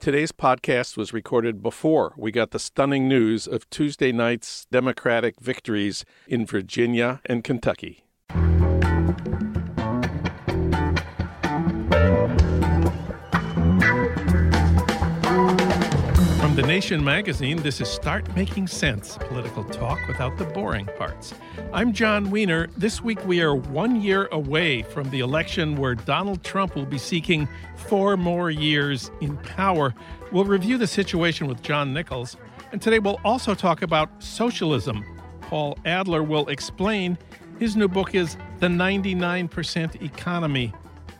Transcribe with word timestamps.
Today's 0.00 0.30
podcast 0.30 0.96
was 0.96 1.12
recorded 1.12 1.60
before 1.60 2.14
we 2.16 2.30
got 2.30 2.52
the 2.52 2.60
stunning 2.60 3.08
news 3.08 3.48
of 3.48 3.68
Tuesday 3.68 4.12
night's 4.12 4.64
Democratic 4.70 5.40
victories 5.40 6.04
in 6.28 6.46
Virginia 6.46 7.20
and 7.26 7.42
Kentucky. 7.42 8.07
Nation 16.68 17.02
magazine, 17.02 17.56
this 17.62 17.80
is 17.80 17.88
Start 17.88 18.36
Making 18.36 18.66
Sense 18.66 19.16
political 19.16 19.64
talk 19.64 20.06
without 20.06 20.36
the 20.36 20.44
boring 20.44 20.84
parts. 20.98 21.32
I'm 21.72 21.94
Jon 21.94 22.30
Wiener. 22.30 22.66
This 22.76 23.02
week 23.02 23.24
we 23.24 23.40
are 23.40 23.54
one 23.54 24.02
year 24.02 24.28
away 24.32 24.82
from 24.82 25.08
the 25.08 25.20
election 25.20 25.76
where 25.78 25.94
Donald 25.94 26.44
Trump 26.44 26.76
will 26.76 26.84
be 26.84 26.98
seeking 26.98 27.48
four 27.74 28.18
more 28.18 28.50
years 28.50 29.10
in 29.22 29.38
power. 29.38 29.94
We'll 30.30 30.44
review 30.44 30.76
the 30.76 30.86
situation 30.86 31.46
with 31.46 31.62
John 31.62 31.94
Nichols, 31.94 32.36
and 32.70 32.82
today 32.82 32.98
we'll 32.98 33.20
also 33.24 33.54
talk 33.54 33.80
about 33.80 34.10
socialism. 34.22 35.02
Paul 35.40 35.78
Adler 35.86 36.22
will 36.22 36.48
explain. 36.48 37.16
His 37.58 37.76
new 37.76 37.88
book 37.88 38.14
is 38.14 38.36
The 38.58 38.66
99% 38.66 40.02
Economy. 40.02 40.74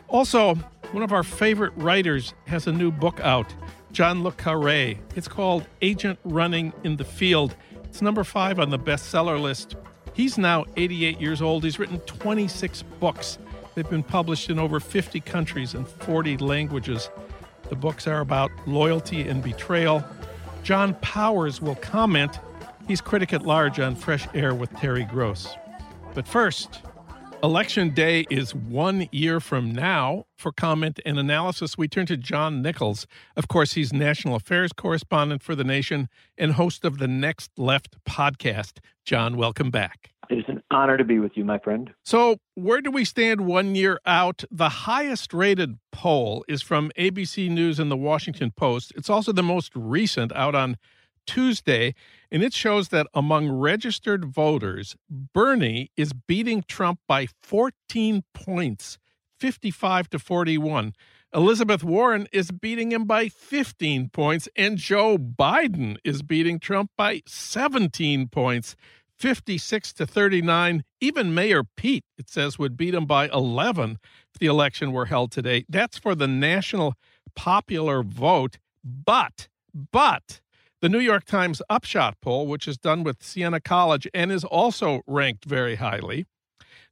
Also, 0.08 0.56
one 0.92 1.02
of 1.02 1.12
our 1.14 1.22
favorite 1.22 1.72
writers 1.76 2.34
has 2.46 2.66
a 2.66 2.72
new 2.72 2.90
book 2.90 3.18
out. 3.20 3.54
John 3.98 4.22
Le 4.22 4.30
Carre. 4.30 4.94
It's 5.16 5.26
called 5.26 5.66
Agent 5.82 6.20
Running 6.22 6.72
in 6.84 6.98
the 6.98 7.04
Field. 7.04 7.56
It's 7.82 8.00
number 8.00 8.22
five 8.22 8.60
on 8.60 8.70
the 8.70 8.78
bestseller 8.78 9.40
list. 9.40 9.74
He's 10.12 10.38
now 10.38 10.66
88 10.76 11.20
years 11.20 11.42
old. 11.42 11.64
He's 11.64 11.80
written 11.80 11.98
26 12.02 12.82
books. 13.00 13.38
They've 13.74 13.90
been 13.90 14.04
published 14.04 14.50
in 14.50 14.58
over 14.60 14.78
50 14.78 15.18
countries 15.22 15.74
and 15.74 15.88
40 15.88 16.36
languages. 16.36 17.10
The 17.70 17.74
books 17.74 18.06
are 18.06 18.20
about 18.20 18.52
loyalty 18.68 19.22
and 19.22 19.42
betrayal. 19.42 20.04
John 20.62 20.94
Powers 21.00 21.60
will 21.60 21.74
comment. 21.74 22.38
He's 22.86 23.00
critic 23.00 23.32
at 23.32 23.42
large 23.42 23.80
on 23.80 23.96
Fresh 23.96 24.28
Air 24.32 24.54
with 24.54 24.70
Terry 24.76 25.06
Gross. 25.06 25.48
But 26.14 26.28
first, 26.28 26.82
Election 27.40 27.90
Day 27.90 28.26
is 28.30 28.52
one 28.52 29.08
year 29.12 29.38
from 29.38 29.70
now. 29.70 30.26
For 30.36 30.50
comment 30.50 30.98
and 31.06 31.20
analysis, 31.20 31.78
we 31.78 31.86
turn 31.86 32.06
to 32.06 32.16
John 32.16 32.62
Nichols. 32.62 33.06
Of 33.36 33.46
course, 33.46 33.74
he's 33.74 33.92
national 33.92 34.34
affairs 34.34 34.72
correspondent 34.72 35.44
for 35.44 35.54
The 35.54 35.62
Nation 35.62 36.08
and 36.36 36.54
host 36.54 36.84
of 36.84 36.98
the 36.98 37.06
Next 37.06 37.52
Left 37.56 37.96
podcast. 38.04 38.78
John, 39.04 39.36
welcome 39.36 39.70
back. 39.70 40.10
It 40.28 40.38
is 40.38 40.44
an 40.48 40.64
honor 40.72 40.96
to 40.96 41.04
be 41.04 41.20
with 41.20 41.36
you, 41.36 41.44
my 41.44 41.58
friend. 41.58 41.92
So, 42.04 42.38
where 42.56 42.80
do 42.80 42.90
we 42.90 43.04
stand 43.04 43.42
one 43.42 43.76
year 43.76 44.00
out? 44.04 44.42
The 44.50 44.68
highest 44.68 45.32
rated 45.32 45.78
poll 45.92 46.44
is 46.48 46.60
from 46.60 46.90
ABC 46.98 47.48
News 47.48 47.78
and 47.78 47.88
the 47.88 47.96
Washington 47.96 48.50
Post. 48.50 48.92
It's 48.96 49.08
also 49.08 49.30
the 49.30 49.44
most 49.44 49.70
recent 49.76 50.32
out 50.34 50.56
on 50.56 50.76
Tuesday, 51.24 51.94
and 52.30 52.42
it 52.42 52.52
shows 52.52 52.88
that 52.88 53.06
among 53.14 53.50
registered 53.50 54.24
voters, 54.24 54.96
Bernie 55.08 55.90
is 55.96 56.12
beating 56.12 56.64
Trump 56.66 57.00
by 57.06 57.26
14 57.42 58.24
points, 58.34 58.98
55 59.38 60.10
to 60.10 60.18
41. 60.18 60.92
Elizabeth 61.34 61.84
Warren 61.84 62.26
is 62.32 62.50
beating 62.50 62.92
him 62.92 63.04
by 63.04 63.28
15 63.28 64.08
points, 64.10 64.48
and 64.56 64.78
Joe 64.78 65.18
Biden 65.18 65.96
is 66.02 66.22
beating 66.22 66.58
Trump 66.58 66.90
by 66.96 67.22
17 67.26 68.28
points, 68.28 68.76
56 69.18 69.92
to 69.94 70.06
39. 70.06 70.84
Even 71.00 71.34
Mayor 71.34 71.64
Pete, 71.76 72.04
it 72.16 72.30
says, 72.30 72.58
would 72.58 72.76
beat 72.76 72.94
him 72.94 73.04
by 73.04 73.28
11 73.28 73.98
if 74.32 74.38
the 74.38 74.46
election 74.46 74.92
were 74.92 75.06
held 75.06 75.30
today. 75.30 75.66
That's 75.68 75.98
for 75.98 76.14
the 76.14 76.28
national 76.28 76.94
popular 77.34 78.02
vote. 78.02 78.58
But, 78.82 79.48
but, 79.74 80.40
the 80.80 80.88
New 80.88 81.00
York 81.00 81.24
Times 81.24 81.60
Upshot 81.68 82.20
poll, 82.20 82.46
which 82.46 82.68
is 82.68 82.78
done 82.78 83.02
with 83.02 83.22
Siena 83.22 83.60
College 83.60 84.06
and 84.14 84.30
is 84.30 84.44
also 84.44 85.02
ranked 85.06 85.44
very 85.44 85.76
highly, 85.76 86.26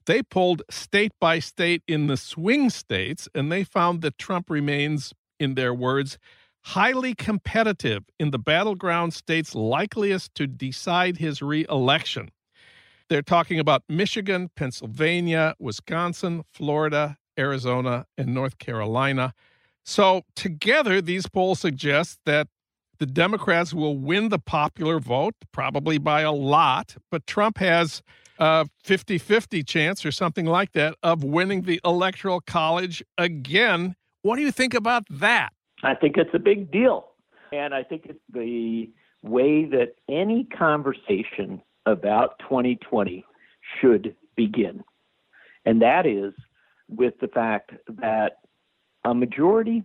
they 0.06 0.22
polled 0.22 0.62
state 0.70 1.12
by 1.20 1.38
state 1.40 1.82
in 1.86 2.06
the 2.06 2.16
swing 2.16 2.70
states, 2.70 3.28
and 3.34 3.50
they 3.50 3.64
found 3.64 4.02
that 4.02 4.18
Trump 4.18 4.50
remains, 4.50 5.12
in 5.38 5.54
their 5.54 5.74
words, 5.74 6.18
highly 6.62 7.14
competitive 7.14 8.04
in 8.18 8.30
the 8.30 8.38
battleground 8.38 9.14
states 9.14 9.54
likeliest 9.54 10.34
to 10.34 10.46
decide 10.46 11.18
his 11.18 11.42
reelection. 11.42 12.30
They're 13.08 13.22
talking 13.22 13.60
about 13.60 13.82
Michigan, 13.88 14.50
Pennsylvania, 14.56 15.54
Wisconsin, 15.60 16.42
Florida, 16.52 17.18
Arizona, 17.38 18.06
and 18.18 18.34
North 18.34 18.58
Carolina. 18.58 19.32
So, 19.84 20.22
together, 20.34 21.00
these 21.00 21.28
polls 21.28 21.60
suggest 21.60 22.18
that 22.26 22.48
the 22.98 23.06
Democrats 23.06 23.72
will 23.72 23.96
win 23.96 24.28
the 24.28 24.38
popular 24.38 24.98
vote, 24.98 25.34
probably 25.52 25.98
by 25.98 26.22
a 26.22 26.32
lot, 26.32 26.96
but 27.10 27.26
Trump 27.26 27.58
has 27.58 28.02
a 28.38 28.66
50 28.84 29.18
50 29.18 29.62
chance 29.62 30.04
or 30.04 30.12
something 30.12 30.46
like 30.46 30.72
that 30.72 30.94
of 31.02 31.24
winning 31.24 31.62
the 31.62 31.80
Electoral 31.84 32.40
College 32.40 33.02
again. 33.16 33.96
What 34.22 34.36
do 34.36 34.42
you 34.42 34.52
think 34.52 34.74
about 34.74 35.04
that? 35.10 35.50
I 35.82 35.94
think 35.94 36.16
it's 36.16 36.34
a 36.34 36.38
big 36.38 36.70
deal. 36.70 37.08
And 37.52 37.74
I 37.74 37.82
think 37.82 38.06
it's 38.06 38.18
the 38.32 38.90
way 39.22 39.64
that 39.66 39.94
any 40.08 40.44
conversation 40.44 41.62
about 41.86 42.38
2020 42.40 43.24
should 43.80 44.14
begin. 44.36 44.82
And 45.64 45.80
that 45.82 46.06
is 46.06 46.32
with 46.88 47.14
the 47.20 47.28
fact 47.28 47.72
that 47.88 48.38
a 49.04 49.14
majority 49.14 49.84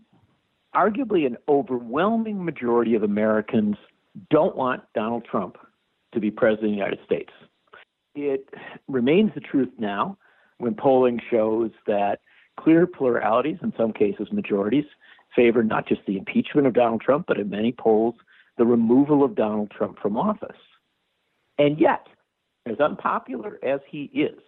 arguably 0.75 1.25
an 1.25 1.37
overwhelming 1.47 2.43
majority 2.43 2.95
of 2.95 3.03
Americans 3.03 3.75
don't 4.29 4.55
want 4.55 4.83
Donald 4.93 5.25
Trump 5.29 5.57
to 6.13 6.19
be 6.19 6.31
president 6.31 6.65
of 6.65 6.71
the 6.71 6.77
United 6.77 6.99
States. 7.05 7.31
It 8.15 8.49
remains 8.87 9.31
the 9.33 9.41
truth 9.41 9.69
now 9.77 10.17
when 10.57 10.75
polling 10.75 11.19
shows 11.29 11.71
that 11.87 12.19
clear 12.59 12.85
pluralities, 12.85 13.57
in 13.63 13.73
some 13.77 13.93
cases 13.93 14.27
majorities, 14.31 14.85
favor 15.35 15.63
not 15.63 15.87
just 15.87 16.01
the 16.05 16.17
impeachment 16.17 16.67
of 16.67 16.73
Donald 16.73 17.01
Trump, 17.01 17.25
but 17.27 17.39
in 17.39 17.49
many 17.49 17.71
polls, 17.71 18.15
the 18.57 18.65
removal 18.65 19.23
of 19.23 19.35
Donald 19.35 19.71
Trump 19.71 19.97
from 19.99 20.17
office. 20.17 20.57
And 21.57 21.79
yet, 21.79 22.05
as 22.65 22.79
unpopular 22.79 23.59
as 23.63 23.79
he 23.89 24.03
is, 24.13 24.39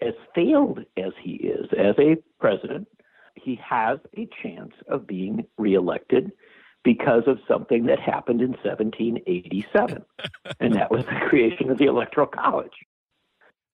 as 0.00 0.14
failed 0.34 0.80
as 0.96 1.12
he 1.22 1.32
is 1.32 1.66
as 1.78 1.94
a 1.98 2.16
president, 2.40 2.88
he 3.34 3.58
has 3.62 3.98
a 4.16 4.28
chance 4.42 4.72
of 4.88 5.06
being 5.06 5.46
reelected 5.58 6.32
because 6.82 7.24
of 7.26 7.38
something 7.46 7.86
that 7.86 8.00
happened 8.00 8.40
in 8.40 8.50
1787, 8.50 10.02
and 10.60 10.74
that 10.74 10.90
was 10.90 11.04
the 11.04 11.26
creation 11.28 11.70
of 11.70 11.78
the 11.78 11.84
Electoral 11.84 12.26
College. 12.26 12.72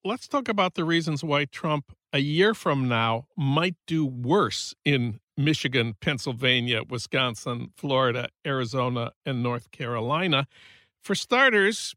Let's 0.05 0.29
talk 0.29 0.49
about 0.49 0.75
the 0.75 0.85
reasons 0.85 1.25
why 1.25 1.47
Trump, 1.47 1.93
a 2.13 2.19
year 2.19 2.55
from 2.55 2.89
now, 2.89 3.27
might 3.37 3.75
do 3.87 4.07
worse 4.07 4.75
in 4.85 5.21
Michigan, 5.37 5.95
Pennsylvania, 6.01 6.83
Wisconsin, 6.89 7.73
Florida, 7.77 8.29
Arizona, 8.47 9.13
and 9.25 9.43
North 9.43 9.71
Carolina. 9.71 10.47
For 11.03 11.15
starters, 11.15 11.95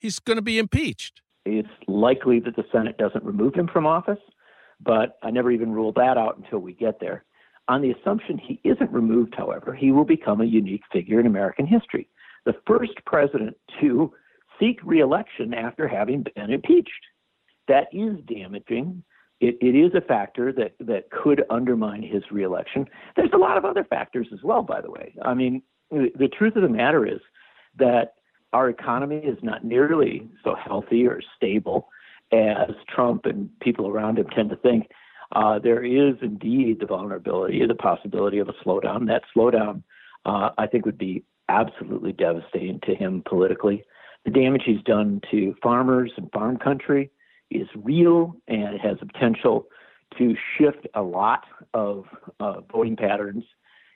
he's 0.00 0.18
going 0.18 0.36
to 0.36 0.42
be 0.42 0.58
impeached. 0.58 1.22
It's 1.44 1.68
likely 1.86 2.40
that 2.40 2.56
the 2.56 2.64
Senate 2.72 2.98
doesn't 2.98 3.24
remove 3.24 3.54
him 3.54 3.68
from 3.68 3.86
office 3.86 4.18
but 4.84 5.18
I 5.22 5.30
never 5.30 5.50
even 5.50 5.72
rule 5.72 5.92
that 5.92 6.18
out 6.18 6.38
until 6.38 6.58
we 6.58 6.72
get 6.72 7.00
there. 7.00 7.24
On 7.68 7.80
the 7.80 7.92
assumption 7.92 8.38
he 8.38 8.60
isn't 8.64 8.90
removed, 8.90 9.34
however, 9.36 9.74
he 9.74 9.92
will 9.92 10.04
become 10.04 10.40
a 10.40 10.44
unique 10.44 10.82
figure 10.92 11.20
in 11.20 11.26
American 11.26 11.66
history. 11.66 12.08
The 12.44 12.54
first 12.66 12.92
president 13.06 13.56
to 13.80 14.12
seek 14.58 14.80
reelection 14.84 15.54
after 15.54 15.86
having 15.86 16.24
been 16.34 16.50
impeached. 16.50 16.90
That 17.68 17.86
is 17.92 18.16
damaging. 18.26 19.02
It, 19.40 19.56
it 19.60 19.76
is 19.76 19.92
a 19.94 20.00
factor 20.00 20.52
that, 20.52 20.74
that 20.80 21.10
could 21.10 21.44
undermine 21.50 22.02
his 22.02 22.22
reelection. 22.30 22.86
There's 23.16 23.32
a 23.32 23.38
lot 23.38 23.56
of 23.56 23.64
other 23.64 23.84
factors 23.84 24.28
as 24.32 24.40
well, 24.42 24.62
by 24.62 24.80
the 24.80 24.90
way. 24.90 25.14
I 25.22 25.34
mean, 25.34 25.62
the, 25.90 26.10
the 26.18 26.28
truth 26.28 26.56
of 26.56 26.62
the 26.62 26.68
matter 26.68 27.06
is 27.06 27.20
that 27.78 28.14
our 28.52 28.68
economy 28.68 29.16
is 29.16 29.38
not 29.42 29.64
nearly 29.64 30.28
so 30.44 30.54
healthy 30.54 31.06
or 31.06 31.20
stable 31.36 31.88
as 32.32 32.70
Trump 32.88 33.26
and 33.26 33.48
people 33.60 33.88
around 33.88 34.18
him 34.18 34.26
tend 34.34 34.50
to 34.50 34.56
think, 34.56 34.88
uh, 35.32 35.58
there 35.58 35.84
is 35.84 36.14
indeed 36.20 36.80
the 36.80 36.86
vulnerability, 36.86 37.64
the 37.66 37.74
possibility 37.74 38.38
of 38.38 38.48
a 38.48 38.54
slowdown. 38.64 39.06
That 39.06 39.22
slowdown, 39.34 39.82
uh, 40.24 40.50
I 40.58 40.66
think, 40.66 40.84
would 40.84 40.98
be 40.98 41.24
absolutely 41.48 42.12
devastating 42.12 42.80
to 42.84 42.94
him 42.94 43.22
politically. 43.26 43.84
The 44.24 44.30
damage 44.30 44.62
he's 44.64 44.82
done 44.84 45.20
to 45.30 45.54
farmers 45.62 46.12
and 46.16 46.30
farm 46.32 46.58
country 46.58 47.10
is 47.50 47.66
real, 47.74 48.34
and 48.48 48.74
it 48.74 48.80
has 48.80 48.98
the 49.00 49.06
potential 49.06 49.66
to 50.18 50.34
shift 50.58 50.86
a 50.94 51.02
lot 51.02 51.44
of 51.74 52.04
uh, 52.38 52.60
voting 52.70 52.96
patterns 52.96 53.44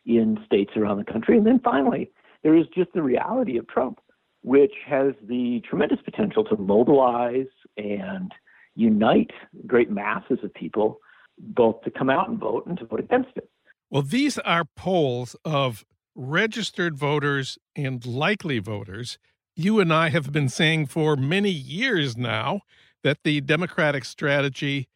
in 0.06 0.38
states 0.46 0.72
around 0.76 0.98
the 0.98 1.12
country. 1.12 1.36
And 1.36 1.46
then 1.46 1.60
finally, 1.62 2.10
there 2.42 2.56
is 2.56 2.66
just 2.74 2.92
the 2.94 3.02
reality 3.02 3.58
of 3.58 3.68
Trump, 3.68 4.00
which 4.46 4.74
has 4.86 5.12
the 5.28 5.60
tremendous 5.68 5.98
potential 6.04 6.44
to 6.44 6.56
mobilize 6.56 7.48
and 7.76 8.30
unite 8.76 9.32
great 9.66 9.90
masses 9.90 10.38
of 10.44 10.54
people, 10.54 11.00
both 11.36 11.82
to 11.82 11.90
come 11.90 12.08
out 12.08 12.28
and 12.28 12.38
vote 12.38 12.64
and 12.64 12.78
to 12.78 12.86
vote 12.86 13.00
against 13.00 13.30
it. 13.34 13.50
Well, 13.90 14.02
these 14.02 14.38
are 14.38 14.64
polls 14.64 15.34
of 15.44 15.84
registered 16.14 16.96
voters 16.96 17.58
and 17.74 18.06
likely 18.06 18.60
voters. 18.60 19.18
You 19.56 19.80
and 19.80 19.92
I 19.92 20.10
have 20.10 20.30
been 20.30 20.48
saying 20.48 20.86
for 20.86 21.16
many 21.16 21.50
years 21.50 22.16
now 22.16 22.60
that 23.02 23.24
the 23.24 23.40
Democratic 23.40 24.04
strategy 24.04 24.86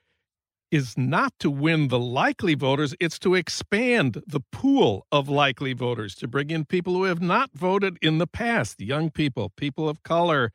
is 0.71 0.97
not 0.97 1.33
to 1.41 1.51
win 1.51 1.89
the 1.89 1.99
likely 1.99 2.55
voters, 2.55 2.95
it's 3.01 3.19
to 3.19 3.35
expand 3.35 4.23
the 4.27 4.41
pool 4.41 5.07
of 5.11 5.29
likely 5.29 5.73
voters, 5.73 6.15
to 6.17 6.29
bring 6.29 6.51
in 6.51 6.65
people 6.65 6.95
who 6.95 7.05
have 7.05 7.21
not 7.21 7.51
voted 7.55 7.99
in 8.01 8.19
the 8.19 8.27
past, 8.27 8.81
young 8.81 9.11
people, 9.11 9.51
people 9.51 9.89
of 9.89 10.03
color, 10.03 10.53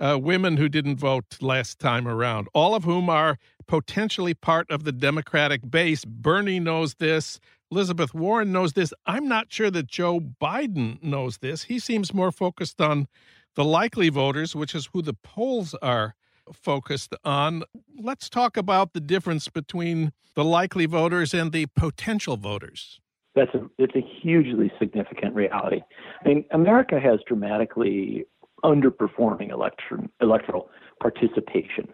uh, 0.00 0.18
women 0.20 0.56
who 0.56 0.68
didn't 0.68 0.96
vote 0.96 1.38
last 1.40 1.78
time 1.78 2.06
around, 2.06 2.48
all 2.52 2.74
of 2.74 2.84
whom 2.84 3.08
are 3.08 3.38
potentially 3.66 4.34
part 4.34 4.70
of 4.70 4.84
the 4.84 4.92
Democratic 4.92 5.70
base. 5.70 6.04
Bernie 6.04 6.60
knows 6.60 6.94
this. 6.94 7.40
Elizabeth 7.70 8.14
Warren 8.14 8.52
knows 8.52 8.74
this. 8.74 8.92
I'm 9.06 9.28
not 9.28 9.52
sure 9.52 9.70
that 9.70 9.86
Joe 9.86 10.20
Biden 10.20 11.02
knows 11.02 11.38
this. 11.38 11.64
He 11.64 11.78
seems 11.78 12.12
more 12.12 12.32
focused 12.32 12.80
on 12.80 13.08
the 13.54 13.64
likely 13.64 14.08
voters, 14.08 14.54
which 14.54 14.74
is 14.74 14.90
who 14.92 15.00
the 15.00 15.14
polls 15.14 15.74
are 15.80 16.14
focused 16.52 17.14
on. 17.24 17.62
Let's 17.98 18.28
talk 18.28 18.56
about 18.56 18.92
the 18.92 19.00
difference 19.00 19.48
between 19.48 20.12
the 20.34 20.44
likely 20.44 20.86
voters 20.86 21.32
and 21.32 21.52
the 21.52 21.66
potential 21.76 22.36
voters. 22.36 23.00
That's 23.34 23.54
a 23.54 23.68
it's 23.78 23.96
a 23.96 24.00
hugely 24.22 24.70
significant 24.78 25.34
reality. 25.34 25.80
I 26.24 26.28
mean, 26.28 26.44
America 26.52 27.00
has 27.00 27.20
dramatically 27.26 28.26
underperforming 28.64 29.50
election 29.50 30.08
electoral 30.20 30.70
participation. 31.00 31.88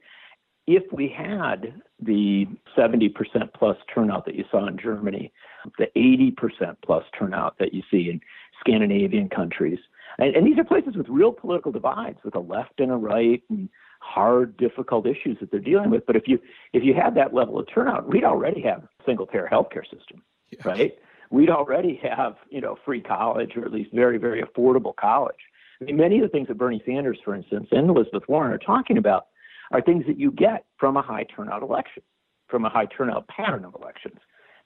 If 0.66 0.84
we 0.92 1.08
had 1.08 1.74
the 2.00 2.46
70% 2.78 3.10
plus 3.54 3.76
turnout 3.92 4.24
that 4.26 4.36
you 4.36 4.44
saw 4.50 4.68
in 4.68 4.78
Germany, 4.78 5.32
the 5.78 5.86
80% 5.96 6.76
plus 6.84 7.02
turnout 7.18 7.56
that 7.58 7.74
you 7.74 7.82
see 7.90 8.08
in 8.08 8.20
Scandinavian 8.60 9.28
countries, 9.28 9.78
and, 10.18 10.36
and 10.36 10.46
these 10.46 10.58
are 10.58 10.64
places 10.64 10.96
with 10.96 11.08
real 11.08 11.32
political 11.32 11.72
divides, 11.72 12.18
with 12.24 12.36
a 12.36 12.40
left 12.40 12.78
and 12.78 12.92
a 12.92 12.96
right, 12.96 13.42
and 13.48 13.68
hard, 14.00 14.56
difficult 14.56 15.06
issues 15.06 15.38
that 15.40 15.50
they're 15.50 15.60
dealing 15.60 15.90
with. 15.90 16.04
But 16.06 16.16
if 16.16 16.26
you 16.26 16.38
if 16.72 16.82
you 16.82 16.94
had 16.94 17.14
that 17.14 17.32
level 17.32 17.58
of 17.58 17.66
turnout, 17.72 18.08
we'd 18.08 18.24
already 18.24 18.60
have 18.62 18.84
a 18.84 18.88
single 19.06 19.26
payer 19.26 19.48
healthcare 19.50 19.84
system, 19.84 20.22
right? 20.64 20.98
We'd 21.30 21.50
already 21.50 22.00
have 22.02 22.36
you 22.50 22.60
know 22.60 22.76
free 22.84 23.00
college 23.00 23.56
or 23.56 23.64
at 23.64 23.72
least 23.72 23.90
very 23.92 24.18
very 24.18 24.42
affordable 24.42 24.94
college. 24.96 25.36
I 25.80 25.84
mean, 25.84 25.96
many 25.96 26.16
of 26.16 26.22
the 26.22 26.28
things 26.28 26.48
that 26.48 26.58
Bernie 26.58 26.82
Sanders, 26.84 27.18
for 27.24 27.34
instance, 27.34 27.68
and 27.70 27.88
Elizabeth 27.88 28.24
Warren 28.28 28.52
are 28.52 28.58
talking 28.58 28.98
about 28.98 29.26
are 29.70 29.80
things 29.80 30.04
that 30.06 30.18
you 30.18 30.30
get 30.32 30.64
from 30.78 30.96
a 30.96 31.02
high 31.02 31.24
turnout 31.24 31.62
election, 31.62 32.02
from 32.48 32.64
a 32.64 32.68
high 32.68 32.86
turnout 32.86 33.28
pattern 33.28 33.64
of 33.64 33.74
elections, 33.80 34.18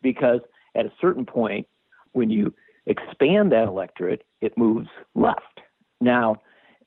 because 0.03 0.41
at 0.75 0.87
a 0.87 0.93
certain 1.01 1.25
point, 1.25 1.67
when 2.13 2.31
you 2.31 2.53
expand 2.87 3.53
that 3.53 3.69
electorate, 3.69 4.23
it 4.41 4.57
moves 4.57 4.89
left. 5.15 5.61
Now, 6.01 6.37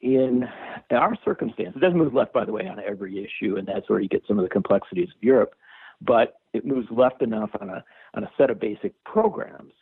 in 0.02 0.48
our 0.92 1.16
circumstance, 1.26 1.76
it 1.76 1.80
doesn't 1.80 1.98
move 1.98 2.14
left, 2.14 2.34
by 2.34 2.46
the 2.46 2.52
way, 2.52 2.68
on 2.68 2.80
every 2.80 3.18
issue, 3.18 3.58
and 3.58 3.68
that's 3.68 3.90
where 3.90 4.00
you 4.00 4.08
get 4.08 4.24
some 4.28 4.38
of 4.38 4.44
the 4.44 4.50
complexities 4.50 5.10
of 5.10 5.24
Europe. 5.24 5.56
But 6.02 6.40
it 6.54 6.66
moves 6.66 6.88
left 6.92 7.22
enough 7.22 7.50
on 7.60 7.70
a 7.70 7.84
on 8.14 8.24
a 8.24 8.32
set 8.38 8.50
of 8.50 8.60
basic 8.60 8.94
programs, 9.04 9.74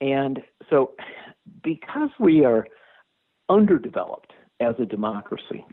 and 0.00 0.42
so 0.70 0.92
because 1.62 2.10
we 2.18 2.44
are 2.44 2.66
underdeveloped 3.48 4.32
as 4.60 4.74
a 4.78 4.86
democracy, 4.86 5.64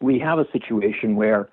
we 0.00 0.18
have 0.18 0.38
a 0.38 0.46
situation 0.52 1.16
where 1.16 1.48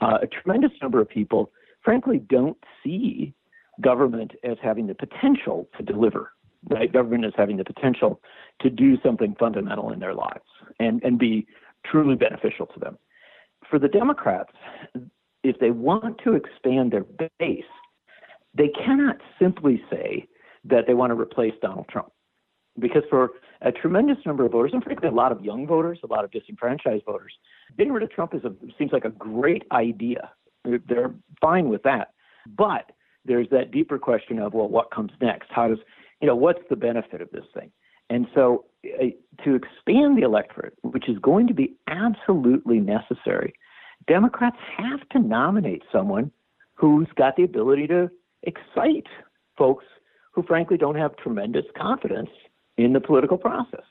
uh, 0.00 0.18
a 0.22 0.26
tremendous 0.26 0.72
number 0.82 1.00
of 1.00 1.08
people, 1.08 1.50
frankly, 1.82 2.18
don't 2.28 2.58
see 2.82 3.34
government 3.80 4.32
as 4.44 4.56
having 4.62 4.86
the 4.86 4.94
potential 4.94 5.68
to 5.76 5.82
deliver 5.82 6.32
right? 6.70 6.92
Government 6.92 7.24
is 7.24 7.32
having 7.36 7.56
the 7.56 7.64
potential 7.64 8.20
to 8.60 8.70
do 8.70 8.96
something 9.02 9.34
fundamental 9.38 9.92
in 9.92 10.00
their 10.00 10.14
lives 10.14 10.44
and, 10.80 11.02
and 11.02 11.18
be 11.18 11.46
truly 11.84 12.16
beneficial 12.16 12.66
to 12.66 12.80
them. 12.80 12.98
For 13.68 13.78
the 13.78 13.88
Democrats, 13.88 14.52
if 15.42 15.58
they 15.58 15.70
want 15.70 16.18
to 16.24 16.34
expand 16.34 16.92
their 16.92 17.04
base, 17.38 17.64
they 18.56 18.68
cannot 18.68 19.16
simply 19.40 19.82
say 19.90 20.26
that 20.64 20.86
they 20.86 20.94
want 20.94 21.10
to 21.10 21.20
replace 21.20 21.54
Donald 21.60 21.86
Trump. 21.88 22.10
Because 22.78 23.02
for 23.08 23.30
a 23.62 23.70
tremendous 23.70 24.18
number 24.26 24.44
of 24.44 24.52
voters, 24.52 24.72
and 24.72 24.82
frankly, 24.82 25.08
a 25.08 25.12
lot 25.12 25.32
of 25.32 25.44
young 25.44 25.66
voters, 25.66 25.98
a 26.02 26.06
lot 26.06 26.24
of 26.24 26.30
disenfranchised 26.30 27.04
voters, 27.04 27.32
getting 27.78 27.92
rid 27.92 28.02
of 28.02 28.10
Trump 28.10 28.34
is 28.34 28.44
a, 28.44 28.52
seems 28.78 28.92
like 28.92 29.04
a 29.04 29.10
great 29.10 29.64
idea. 29.72 30.30
They're 30.64 31.14
fine 31.40 31.68
with 31.68 31.82
that. 31.84 32.08
But 32.56 32.90
there's 33.24 33.48
that 33.50 33.70
deeper 33.70 33.98
question 33.98 34.38
of, 34.38 34.54
well, 34.54 34.68
what 34.68 34.90
comes 34.90 35.12
next? 35.20 35.50
How 35.50 35.68
does 35.68 35.78
you 36.20 36.26
know, 36.26 36.36
what's 36.36 36.62
the 36.70 36.76
benefit 36.76 37.20
of 37.20 37.30
this 37.30 37.44
thing? 37.54 37.70
And 38.10 38.26
so 38.34 38.64
uh, 38.84 39.06
to 39.44 39.54
expand 39.54 40.18
the 40.18 40.22
electorate, 40.22 40.74
which 40.82 41.08
is 41.08 41.18
going 41.18 41.46
to 41.46 41.54
be 41.54 41.74
absolutely 41.88 42.80
necessary, 42.80 43.54
Democrats 44.06 44.56
have 44.76 45.08
to 45.10 45.18
nominate 45.18 45.82
someone 45.90 46.30
who's 46.74 47.08
got 47.16 47.36
the 47.36 47.44
ability 47.44 47.86
to 47.86 48.10
excite 48.42 49.06
folks 49.56 49.84
who 50.32 50.42
frankly 50.42 50.76
don't 50.76 50.96
have 50.96 51.16
tremendous 51.16 51.64
confidence 51.76 52.30
in 52.76 52.92
the 52.92 53.00
political 53.00 53.38
process. 53.38 53.84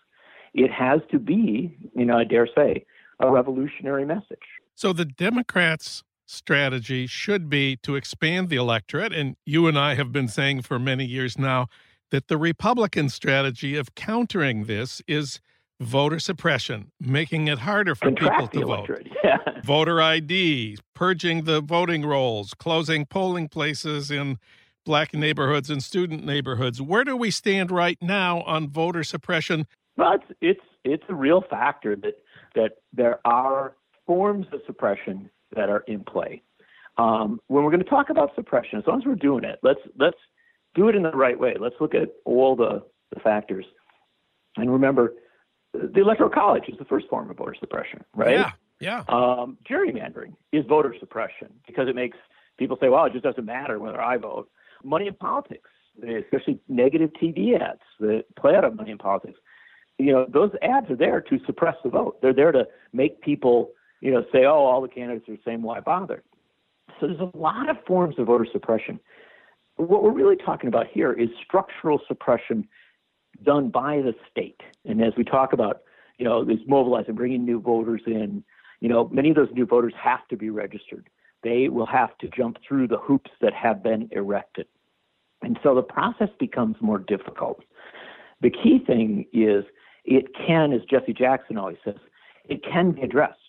It 0.54 0.72
has 0.72 1.00
to 1.12 1.18
be, 1.18 1.76
you 1.96 2.06
know, 2.06 2.18
I 2.18 2.26
dare 2.26 2.48
say, 2.54 2.86
a 3.20 3.32
revolutionary 3.32 4.06
message. 4.06 4.44
So 4.76 4.94
the 4.94 5.06
Democrats' 5.06 6.04
strategy 6.26 7.08
should 7.08 7.50
be 7.50 7.78
to 7.78 7.96
expand 7.96 8.50
the 8.50 8.58
electorate. 8.58 9.14
And 9.14 9.36
you 9.46 9.68
and 9.68 9.78
I 9.78 9.96
have 9.96 10.12
been 10.12 10.28
saying 10.28 10.62
for 10.64 10.78
many 10.78 11.06
years 11.06 11.38
now 11.38 11.68
that 12.14 12.28
the 12.28 12.38
Republican 12.38 13.10
strategy 13.10 13.76
of 13.76 13.96
countering 13.96 14.66
this 14.66 15.02
is 15.08 15.42
voter 15.82 16.20
suppression, 16.20 16.92
making 17.00 17.48
it 17.48 17.58
harder 17.58 17.96
for 17.96 18.06
Contract 18.06 18.52
people 18.54 18.60
to 18.62 18.66
vote. 18.68 19.08
Yeah. 19.24 19.38
Voter 19.64 20.00
ID, 20.00 20.78
purging 20.94 21.46
the 21.46 21.60
voting 21.60 22.06
rolls, 22.06 22.54
closing 22.54 23.08
polling 23.08 23.48
places 23.48 24.12
in 24.12 24.38
black 24.86 25.16
neighborhoods 25.16 25.72
and 25.72 25.82
student 25.82 26.24
neighborhoods. 26.24 26.80
Where 26.80 27.04
do 27.04 27.18
we 27.18 27.32
stand 27.32 27.72
right 27.72 27.98
now 28.00 28.42
on 28.42 28.68
voter 28.68 29.04
suppression? 29.04 29.66
Well, 29.98 30.14
it's 30.14 30.38
it's 30.40 30.66
it's 30.84 31.04
a 31.10 31.16
real 31.16 31.42
factor 31.50 31.96
that 31.96 32.22
that 32.54 32.74
there 32.94 33.22
are 33.26 33.74
forms 34.06 34.46
of 34.54 34.62
suppression 34.68 35.32
that 35.56 35.68
are 35.68 35.84
in 35.88 36.04
play. 36.04 36.44
Um, 37.00 37.40
when 37.48 37.64
we're 37.64 37.72
going 37.72 37.84
to 37.84 37.90
talk 37.90 38.12
about 38.12 38.36
suppression, 38.36 38.78
as 38.78 38.86
long 38.86 39.00
as 39.00 39.06
we're 39.08 39.16
doing 39.16 39.46
it, 39.46 39.58
let's 39.64 39.80
let's 39.98 40.18
do 40.76 40.90
it 40.90 40.96
in 40.96 41.04
the 41.04 41.12
right 41.12 41.40
way. 41.40 41.56
Let's 41.60 41.76
look 41.80 41.96
at 41.96 42.10
all 42.26 42.56
the, 42.56 42.84
the 43.14 43.20
factors. 43.20 43.66
And 44.58 44.72
remember, 44.72 45.14
the 45.74 46.02
electoral 46.02 46.30
college 46.30 46.66
is 46.68 46.78
the 46.78 46.86
first 46.86 47.08
form 47.10 47.30
of 47.30 47.38
voter 47.38 47.56
suppression, 47.60 48.04
right? 48.16 48.38
Yeah, 48.38 48.52
yeah. 48.80 49.04
Um, 49.10 49.58
gerrymandering 49.70 50.34
is 50.52 50.66
voter 50.68 50.96
suppression 51.00 51.50
because 51.66 51.88
it 51.88 51.96
makes 51.96 52.18
people 52.58 52.78
say, 52.80 52.90
well, 52.90 53.06
it 53.06 53.14
just 53.14 53.24
doesn't 53.24 53.46
matter 53.46 53.80
whether 53.80 54.02
I 54.02 54.18
vote. 54.18 54.50
Money 54.84 55.08
in 55.08 55.16
politics, 55.16 55.70
especially 55.98 56.60
negative 56.68 57.12
TV 57.22 57.60
ads 57.60 57.82
that 58.00 58.26
play 58.36 58.56
out 58.56 58.64
of 58.64 58.76
money 58.76 58.92
in 58.92 58.98
politics, 58.98 59.40
you 59.98 60.12
know, 60.12 60.26
those 60.32 60.52
ads 60.62 60.90
are 60.90 60.96
there 60.96 61.22
to 61.22 61.40
suppress 61.46 61.76
the 61.84 61.90
vote. 61.90 62.22
They're 62.22 62.34
there 62.34 62.52
to 62.52 62.68
make 62.92 63.22
people, 63.22 63.72
you 64.02 64.12
know, 64.12 64.26
say, 64.32 64.46
oh, 64.46 64.66
all 64.66 64.82
the 64.82 64.88
candidates 64.88 65.30
are 65.30 65.34
the 65.34 65.42
same, 65.46 65.62
why 65.62 65.80
bother? 65.80 66.24
So 67.00 67.08
there's 67.08 67.20
a 67.20 67.38
lot 67.38 67.70
of 67.70 67.78
forms 67.86 68.16
of 68.20 68.28
voter 68.28 68.48
suppression 68.52 69.00
what 69.78 70.04
we're 70.04 70.12
really 70.12 70.36
talking 70.36 70.68
about 70.68 70.88
here 70.88 71.14
is 71.14 71.30
structural 71.46 72.00
suppression 72.08 72.68
done 73.44 73.70
by 73.70 73.98
the 73.98 74.14
state. 74.30 74.62
And 74.86 75.04
as 75.04 75.14
we 75.18 75.24
talk 75.24 75.54
about, 75.54 75.82
you 76.18 76.26
know, 76.26 76.46
this 76.46 76.60
mobilizing, 76.68 77.16
bringing 77.16 77.46
new 77.46 77.60
voters 77.60 78.02
in, 78.06 78.44
you 78.80 78.90
know, 78.90 79.10
many 79.12 79.30
of 79.30 79.36
those 79.36 79.50
new 79.54 79.66
voters 79.66 79.94
have 80.02 80.28
to 80.30 80.38
be 80.38 80.50
registered. 80.50 81.10
They 81.42 81.70
will 81.70 81.86
have 81.88 82.18
to 82.20 82.28
jump 82.30 82.58
through 82.66 82.88
the 82.88 83.00
hoops 83.00 83.32
that 83.42 83.54
have 83.54 83.84
been 83.84 84.10
erected. 84.12 84.68
And 85.42 85.60
so 85.64 85.76
the 85.76 85.82
process 85.82 86.30
becomes 86.40 86.78
more 86.80 87.00
difficult. 87.00 87.64
The 88.42 88.50
key 88.50 88.80
thing 88.86 89.26
is 89.34 89.66
it 90.06 90.26
can, 90.36 90.72
as 90.72 90.82
Jesse 90.90 91.14
Jackson 91.14 91.58
always 91.58 91.78
says, 91.84 91.96
it 92.46 92.64
can 92.64 92.92
be 92.92 93.02
addressed. 93.02 93.40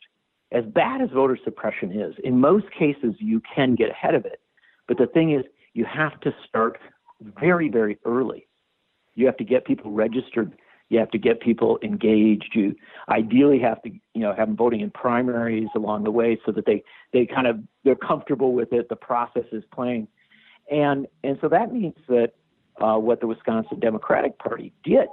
As 0.52 0.64
bad 0.64 1.00
as 1.00 1.10
voter 1.10 1.38
suppression 1.42 1.92
is, 1.92 2.14
in 2.22 2.40
most 2.40 2.66
cases 2.70 3.14
you 3.18 3.42
can 3.54 3.74
get 3.74 3.90
ahead 3.90 4.14
of 4.14 4.24
it. 4.24 4.40
But 4.86 4.98
the 4.98 5.06
thing 5.06 5.32
is, 5.32 5.44
you 5.74 5.84
have 5.84 6.18
to 6.20 6.34
start 6.48 6.78
very, 7.20 7.68
very 7.68 7.98
early. 8.04 8.46
You 9.14 9.26
have 9.26 9.36
to 9.36 9.44
get 9.44 9.64
people 9.64 9.90
registered 9.90 10.56
You 10.88 10.98
have 10.98 11.10
to 11.10 11.18
get 11.18 11.40
people 11.40 11.78
engaged. 11.82 12.50
You 12.54 12.74
ideally 13.08 13.58
have 13.60 13.82
to, 13.82 13.90
you 13.90 14.20
know, 14.20 14.34
have 14.34 14.48
them 14.48 14.56
voting 14.56 14.80
in 14.80 14.90
primaries 14.90 15.68
along 15.74 16.04
the 16.04 16.10
way 16.10 16.40
so 16.44 16.52
that 16.52 16.66
they 16.66 16.82
they 17.12 17.26
kind 17.26 17.46
of 17.46 17.60
they're 17.84 17.96
comfortable 17.96 18.52
with 18.52 18.72
it. 18.72 18.88
The 18.88 18.96
process 18.96 19.44
is 19.52 19.64
playing, 19.72 20.08
and 20.70 21.06
and 21.22 21.38
so 21.40 21.48
that 21.48 21.72
means 21.72 21.96
that 22.08 22.32
uh, 22.80 22.96
what 22.96 23.20
the 23.20 23.26
Wisconsin 23.26 23.80
Democratic 23.80 24.38
Party 24.38 24.72
did 24.84 25.08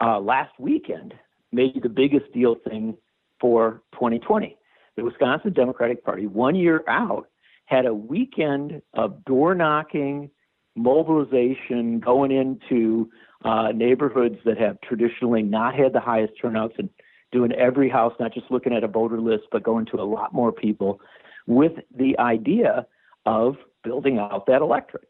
uh, 0.00 0.20
last 0.20 0.52
weekend 0.58 1.14
made 1.52 1.82
the 1.82 1.88
biggest 1.88 2.32
deal 2.32 2.56
thing 2.68 2.96
for 3.40 3.82
2020. 3.92 4.56
The 4.96 5.04
Wisconsin 5.04 5.52
Democratic 5.52 6.04
Party, 6.04 6.26
one 6.26 6.54
year 6.54 6.84
out, 6.86 7.28
had 7.66 7.86
a 7.86 7.94
weekend 7.94 8.82
of 8.94 9.24
door 9.24 9.54
knocking, 9.54 10.30
mobilization, 10.76 12.00
going 12.00 12.30
into 12.30 13.10
uh, 13.44 13.72
neighborhoods 13.72 14.36
that 14.44 14.58
have 14.58 14.80
traditionally 14.80 15.42
not 15.42 15.74
had 15.74 15.92
the 15.92 16.00
highest 16.00 16.34
turnouts 16.40 16.74
and 16.78 16.88
doing 17.30 17.52
every 17.52 17.88
house, 17.88 18.12
not 18.20 18.32
just 18.32 18.50
looking 18.50 18.72
at 18.72 18.84
a 18.84 18.88
voter 18.88 19.20
list, 19.20 19.44
but 19.50 19.62
going 19.62 19.86
to 19.86 19.96
a 20.00 20.04
lot 20.04 20.32
more 20.32 20.52
people 20.52 21.00
with 21.46 21.72
the 21.96 22.16
idea 22.18 22.86
of 23.26 23.56
building 23.82 24.18
out 24.18 24.46
that 24.46 24.62
electorate. 24.62 25.08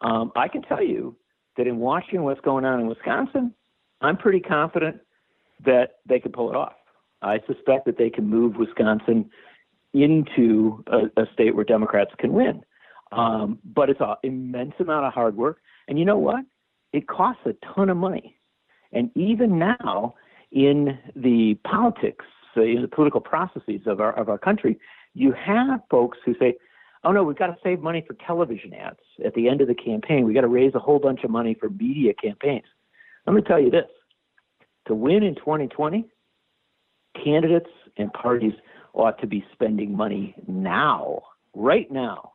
Um, 0.00 0.32
I 0.36 0.48
can 0.48 0.62
tell 0.62 0.82
you 0.82 1.16
that 1.56 1.66
in 1.66 1.78
watching 1.78 2.22
what's 2.22 2.40
going 2.40 2.64
on 2.64 2.80
in 2.80 2.86
Wisconsin, 2.86 3.54
I'm 4.00 4.16
pretty 4.16 4.40
confident 4.40 5.00
that 5.64 5.96
they 6.06 6.18
could 6.18 6.32
pull 6.32 6.50
it 6.50 6.56
off. 6.56 6.74
I 7.20 7.38
suspect 7.46 7.86
that 7.86 7.98
they 7.98 8.10
can 8.10 8.28
move 8.28 8.56
Wisconsin 8.56 9.30
into 9.92 10.82
a, 10.86 11.20
a 11.20 11.26
state 11.32 11.54
where 11.54 11.64
Democrats 11.64 12.12
can 12.18 12.32
win. 12.32 12.62
Um, 13.12 13.58
but 13.64 13.90
it's 13.90 14.00
an 14.00 14.14
immense 14.22 14.72
amount 14.78 15.06
of 15.06 15.12
hard 15.12 15.36
work. 15.36 15.58
And 15.88 15.98
you 15.98 16.04
know 16.04 16.18
what? 16.18 16.44
It 16.92 17.08
costs 17.08 17.42
a 17.46 17.54
ton 17.74 17.90
of 17.90 17.96
money. 17.96 18.38
And 18.92 19.10
even 19.16 19.58
now, 19.58 20.14
in 20.50 20.98
the 21.16 21.54
politics, 21.64 22.24
in 22.56 22.82
the 22.82 22.88
political 22.88 23.20
processes 23.20 23.80
of 23.86 24.00
our 24.00 24.12
of 24.18 24.28
our 24.28 24.38
country, 24.38 24.78
you 25.14 25.32
have 25.32 25.80
folks 25.90 26.18
who 26.24 26.34
say, 26.38 26.54
"Oh 27.04 27.12
no, 27.12 27.22
we've 27.22 27.36
got 27.36 27.46
to 27.46 27.56
save 27.62 27.80
money 27.80 28.04
for 28.06 28.14
television 28.26 28.74
ads 28.74 29.00
at 29.24 29.34
the 29.34 29.48
end 29.48 29.62
of 29.62 29.68
the 29.68 29.74
campaign. 29.74 30.24
We've 30.24 30.34
got 30.34 30.42
to 30.42 30.48
raise 30.48 30.74
a 30.74 30.78
whole 30.78 30.98
bunch 30.98 31.24
of 31.24 31.30
money 31.30 31.54
for 31.58 31.70
media 31.70 32.12
campaigns." 32.14 32.66
Let 33.26 33.34
me 33.34 33.42
tell 33.42 33.60
you 33.60 33.70
this: 33.70 33.88
to 34.86 34.94
win 34.94 35.22
in 35.22 35.34
2020, 35.36 36.04
candidates 37.24 37.70
and 37.96 38.12
parties 38.12 38.52
ought 38.94 39.18
to 39.20 39.26
be 39.26 39.44
spending 39.52 39.96
money 39.96 40.34
now, 40.46 41.22
right 41.54 41.90
now, 41.90 42.32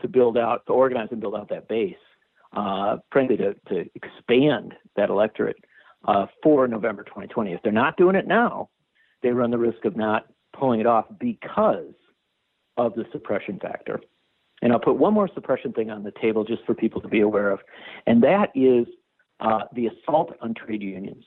to 0.00 0.08
build 0.08 0.36
out, 0.36 0.64
to 0.66 0.72
organize 0.72 1.08
and 1.10 1.20
build 1.20 1.34
out 1.34 1.48
that 1.48 1.68
base, 1.68 1.94
uh, 2.54 2.96
frankly, 3.10 3.36
to, 3.36 3.54
to 3.68 3.84
expand 3.94 4.74
that 4.96 5.10
electorate 5.10 5.56
uh, 6.06 6.26
for 6.42 6.68
November 6.68 7.02
2020. 7.04 7.52
If 7.52 7.62
they're 7.62 7.72
not 7.72 7.96
doing 7.96 8.16
it 8.16 8.26
now, 8.26 8.68
they 9.22 9.30
run 9.30 9.50
the 9.50 9.58
risk 9.58 9.84
of 9.84 9.96
not 9.96 10.26
pulling 10.56 10.80
it 10.80 10.86
off 10.86 11.06
because 11.18 11.94
of 12.76 12.94
the 12.94 13.04
suppression 13.12 13.58
factor. 13.58 14.00
And 14.62 14.72
I'll 14.72 14.80
put 14.80 14.96
one 14.96 15.12
more 15.12 15.28
suppression 15.34 15.72
thing 15.72 15.90
on 15.90 16.02
the 16.02 16.12
table 16.20 16.44
just 16.44 16.64
for 16.64 16.74
people 16.74 17.00
to 17.02 17.08
be 17.08 17.20
aware 17.20 17.50
of, 17.50 17.60
and 18.06 18.22
that 18.22 18.50
is 18.54 18.86
uh, 19.40 19.60
the 19.74 19.88
assault 19.88 20.34
on 20.40 20.54
trade 20.54 20.82
unions. 20.82 21.24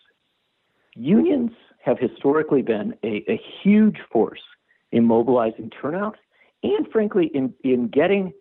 Unions 0.95 1.51
have 1.83 1.99
historically 1.99 2.61
been 2.61 2.93
a, 3.03 3.23
a 3.29 3.39
huge 3.61 3.97
force 4.11 4.41
in 4.91 5.05
mobilizing 5.05 5.69
turnout 5.81 6.17
and, 6.63 6.87
frankly, 6.91 7.31
in, 7.33 7.53
in 7.63 7.87
getting 7.87 8.33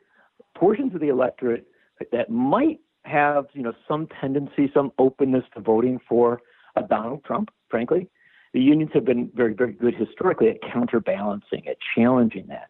portions 0.57 0.95
of 0.95 1.01
the 1.01 1.09
electorate 1.09 1.67
that 2.13 2.31
might 2.31 2.81
have, 3.05 3.47
you 3.53 3.63
know, 3.63 3.73
some 3.87 4.09
tendency, 4.21 4.71
some 4.75 4.93
openness 4.99 5.45
to 5.55 5.61
voting 5.61 5.99
for 6.09 6.41
a 6.77 6.83
Donald 6.83 7.25
Trump, 7.25 7.51
frankly. 7.69 8.09
The 8.55 8.61
unions 8.61 8.91
have 8.95 9.05
been 9.05 9.31
very, 9.35 9.55
very 9.55 9.73
good 9.73 9.95
historically 9.95 10.49
at 10.49 10.57
counterbalancing, 10.73 11.69
at 11.69 11.77
challenging 11.95 12.47
that. 12.49 12.69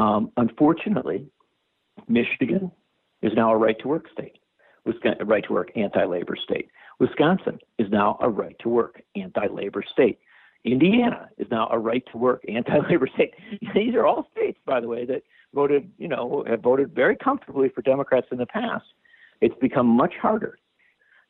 Um, 0.00 0.30
unfortunately, 0.36 1.26
Michigan 2.08 2.70
is 3.22 3.32
now 3.34 3.50
a 3.50 3.56
right 3.56 3.78
to 3.80 3.88
work 3.88 4.06
state, 4.12 4.38
Wisconsin, 4.84 5.26
right 5.26 5.44
to 5.44 5.52
work 5.52 5.70
anti 5.74 6.04
labor 6.04 6.36
state. 6.36 6.68
Wisconsin 7.00 7.58
is 7.78 7.90
now 7.90 8.18
a 8.20 8.28
right 8.28 8.56
to 8.60 8.68
work 8.68 9.02
anti 9.14 9.46
labor 9.46 9.82
state. 9.90 10.18
Indiana 10.66 11.30
is 11.38 11.46
now 11.50 11.68
a 11.70 11.78
right 11.78 12.02
to 12.12 12.18
work 12.18 12.44
anti-labor 12.48 13.08
state. 13.14 13.34
These 13.74 13.94
are 13.94 14.04
all 14.06 14.28
states, 14.36 14.58
by 14.66 14.80
the 14.80 14.88
way, 14.88 15.04
that 15.06 15.22
voted, 15.54 15.90
you 15.96 16.08
know, 16.08 16.44
have 16.46 16.60
voted 16.60 16.94
very 16.94 17.16
comfortably 17.16 17.68
for 17.68 17.82
Democrats 17.82 18.26
in 18.32 18.38
the 18.38 18.46
past. 18.46 18.84
It's 19.40 19.54
become 19.60 19.86
much 19.86 20.14
harder. 20.20 20.58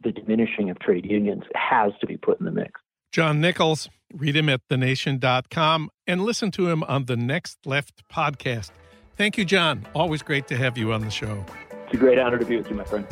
The 0.02 0.12
diminishing 0.12 0.70
of 0.70 0.78
trade 0.78 1.04
unions 1.04 1.44
has 1.54 1.92
to 2.00 2.06
be 2.06 2.16
put 2.16 2.40
in 2.40 2.46
the 2.46 2.52
mix. 2.52 2.80
John 3.12 3.40
Nichols, 3.40 3.88
read 4.14 4.36
him 4.36 4.48
at 4.48 4.60
thenation.com 4.68 5.90
and 6.06 6.22
listen 6.22 6.50
to 6.52 6.68
him 6.68 6.82
on 6.84 7.06
the 7.06 7.16
Next 7.16 7.58
Left 7.66 8.06
podcast. 8.08 8.70
Thank 9.16 9.38
you, 9.38 9.44
John. 9.44 9.86
Always 9.94 10.22
great 10.22 10.46
to 10.48 10.56
have 10.56 10.76
you 10.76 10.92
on 10.92 11.02
the 11.02 11.10
show. 11.10 11.44
It's 11.84 11.94
a 11.94 11.96
great 11.96 12.18
honor 12.18 12.38
to 12.38 12.44
be 12.44 12.56
with 12.56 12.68
you, 12.68 12.76
my 12.76 12.84
friend. 12.84 13.06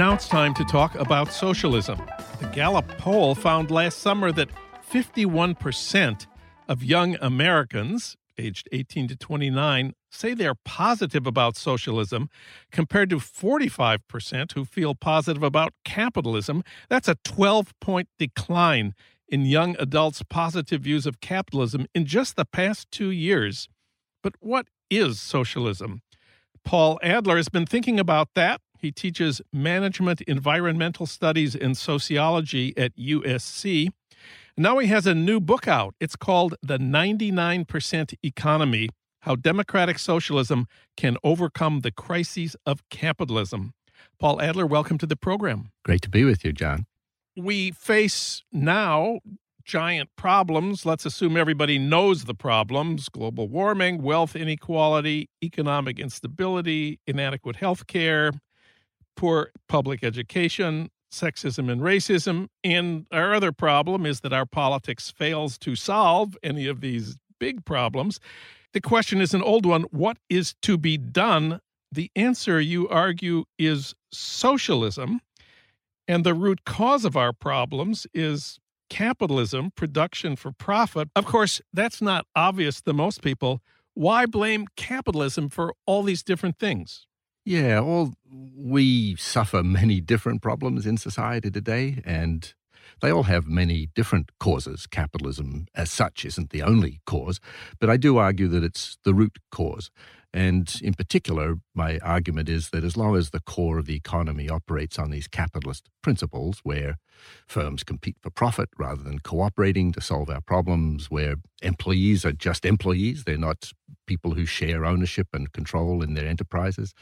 Now 0.00 0.14
it's 0.14 0.28
time 0.28 0.54
to 0.54 0.64
talk 0.64 0.94
about 0.94 1.30
socialism. 1.30 2.00
The 2.40 2.46
Gallup 2.46 2.88
poll 2.96 3.34
found 3.34 3.70
last 3.70 3.98
summer 3.98 4.32
that 4.32 4.48
51% 4.90 6.26
of 6.68 6.82
young 6.82 7.18
Americans 7.20 8.16
aged 8.38 8.66
18 8.72 9.08
to 9.08 9.16
29 9.16 9.92
say 10.10 10.32
they're 10.32 10.54
positive 10.54 11.26
about 11.26 11.54
socialism, 11.54 12.30
compared 12.72 13.10
to 13.10 13.16
45% 13.16 14.52
who 14.52 14.64
feel 14.64 14.94
positive 14.94 15.42
about 15.42 15.74
capitalism. 15.84 16.64
That's 16.88 17.06
a 17.06 17.16
12 17.22 17.78
point 17.78 18.08
decline 18.18 18.94
in 19.28 19.44
young 19.44 19.76
adults' 19.78 20.22
positive 20.30 20.80
views 20.80 21.04
of 21.04 21.20
capitalism 21.20 21.86
in 21.94 22.06
just 22.06 22.36
the 22.36 22.46
past 22.46 22.90
two 22.90 23.10
years. 23.10 23.68
But 24.22 24.32
what 24.40 24.68
is 24.88 25.20
socialism? 25.20 26.00
Paul 26.64 26.98
Adler 27.02 27.36
has 27.36 27.50
been 27.50 27.66
thinking 27.66 28.00
about 28.00 28.28
that 28.34 28.62
he 28.80 28.92
teaches 28.92 29.40
management, 29.52 30.20
environmental 30.22 31.06
studies, 31.06 31.54
and 31.54 31.76
sociology 31.76 32.76
at 32.76 32.96
USC. 32.96 33.90
Now 34.56 34.78
he 34.78 34.88
has 34.88 35.06
a 35.06 35.14
new 35.14 35.40
book 35.40 35.68
out. 35.68 35.94
It's 36.00 36.16
called 36.16 36.54
The 36.62 36.78
99% 36.78 38.14
Economy 38.22 38.88
How 39.20 39.36
Democratic 39.36 39.98
Socialism 39.98 40.66
Can 40.96 41.16
Overcome 41.22 41.80
the 41.80 41.92
Crises 41.92 42.56
of 42.66 42.82
Capitalism. 42.90 43.72
Paul 44.18 44.40
Adler, 44.40 44.66
welcome 44.66 44.98
to 44.98 45.06
the 45.06 45.16
program. 45.16 45.70
Great 45.84 46.02
to 46.02 46.10
be 46.10 46.24
with 46.24 46.44
you, 46.44 46.52
John. 46.52 46.86
We 47.36 47.70
face 47.70 48.42
now 48.52 49.20
giant 49.64 50.10
problems. 50.16 50.84
Let's 50.84 51.06
assume 51.06 51.36
everybody 51.36 51.78
knows 51.78 52.24
the 52.24 52.34
problems 52.34 53.08
global 53.08 53.48
warming, 53.48 54.02
wealth 54.02 54.34
inequality, 54.34 55.28
economic 55.42 55.98
instability, 55.98 56.98
inadequate 57.06 57.56
health 57.56 57.86
care, 57.86 58.32
poor 59.20 59.52
public 59.68 60.02
education, 60.02 60.88
sexism 61.12 61.70
and 61.70 61.82
racism. 61.82 62.48
And 62.64 63.04
our 63.12 63.34
other 63.34 63.52
problem 63.52 64.06
is 64.06 64.20
that 64.20 64.32
our 64.32 64.46
politics 64.46 65.10
fails 65.10 65.58
to 65.58 65.76
solve 65.76 66.38
any 66.42 66.66
of 66.66 66.80
these 66.80 67.18
big 67.38 67.66
problems. 67.66 68.18
The 68.72 68.80
question 68.80 69.20
is 69.20 69.34
an 69.34 69.42
old 69.42 69.66
one 69.66 69.82
what 69.90 70.16
is 70.30 70.54
to 70.62 70.78
be 70.78 70.96
done? 70.96 71.60
The 71.92 72.10
answer, 72.16 72.62
you 72.62 72.88
argue, 72.88 73.44
is 73.58 73.94
socialism. 74.10 75.20
And 76.08 76.24
the 76.24 76.32
root 76.32 76.64
cause 76.64 77.04
of 77.04 77.14
our 77.14 77.34
problems 77.34 78.06
is 78.14 78.58
capitalism, 78.88 79.70
production 79.76 80.34
for 80.34 80.50
profit. 80.50 81.10
Of 81.14 81.26
course, 81.26 81.60
that's 81.74 82.00
not 82.00 82.24
obvious 82.34 82.80
to 82.80 82.94
most 82.94 83.20
people. 83.20 83.60
Why 83.92 84.24
blame 84.24 84.64
capitalism 84.76 85.50
for 85.50 85.74
all 85.84 86.02
these 86.04 86.22
different 86.22 86.58
things? 86.58 87.06
Yeah, 87.44 87.80
well, 87.80 88.12
we 88.54 89.16
suffer 89.16 89.62
many 89.62 90.00
different 90.00 90.42
problems 90.42 90.86
in 90.86 90.96
society 90.98 91.50
today, 91.50 92.02
and 92.04 92.52
they 93.00 93.10
all 93.10 93.24
have 93.24 93.46
many 93.46 93.86
different 93.94 94.30
causes. 94.38 94.86
Capitalism, 94.86 95.66
as 95.74 95.90
such, 95.90 96.24
isn't 96.24 96.50
the 96.50 96.62
only 96.62 97.00
cause, 97.06 97.40
but 97.80 97.88
I 97.88 97.96
do 97.96 98.18
argue 98.18 98.48
that 98.48 98.62
it's 98.62 98.98
the 99.04 99.14
root 99.14 99.38
cause. 99.50 99.90
And 100.32 100.72
in 100.80 100.94
particular, 100.94 101.56
my 101.74 101.98
argument 101.98 102.48
is 102.48 102.70
that 102.70 102.84
as 102.84 102.96
long 102.96 103.16
as 103.16 103.30
the 103.30 103.40
core 103.40 103.78
of 103.78 103.86
the 103.86 103.96
economy 103.96 104.48
operates 104.48 104.98
on 104.98 105.10
these 105.10 105.26
capitalist 105.26 105.88
principles, 106.02 106.60
where 106.62 106.98
firms 107.48 107.82
compete 107.82 108.16
for 108.20 108.30
profit 108.30 108.68
rather 108.78 109.02
than 109.02 109.18
cooperating 109.18 109.92
to 109.92 110.00
solve 110.00 110.30
our 110.30 110.40
problems, 110.40 111.10
where 111.10 111.36
employees 111.62 112.24
are 112.24 112.32
just 112.32 112.64
employees, 112.64 113.24
they're 113.24 113.36
not 113.36 113.72
people 114.06 114.34
who 114.34 114.46
share 114.46 114.84
ownership 114.84 115.28
and 115.32 115.52
control 115.52 116.02
in 116.02 116.14
their 116.14 116.26
enterprises. 116.26 116.94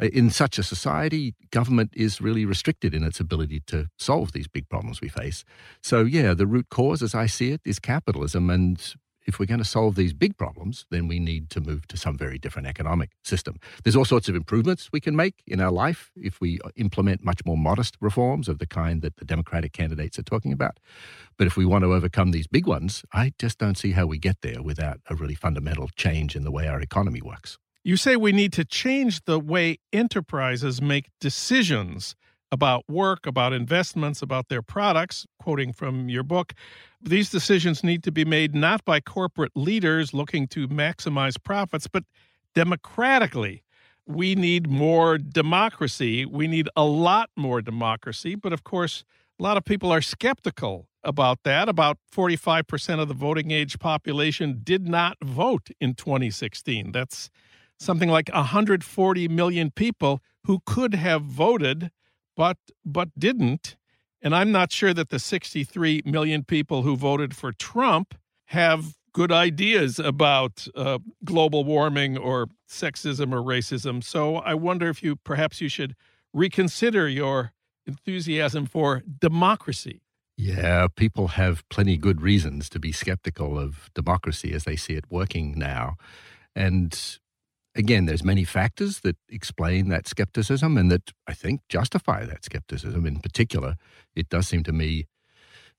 Eh, 0.00 0.10
in 0.12 0.30
such 0.30 0.58
a 0.58 0.62
society, 0.64 1.34
government 1.50 1.92
is 1.94 2.20
really 2.20 2.44
restricted 2.44 2.92
in 2.92 3.04
its 3.04 3.20
ability 3.20 3.60
to 3.66 3.86
solve 3.98 4.32
these 4.32 4.48
big 4.48 4.68
problems 4.68 5.00
we 5.00 5.08
face. 5.08 5.44
So, 5.80 6.02
yeah, 6.02 6.34
the 6.34 6.46
root 6.46 6.68
cause, 6.70 7.02
as 7.02 7.14
I 7.14 7.26
see 7.26 7.50
it, 7.52 7.60
is 7.64 7.78
capitalism. 7.78 8.50
And 8.50 8.94
if 9.28 9.38
we're 9.38 9.46
going 9.46 9.58
to 9.58 9.64
solve 9.64 9.94
these 9.94 10.14
big 10.14 10.38
problems, 10.38 10.86
then 10.90 11.06
we 11.06 11.18
need 11.20 11.50
to 11.50 11.60
move 11.60 11.86
to 11.88 11.98
some 11.98 12.16
very 12.16 12.38
different 12.38 12.66
economic 12.66 13.10
system. 13.22 13.60
There's 13.84 13.94
all 13.94 14.06
sorts 14.06 14.28
of 14.28 14.34
improvements 14.34 14.88
we 14.90 15.00
can 15.00 15.14
make 15.14 15.42
in 15.46 15.60
our 15.60 15.70
life 15.70 16.10
if 16.16 16.40
we 16.40 16.58
uh, 16.64 16.70
implement 16.76 17.22
much 17.22 17.44
more 17.44 17.58
modest 17.58 17.98
reforms 18.00 18.48
of 18.48 18.58
the 18.58 18.66
kind 18.66 19.02
that 19.02 19.18
the 19.18 19.26
Democratic 19.26 19.74
candidates 19.74 20.18
are 20.18 20.22
talking 20.22 20.52
about. 20.52 20.80
But 21.36 21.46
if 21.46 21.58
we 21.58 21.66
want 21.66 21.84
to 21.84 21.92
overcome 21.92 22.30
these 22.30 22.46
big 22.46 22.66
ones, 22.66 23.04
I 23.12 23.34
just 23.38 23.58
don't 23.58 23.76
see 23.76 23.92
how 23.92 24.06
we 24.06 24.18
get 24.18 24.40
there 24.40 24.62
without 24.62 25.00
a 25.10 25.14
really 25.14 25.34
fundamental 25.34 25.90
change 25.94 26.34
in 26.34 26.44
the 26.44 26.50
way 26.50 26.66
our 26.66 26.80
economy 26.80 27.20
works. 27.20 27.58
You 27.84 27.98
say 27.98 28.16
we 28.16 28.32
need 28.32 28.54
to 28.54 28.64
change 28.64 29.24
the 29.26 29.38
way 29.38 29.78
enterprises 29.92 30.80
make 30.80 31.10
decisions 31.20 32.16
about 32.50 32.84
work, 32.88 33.26
about 33.26 33.52
investments, 33.52 34.22
about 34.22 34.48
their 34.48 34.62
products, 34.62 35.26
quoting 35.38 35.72
from 35.72 36.08
your 36.08 36.22
book. 36.22 36.54
These 37.00 37.30
decisions 37.30 37.84
need 37.84 38.02
to 38.04 38.12
be 38.12 38.24
made 38.24 38.54
not 38.54 38.84
by 38.84 39.00
corporate 39.00 39.52
leaders 39.54 40.14
looking 40.14 40.46
to 40.48 40.66
maximize 40.68 41.42
profits, 41.42 41.86
but 41.86 42.04
democratically. 42.54 43.62
We 44.06 44.34
need 44.34 44.70
more 44.70 45.18
democracy. 45.18 46.24
We 46.24 46.46
need 46.46 46.68
a 46.74 46.84
lot 46.84 47.30
more 47.36 47.60
democracy. 47.60 48.34
But 48.34 48.52
of 48.52 48.64
course, 48.64 49.04
a 49.38 49.42
lot 49.42 49.56
of 49.56 49.64
people 49.64 49.92
are 49.92 50.00
skeptical 50.00 50.88
about 51.04 51.42
that. 51.44 51.68
About 51.68 51.98
45% 52.12 53.00
of 53.00 53.08
the 53.08 53.14
voting 53.14 53.50
age 53.50 53.78
population 53.78 54.60
did 54.64 54.88
not 54.88 55.18
vote 55.22 55.68
in 55.80 55.94
2016. 55.94 56.92
That's 56.92 57.30
something 57.78 58.08
like 58.08 58.30
140 58.32 59.28
million 59.28 59.70
people 59.70 60.20
who 60.44 60.60
could 60.64 60.94
have 60.94 61.22
voted 61.22 61.90
but 62.38 62.56
but 62.84 63.08
didn't. 63.18 63.76
And 64.22 64.34
I'm 64.34 64.50
not 64.50 64.72
sure 64.72 64.94
that 64.94 65.10
the 65.10 65.18
63 65.18 66.02
million 66.06 66.44
people 66.44 66.82
who 66.82 66.96
voted 66.96 67.36
for 67.36 67.52
Trump 67.52 68.14
have 68.46 68.94
good 69.12 69.30
ideas 69.30 69.98
about 69.98 70.66
uh, 70.74 70.98
global 71.24 71.64
warming 71.64 72.16
or 72.16 72.46
sexism 72.68 73.32
or 73.32 73.42
racism. 73.42 74.02
So 74.02 74.36
I 74.36 74.54
wonder 74.54 74.88
if 74.88 75.02
you 75.02 75.16
perhaps 75.16 75.60
you 75.60 75.68
should 75.68 75.94
reconsider 76.32 77.08
your 77.08 77.52
enthusiasm 77.86 78.66
for 78.66 79.02
democracy. 79.20 80.00
Yeah, 80.36 80.86
people 80.94 81.28
have 81.28 81.68
plenty 81.68 81.96
good 81.96 82.20
reasons 82.20 82.68
to 82.70 82.78
be 82.78 82.92
skeptical 82.92 83.58
of 83.58 83.90
democracy 83.94 84.52
as 84.52 84.62
they 84.62 84.76
see 84.76 84.94
it 84.94 85.04
working 85.10 85.58
now. 85.58 85.96
And 86.54 87.18
again, 87.78 88.06
there's 88.06 88.24
many 88.24 88.44
factors 88.44 89.00
that 89.00 89.16
explain 89.28 89.88
that 89.88 90.08
skepticism 90.08 90.76
and 90.76 90.90
that 90.90 91.12
I 91.26 91.32
think 91.32 91.60
justify 91.68 92.24
that 92.26 92.44
skepticism. 92.44 93.06
In 93.06 93.20
particular, 93.20 93.76
it 94.14 94.28
does 94.28 94.48
seem 94.48 94.64
to 94.64 94.72
me 94.72 95.06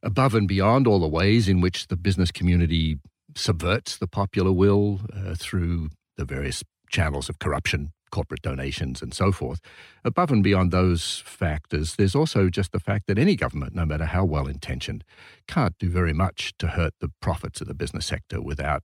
above 0.01 0.33
and 0.33 0.47
beyond 0.47 0.87
all 0.87 0.99
the 0.99 1.07
ways 1.07 1.49
in 1.49 1.59
which 1.59 1.87
the 1.87 1.97
business 1.97 2.31
community 2.31 2.97
subverts 3.35 3.97
the 3.97 4.07
popular 4.07 4.51
will 4.51 5.01
uh, 5.13 5.35
through 5.35 5.89
the 6.17 6.25
various 6.25 6.63
channels 6.89 7.29
of 7.29 7.37
corruption, 7.37 7.91
corporate 8.09 8.41
donations, 8.41 9.01
and 9.01 9.13
so 9.13 9.31
forth. 9.31 9.59
Above 10.03 10.31
and 10.31 10.43
beyond 10.43 10.71
those 10.71 11.21
factors, 11.25 11.95
there's 11.95 12.15
also 12.15 12.49
just 12.49 12.71
the 12.71 12.79
fact 12.79 13.07
that 13.07 13.19
any 13.19 13.35
government, 13.35 13.75
no 13.75 13.85
matter 13.85 14.05
how 14.05 14.23
well 14.23 14.47
intentioned, 14.47 15.03
can't 15.47 15.77
do 15.77 15.89
very 15.89 16.13
much 16.13 16.53
to 16.57 16.67
hurt 16.67 16.93
the 17.01 17.11
profits 17.21 17.61
of 17.61 17.67
the 17.67 17.75
business 17.75 18.05
sector 18.05 18.41
without 18.41 18.83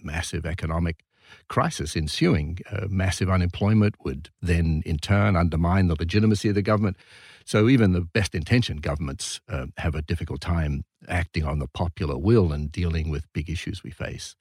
massive 0.00 0.46
economic 0.46 1.04
crisis 1.48 1.96
ensuing. 1.96 2.58
Uh, 2.70 2.86
massive 2.88 3.30
unemployment 3.30 3.94
would 4.04 4.30
then, 4.40 4.82
in 4.84 4.98
turn, 4.98 5.36
undermine 5.36 5.88
the 5.88 5.96
legitimacy 5.98 6.48
of 6.48 6.54
the 6.54 6.62
government. 6.62 6.96
So 7.44 7.68
even 7.68 7.92
the 7.92 8.00
best 8.00 8.34
intentioned 8.34 8.82
governments 8.82 9.40
uh, 9.48 9.66
have 9.76 9.94
a 9.94 10.02
difficult 10.02 10.40
time 10.40 10.84
acting 11.08 11.44
on 11.44 11.58
the 11.58 11.68
popular 11.68 12.16
will 12.16 12.52
and 12.52 12.72
dealing 12.72 13.10
with 13.10 13.32
big 13.32 13.50
issues 13.50 13.82
we 13.82 13.90
face. 13.90 14.34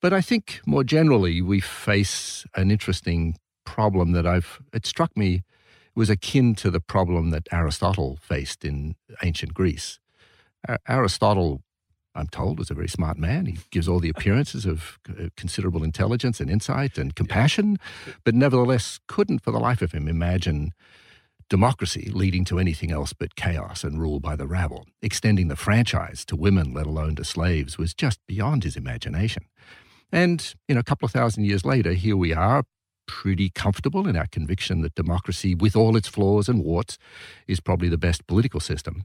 But 0.00 0.12
I 0.12 0.20
think 0.20 0.60
more 0.66 0.84
generally, 0.84 1.42
we 1.42 1.60
face 1.60 2.44
an 2.54 2.70
interesting 2.70 3.36
problem 3.64 4.12
that 4.12 4.26
I've, 4.26 4.60
it 4.72 4.86
struck 4.86 5.16
me 5.16 5.42
was 5.94 6.10
akin 6.10 6.54
to 6.56 6.70
the 6.70 6.80
problem 6.80 7.30
that 7.30 7.48
Aristotle 7.52 8.18
faced 8.20 8.64
in 8.64 8.96
ancient 9.22 9.54
Greece. 9.54 9.98
Aristotle 10.88 11.62
I'm 12.14 12.26
told, 12.28 12.60
is 12.60 12.70
a 12.70 12.74
very 12.74 12.88
smart 12.88 13.18
man. 13.18 13.46
He 13.46 13.58
gives 13.70 13.88
all 13.88 14.00
the 14.00 14.08
appearances 14.14 14.66
of 14.66 14.98
uh, 15.08 15.28
considerable 15.36 15.84
intelligence 15.84 16.40
and 16.40 16.50
insight 16.50 16.98
and 16.98 17.14
compassion, 17.14 17.78
but 18.24 18.34
nevertheless 18.34 19.00
couldn't 19.06 19.40
for 19.40 19.50
the 19.50 19.60
life 19.60 19.82
of 19.82 19.92
him 19.92 20.08
imagine 20.08 20.72
democracy 21.48 22.10
leading 22.10 22.46
to 22.46 22.58
anything 22.58 22.90
else 22.90 23.12
but 23.12 23.36
chaos 23.36 23.84
and 23.84 24.00
rule 24.00 24.20
by 24.20 24.34
the 24.36 24.46
rabble. 24.46 24.86
Extending 25.02 25.48
the 25.48 25.56
franchise 25.56 26.24
to 26.24 26.34
women, 26.34 26.72
let 26.72 26.86
alone 26.86 27.14
to 27.16 27.24
slaves, 27.24 27.76
was 27.76 27.92
just 27.92 28.18
beyond 28.26 28.64
his 28.64 28.76
imagination. 28.76 29.44
And, 30.10 30.54
you 30.66 30.74
know, 30.74 30.80
a 30.80 30.84
couple 30.84 31.04
of 31.04 31.12
thousand 31.12 31.44
years 31.44 31.64
later, 31.64 31.92
here 31.92 32.16
we 32.16 32.32
are, 32.32 32.64
pretty 33.06 33.50
comfortable 33.50 34.08
in 34.08 34.16
our 34.16 34.26
conviction 34.26 34.80
that 34.80 34.94
democracy, 34.94 35.54
with 35.54 35.76
all 35.76 35.96
its 35.96 36.08
flaws 36.08 36.48
and 36.48 36.64
warts, 36.64 36.96
is 37.46 37.60
probably 37.60 37.88
the 37.88 37.98
best 37.98 38.26
political 38.26 38.60
system. 38.60 39.04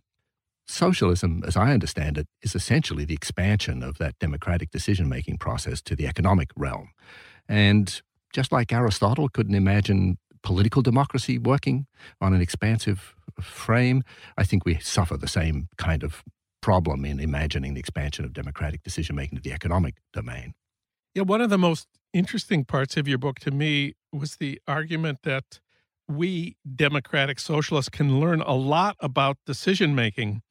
Socialism, 0.67 1.43
as 1.47 1.55
I 1.55 1.71
understand 1.71 2.17
it, 2.17 2.27
is 2.41 2.55
essentially 2.55 3.05
the 3.05 3.13
expansion 3.13 3.83
of 3.83 3.97
that 3.99 4.19
democratic 4.19 4.69
decision 4.71 5.07
making 5.07 5.37
process 5.37 5.81
to 5.83 5.95
the 5.95 6.07
economic 6.07 6.49
realm. 6.55 6.89
And 7.47 8.01
just 8.33 8.51
like 8.51 8.73
Aristotle 8.73 9.29
couldn't 9.29 9.55
imagine 9.55 10.17
political 10.43 10.81
democracy 10.81 11.37
working 11.37 11.87
on 12.21 12.33
an 12.33 12.41
expansive 12.41 13.15
frame, 13.41 14.03
I 14.37 14.43
think 14.43 14.65
we 14.65 14.79
suffer 14.79 15.17
the 15.17 15.27
same 15.27 15.69
kind 15.77 16.03
of 16.03 16.23
problem 16.61 17.05
in 17.05 17.19
imagining 17.19 17.73
the 17.73 17.79
expansion 17.79 18.25
of 18.25 18.33
democratic 18.33 18.83
decision 18.83 19.15
making 19.15 19.37
to 19.37 19.41
the 19.41 19.53
economic 19.53 19.95
domain. 20.11 20.53
Yeah, 21.15 21.23
one 21.23 21.41
of 21.41 21.49
the 21.49 21.57
most 21.57 21.87
interesting 22.13 22.65
parts 22.65 22.97
of 22.97 23.07
your 23.07 23.17
book 23.17 23.39
to 23.39 23.51
me 23.51 23.95
was 24.11 24.35
the 24.35 24.59
argument 24.67 25.19
that 25.23 25.59
we 26.07 26.55
democratic 26.75 27.39
socialists 27.39 27.89
can 27.89 28.19
learn 28.19 28.41
a 28.41 28.53
lot 28.53 28.95
about 28.99 29.37
decision 29.45 29.95
making 29.95 30.41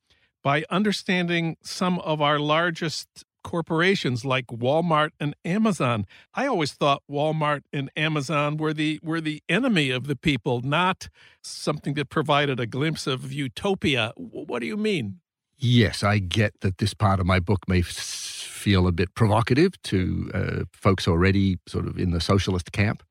by 0.46 0.62
understanding 0.70 1.56
some 1.60 1.98
of 1.98 2.22
our 2.22 2.38
largest 2.38 3.24
corporations 3.42 4.24
like 4.24 4.46
Walmart 4.46 5.10
and 5.18 5.34
Amazon. 5.44 6.06
I 6.34 6.46
always 6.46 6.72
thought 6.72 7.02
Walmart 7.10 7.62
and 7.72 7.90
Amazon 7.96 8.56
were 8.56 8.72
the 8.72 9.00
were 9.02 9.20
the 9.20 9.42
enemy 9.48 9.90
of 9.90 10.06
the 10.06 10.14
people, 10.14 10.60
not 10.60 11.08
something 11.42 11.94
that 11.94 12.10
provided 12.10 12.60
a 12.60 12.66
glimpse 12.68 13.08
of 13.08 13.32
utopia. 13.32 14.12
What 14.16 14.60
do 14.60 14.68
you 14.68 14.76
mean? 14.76 15.18
Yes, 15.56 16.04
I 16.04 16.20
get 16.20 16.52
that 16.60 16.78
this 16.78 16.94
part 16.94 17.18
of 17.18 17.26
my 17.26 17.40
book 17.40 17.66
may 17.66 17.82
feel 17.82 18.86
a 18.86 18.92
bit 18.92 19.16
provocative 19.16 19.72
to 19.90 20.30
uh, 20.32 20.64
folks 20.72 21.08
already 21.08 21.58
sort 21.66 21.88
of 21.88 21.98
in 21.98 22.12
the 22.12 22.20
socialist 22.20 22.70
camp. 22.70 23.02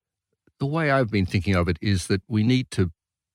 The 0.61 0.67
way 0.67 0.89
I've 0.89 1.11
been 1.11 1.25
thinking 1.25 1.55
of 1.55 1.67
it 1.67 1.77
is 1.81 2.07
that 2.07 2.21
we 2.29 2.43
need 2.43 2.71
to 2.71 2.91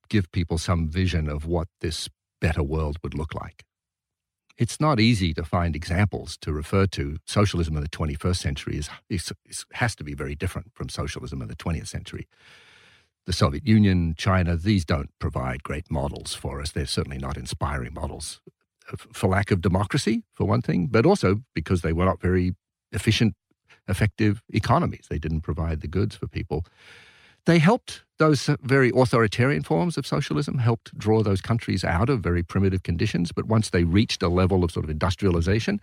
give 0.08 0.32
people 0.32 0.56
some 0.56 0.88
vision 0.88 1.28
of 1.28 1.44
what 1.44 1.68
this 1.82 2.08
better 2.40 2.62
world 2.62 2.96
would 3.02 3.12
look 3.12 3.34
like. 3.34 3.66
It's 4.60 4.78
not 4.78 5.00
easy 5.00 5.32
to 5.32 5.42
find 5.42 5.74
examples 5.74 6.36
to 6.42 6.52
refer 6.52 6.86
to. 6.88 7.16
Socialism 7.24 7.78
in 7.78 7.82
the 7.82 7.88
21st 7.88 8.36
century 8.36 8.76
is, 8.76 8.90
is, 9.08 9.32
is, 9.46 9.64
has 9.72 9.96
to 9.96 10.04
be 10.04 10.12
very 10.12 10.34
different 10.34 10.72
from 10.74 10.90
socialism 10.90 11.40
in 11.40 11.48
the 11.48 11.56
20th 11.56 11.88
century. 11.88 12.28
The 13.24 13.32
Soviet 13.32 13.66
Union, 13.66 14.14
China, 14.18 14.56
these 14.56 14.84
don't 14.84 15.08
provide 15.18 15.62
great 15.62 15.90
models 15.90 16.34
for 16.34 16.60
us. 16.60 16.72
They're 16.72 16.84
certainly 16.84 17.16
not 17.16 17.38
inspiring 17.38 17.94
models 17.94 18.42
uh, 18.92 18.96
for 19.10 19.28
lack 19.30 19.50
of 19.50 19.62
democracy, 19.62 20.24
for 20.34 20.44
one 20.44 20.60
thing, 20.60 20.88
but 20.88 21.06
also 21.06 21.40
because 21.54 21.80
they 21.80 21.94
were 21.94 22.04
not 22.04 22.20
very 22.20 22.54
efficient, 22.92 23.36
effective 23.88 24.42
economies. 24.52 25.06
They 25.08 25.18
didn't 25.18 25.40
provide 25.40 25.80
the 25.80 25.88
goods 25.88 26.16
for 26.16 26.26
people. 26.26 26.66
They 27.46 27.58
helped 27.58 28.04
those 28.18 28.50
very 28.62 28.92
authoritarian 28.94 29.62
forms 29.62 29.96
of 29.96 30.06
socialism 30.06 30.58
helped 30.58 30.96
draw 30.98 31.22
those 31.22 31.40
countries 31.40 31.84
out 31.84 32.10
of 32.10 32.20
very 32.20 32.42
primitive 32.42 32.82
conditions. 32.82 33.32
But 33.32 33.46
once 33.46 33.70
they 33.70 33.84
reached 33.84 34.22
a 34.22 34.28
level 34.28 34.62
of 34.62 34.70
sort 34.70 34.84
of 34.84 34.90
industrialization, 34.90 35.80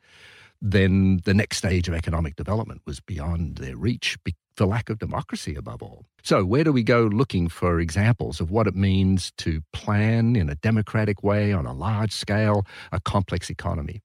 then 0.61 1.21
the 1.25 1.33
next 1.33 1.57
stage 1.57 1.87
of 1.87 1.93
economic 1.93 2.35
development 2.35 2.81
was 2.85 2.99
beyond 2.99 3.57
their 3.57 3.75
reach 3.75 4.17
for 4.55 4.65
lack 4.65 4.89
of 4.89 4.99
democracy 4.99 5.55
above 5.55 5.83
all. 5.83 6.05
So, 6.23 6.43
where 6.43 6.63
do 6.63 6.71
we 6.71 6.83
go 6.83 7.03
looking 7.03 7.47
for 7.47 7.79
examples 7.79 8.39
of 8.39 8.49
what 8.49 8.67
it 8.67 8.75
means 8.75 9.31
to 9.37 9.61
plan 9.71 10.35
in 10.35 10.49
a 10.49 10.55
democratic 10.55 11.23
way 11.23 11.53
on 11.53 11.65
a 11.65 11.73
large 11.73 12.11
scale 12.11 12.65
a 12.91 12.99
complex 12.99 13.49
economy? 13.49 14.01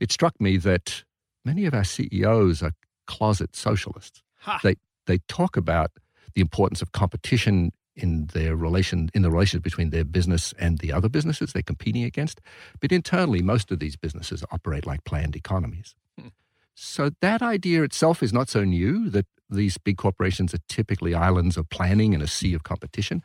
It 0.00 0.10
struck 0.10 0.40
me 0.40 0.56
that 0.58 1.04
many 1.44 1.64
of 1.64 1.74
our 1.74 1.84
CEOs 1.84 2.62
are 2.62 2.72
closet 3.06 3.54
socialists. 3.54 4.22
They 4.62 4.76
they 5.06 5.18
talk 5.28 5.56
about 5.56 5.90
the 6.34 6.40
importance 6.40 6.82
of 6.82 6.92
competition 6.92 7.72
in 7.96 8.26
their 8.32 8.56
relation 8.56 9.08
in 9.14 9.22
the 9.22 9.30
relations 9.30 9.62
between 9.62 9.90
their 9.90 10.04
business 10.04 10.52
and 10.58 10.78
the 10.78 10.92
other 10.92 11.08
businesses 11.08 11.52
they're 11.52 11.62
competing 11.62 12.02
against. 12.02 12.40
But 12.80 12.92
internally, 12.92 13.42
most 13.42 13.70
of 13.70 13.78
these 13.78 13.96
businesses 13.96 14.44
operate 14.50 14.86
like 14.86 15.04
planned 15.04 15.36
economies. 15.36 15.94
Hmm. 16.18 16.28
So 16.74 17.10
that 17.20 17.40
idea 17.40 17.82
itself 17.82 18.22
is 18.22 18.32
not 18.32 18.48
so 18.48 18.64
new 18.64 19.08
that 19.10 19.26
these 19.48 19.78
big 19.78 19.96
corporations 19.96 20.54
are 20.54 20.64
typically 20.68 21.14
islands 21.14 21.56
of 21.56 21.68
planning 21.68 22.12
in 22.14 22.20
a 22.20 22.26
sea 22.26 22.54
of 22.54 22.64
competition. 22.64 23.22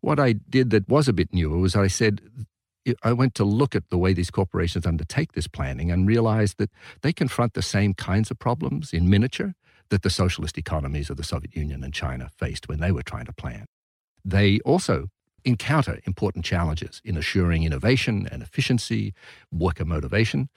What 0.00 0.20
I 0.20 0.32
did 0.32 0.70
that 0.70 0.88
was 0.88 1.08
a 1.08 1.12
bit 1.12 1.32
newer 1.32 1.58
was 1.58 1.74
I 1.74 1.86
said 1.86 2.20
I 3.02 3.12
went 3.12 3.34
to 3.36 3.44
look 3.44 3.74
at 3.76 3.88
the 3.90 3.98
way 3.98 4.12
these 4.12 4.30
corporations 4.30 4.86
undertake 4.86 5.32
this 5.32 5.46
planning 5.46 5.90
and 5.90 6.06
realized 6.06 6.58
that 6.58 6.70
they 7.02 7.12
confront 7.12 7.54
the 7.54 7.62
same 7.62 7.94
kinds 7.94 8.30
of 8.30 8.38
problems 8.38 8.92
in 8.92 9.08
miniature 9.08 9.54
that 9.92 10.02
the 10.02 10.10
socialist 10.10 10.56
economies 10.56 11.10
of 11.10 11.18
the 11.18 11.22
Soviet 11.22 11.54
Union 11.54 11.84
and 11.84 11.92
China 11.92 12.30
faced 12.34 12.66
when 12.66 12.80
they 12.80 12.90
were 12.90 13.02
trying 13.02 13.26
to 13.26 13.32
plan. 13.32 13.66
They 14.24 14.58
also 14.60 15.08
encounter 15.44 16.00
important 16.06 16.46
challenges 16.46 17.02
in 17.04 17.14
assuring 17.16 17.62
innovation 17.62 18.26
and 18.32 18.42
efficiency, 18.42 19.12
worker 19.52 19.84
motivation. 19.84 20.48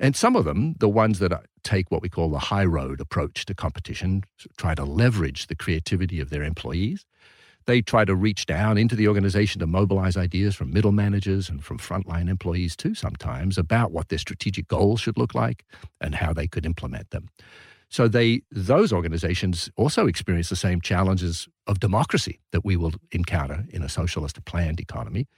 And 0.00 0.16
some 0.16 0.34
of 0.34 0.44
them, 0.44 0.74
the 0.80 0.88
ones 0.88 1.20
that 1.20 1.32
uh, 1.32 1.38
take 1.62 1.92
what 1.92 2.02
we 2.02 2.08
call 2.08 2.30
the 2.30 2.40
high 2.50 2.64
road 2.64 3.00
approach 3.00 3.44
to 3.44 3.54
competition, 3.54 4.24
try 4.56 4.74
to 4.74 4.84
leverage 4.84 5.46
the 5.46 5.54
creativity 5.54 6.18
of 6.18 6.30
their 6.30 6.42
employees. 6.42 7.06
They 7.66 7.82
try 7.82 8.04
to 8.04 8.16
reach 8.16 8.46
down 8.46 8.78
into 8.78 8.96
the 8.96 9.06
organization 9.06 9.60
to 9.60 9.68
mobilize 9.68 10.16
ideas 10.16 10.56
from 10.56 10.72
middle 10.72 10.90
managers 10.90 11.48
and 11.48 11.62
from 11.62 11.78
frontline 11.78 12.28
employees 12.28 12.74
too, 12.74 12.96
sometimes, 12.96 13.56
about 13.56 13.92
what 13.92 14.08
their 14.08 14.18
strategic 14.18 14.66
goals 14.66 15.00
should 15.00 15.16
look 15.16 15.36
like 15.36 15.64
and 16.00 16.16
how 16.16 16.32
they 16.32 16.48
could 16.48 16.66
implement 16.66 17.10
them. 17.10 17.28
So 17.92 18.08
they 18.08 18.40
those 18.50 18.90
organizations 18.90 19.70
also 19.76 20.06
experience 20.06 20.48
the 20.48 20.56
same 20.56 20.80
challenges 20.80 21.46
of 21.66 21.78
democracy 21.78 22.40
that 22.50 22.64
we 22.64 22.74
will 22.74 22.94
encounter 23.10 23.66
in 23.68 23.82
a 23.82 23.88
socialist 23.88 24.42
planned 24.46 24.80
economy. 24.80 25.28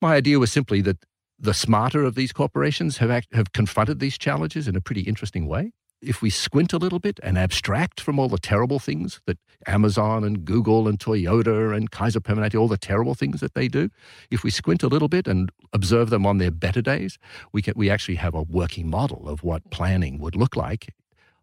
My 0.00 0.14
idea 0.14 0.38
was 0.38 0.50
simply 0.50 0.80
that 0.80 1.04
the 1.38 1.52
smarter 1.52 2.02
of 2.02 2.14
these 2.14 2.32
corporations 2.32 2.96
have 2.96 3.10
act, 3.10 3.28
have 3.34 3.52
confronted 3.52 4.00
these 4.00 4.16
challenges 4.16 4.66
in 4.66 4.74
a 4.74 4.80
pretty 4.80 5.02
interesting 5.02 5.46
way. 5.46 5.72
If 6.00 6.22
we 6.22 6.30
squint 6.30 6.72
a 6.72 6.78
little 6.78 6.98
bit 6.98 7.20
and 7.22 7.36
abstract 7.36 8.00
from 8.00 8.18
all 8.18 8.30
the 8.30 8.38
terrible 8.38 8.78
things 8.78 9.20
that 9.26 9.36
Amazon 9.66 10.24
and 10.24 10.46
Google 10.46 10.88
and 10.88 10.98
Toyota 10.98 11.76
and 11.76 11.90
Kaiser 11.90 12.20
Permanente, 12.20 12.58
all 12.58 12.68
the 12.68 12.78
terrible 12.78 13.14
things 13.14 13.40
that 13.40 13.52
they 13.52 13.68
do, 13.68 13.90
if 14.30 14.42
we 14.42 14.50
squint 14.50 14.82
a 14.82 14.88
little 14.88 15.08
bit 15.08 15.28
and 15.28 15.52
observe 15.74 16.08
them 16.08 16.24
on 16.24 16.38
their 16.38 16.50
better 16.50 16.80
days, 16.80 17.18
we 17.52 17.60
can, 17.60 17.74
we 17.76 17.90
actually 17.90 18.16
have 18.16 18.34
a 18.34 18.42
working 18.42 18.88
model 18.88 19.28
of 19.28 19.44
what 19.44 19.70
planning 19.70 20.18
would 20.18 20.34
look 20.34 20.56
like 20.56 20.88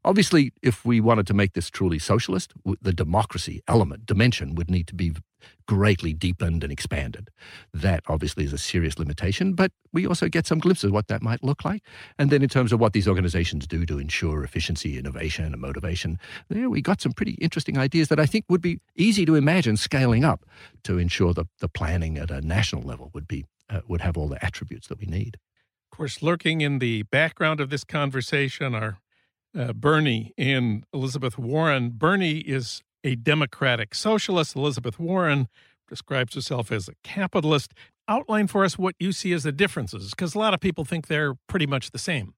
Obviously, 0.05 0.53
if 0.62 0.85
we 0.85 1.01
wanted 1.01 1.27
to 1.27 1.33
make 1.33 1.53
this 1.53 1.69
truly 1.69 1.99
socialist, 1.99 2.53
the 2.81 2.93
democracy 2.93 3.62
element, 3.67 4.05
dimension, 4.05 4.55
would 4.55 4.69
need 4.69 4.88
to 4.88 4.95
be 4.95 5.13
greatly 5.67 6.13
deepened 6.13 6.63
and 6.63 6.71
expanded. 6.71 7.29
That 7.73 8.03
obviously 8.07 8.45
is 8.45 8.53
a 8.53 8.57
serious 8.57 8.97
limitation, 8.97 9.53
but 9.53 9.71
we 9.91 10.05
also 10.05 10.27
get 10.27 10.47
some 10.47 10.59
glimpses 10.59 10.85
of 10.85 10.91
what 10.93 11.07
that 11.07 11.21
might 11.21 11.43
look 11.43 11.63
like. 11.65 11.83
And 12.17 12.29
then 12.29 12.41
in 12.41 12.49
terms 12.49 12.71
of 12.71 12.79
what 12.79 12.93
these 12.93 13.07
organizations 13.07 13.67
do 13.67 13.85
to 13.85 13.99
ensure 13.99 14.43
efficiency, 14.43 14.97
innovation, 14.97 15.45
and 15.45 15.62
motivation, 15.62 16.17
there 16.49 16.69
we 16.69 16.81
got 16.81 17.01
some 17.01 17.12
pretty 17.12 17.33
interesting 17.33 17.77
ideas 17.77 18.07
that 18.07 18.19
I 18.19 18.25
think 18.25 18.45
would 18.49 18.62
be 18.62 18.79
easy 18.95 19.25
to 19.25 19.35
imagine 19.35 19.77
scaling 19.77 20.23
up 20.23 20.45
to 20.83 20.97
ensure 20.97 21.33
that 21.33 21.47
the 21.59 21.69
planning 21.69 22.17
at 22.17 22.31
a 22.31 22.41
national 22.41 22.83
level 22.83 23.12
would 23.13 23.27
be 23.27 23.45
uh, 23.69 23.81
would 23.88 24.01
have 24.01 24.17
all 24.17 24.27
the 24.27 24.43
attributes 24.43 24.88
that 24.88 24.99
we 24.99 25.05
need. 25.05 25.38
Of 25.91 25.97
course, 25.97 26.21
lurking 26.21 26.62
in 26.62 26.79
the 26.79 27.03
background 27.03 27.59
of 27.59 27.69
this 27.69 27.83
conversation 27.83 28.73
are 28.73 28.97
uh, 29.57 29.73
Bernie 29.73 30.33
and 30.38 30.83
Elizabeth 30.93 31.38
Warren. 31.38 31.91
Bernie 31.91 32.39
is 32.39 32.81
a 33.03 33.15
Democratic 33.15 33.95
socialist. 33.95 34.55
Elizabeth 34.55 34.99
Warren 34.99 35.47
describes 35.88 36.35
herself 36.35 36.71
as 36.71 36.88
a 36.88 36.93
capitalist. 37.03 37.73
Outline 38.07 38.47
for 38.47 38.63
us 38.65 38.77
what 38.77 38.95
you 38.99 39.12
see 39.12 39.33
as 39.33 39.43
the 39.43 39.51
differences, 39.51 40.12
because 40.12 40.33
a 40.33 40.39
lot 40.39 40.53
of 40.53 40.59
people 40.59 40.83
think 40.85 41.07
they're 41.07 41.35
pretty 41.47 41.67
much 41.67 41.91
the 41.91 41.99
same. 41.99 42.33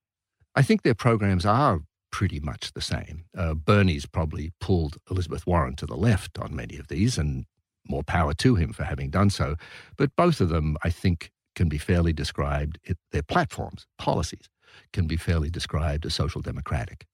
I 0.54 0.62
think 0.62 0.82
their 0.82 0.96
programs 0.96 1.46
are 1.46 1.80
pretty 2.12 2.42
much 2.42 2.74
the 2.74 2.82
same. 2.82 3.24
Uh, 3.38 3.54
Bernie's 3.54 4.06
probably 4.06 4.52
pulled 4.60 4.98
Elizabeth 5.10 5.48
Warren 5.48 5.78
to 5.78 5.86
the 5.86 5.96
left 5.96 6.38
on 6.38 6.56
many 6.56 6.78
of 6.78 6.90
these, 6.90 7.18
and 7.18 7.46
more 7.88 8.04
power 8.04 8.34
to 8.34 8.56
him 8.56 8.74
for 8.74 8.84
having 8.84 9.10
done 9.10 9.30
so. 9.30 9.56
But 9.98 10.16
both 10.16 10.42
of 10.42 10.50
them, 10.50 10.78
I 10.84 10.90
think, 10.90 11.32
can 11.56 11.70
be 11.70 11.78
fairly 11.78 12.14
described, 12.14 12.80
their 13.12 13.24
platforms, 13.24 13.88
policies, 13.98 14.50
can 14.94 15.08
be 15.08 15.18
fairly 15.18 15.50
described 15.50 16.06
as 16.06 16.14
social 16.14 16.42
democratic. 16.42 17.06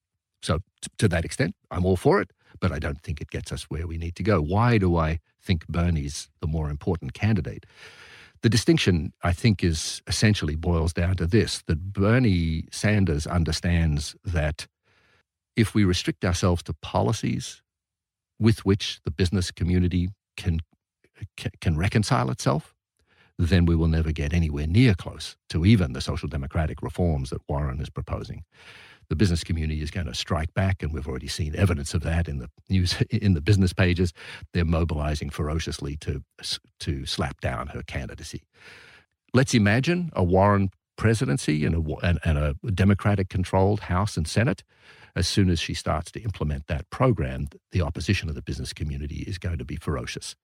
So, 0.42 0.58
t- 0.80 0.90
to 0.98 1.08
that 1.08 1.24
extent, 1.24 1.54
I'm 1.70 1.84
all 1.84 1.96
for 1.96 2.20
it, 2.20 2.32
but 2.60 2.72
I 2.72 2.78
don't 2.78 3.00
think 3.02 3.20
it 3.20 3.30
gets 3.30 3.52
us 3.52 3.64
where 3.64 3.86
we 3.86 3.98
need 3.98 4.14
to 4.16 4.22
go. 4.22 4.40
Why 4.40 4.78
do 4.78 4.96
I 4.96 5.20
think 5.42 5.66
Bernie's 5.66 6.28
the 6.40 6.46
more 6.46 6.70
important 6.70 7.12
candidate? 7.12 7.66
The 8.42 8.48
distinction, 8.48 9.12
I 9.22 9.32
think, 9.32 9.64
is 9.64 10.00
essentially 10.06 10.54
boils 10.54 10.92
down 10.92 11.16
to 11.16 11.26
this 11.26 11.62
that 11.66 11.92
Bernie 11.92 12.64
Sanders 12.70 13.26
understands 13.26 14.14
that 14.24 14.68
if 15.56 15.74
we 15.74 15.84
restrict 15.84 16.24
ourselves 16.24 16.62
to 16.64 16.74
policies 16.74 17.62
with 18.38 18.64
which 18.64 19.00
the 19.04 19.10
business 19.10 19.50
community 19.50 20.10
can, 20.36 20.60
can 21.60 21.76
reconcile 21.76 22.30
itself, 22.30 22.76
then 23.38 23.66
we 23.66 23.76
will 23.76 23.88
never 23.88 24.10
get 24.10 24.32
anywhere 24.32 24.66
near 24.66 24.94
close 24.94 25.36
to 25.48 25.64
even 25.64 25.92
the 25.92 26.00
social 26.00 26.28
democratic 26.28 26.82
reforms 26.82 27.30
that 27.30 27.40
Warren 27.48 27.80
is 27.80 27.88
proposing. 27.88 28.42
The 29.08 29.16
business 29.16 29.44
community 29.44 29.80
is 29.80 29.90
going 29.90 30.06
to 30.06 30.14
strike 30.14 30.52
back, 30.52 30.82
and 30.82 30.92
we've 30.92 31.08
already 31.08 31.28
seen 31.28 31.56
evidence 31.56 31.94
of 31.94 32.02
that 32.02 32.28
in 32.28 32.38
the 32.38 32.50
news 32.68 33.00
in 33.10 33.34
the 33.34 33.40
business 33.40 33.72
pages. 33.72 34.12
They're 34.52 34.64
mobilizing 34.64 35.30
ferociously 35.30 35.96
to 35.98 36.22
to 36.80 37.06
slap 37.06 37.40
down 37.40 37.68
her 37.68 37.82
candidacy. 37.82 38.42
Let's 39.32 39.54
imagine 39.54 40.10
a 40.14 40.24
Warren 40.24 40.70
presidency 40.96 41.64
and 41.64 41.76
a, 41.76 42.06
and, 42.06 42.18
and 42.24 42.38
a 42.38 42.54
Democratic 42.72 43.28
controlled 43.28 43.80
House 43.80 44.16
and 44.16 44.26
Senate. 44.26 44.64
As 45.14 45.26
soon 45.26 45.48
as 45.48 45.58
she 45.58 45.74
starts 45.74 46.10
to 46.12 46.20
implement 46.20 46.66
that 46.66 46.88
program, 46.90 47.48
the 47.72 47.82
opposition 47.82 48.28
of 48.28 48.34
the 48.34 48.42
business 48.42 48.72
community 48.72 49.24
is 49.26 49.38
going 49.38 49.58
to 49.58 49.64
be 49.64 49.76
ferocious 49.76 50.36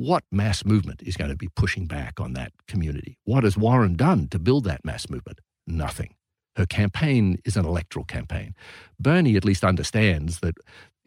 what 0.00 0.24
mass 0.32 0.64
movement 0.64 1.02
is 1.02 1.14
going 1.14 1.30
to 1.30 1.36
be 1.36 1.48
pushing 1.54 1.84
back 1.84 2.18
on 2.18 2.32
that 2.32 2.52
community? 2.66 3.18
What 3.24 3.44
has 3.44 3.58
Warren 3.58 3.96
done 3.96 4.28
to 4.28 4.38
build 4.38 4.64
that 4.64 4.82
mass 4.82 5.10
movement? 5.10 5.42
Nothing. 5.66 6.14
Her 6.56 6.64
campaign 6.64 7.38
is 7.44 7.54
an 7.54 7.66
electoral 7.66 8.06
campaign. 8.06 8.54
Bernie 8.98 9.36
at 9.36 9.44
least 9.44 9.62
understands 9.62 10.40
that 10.40 10.56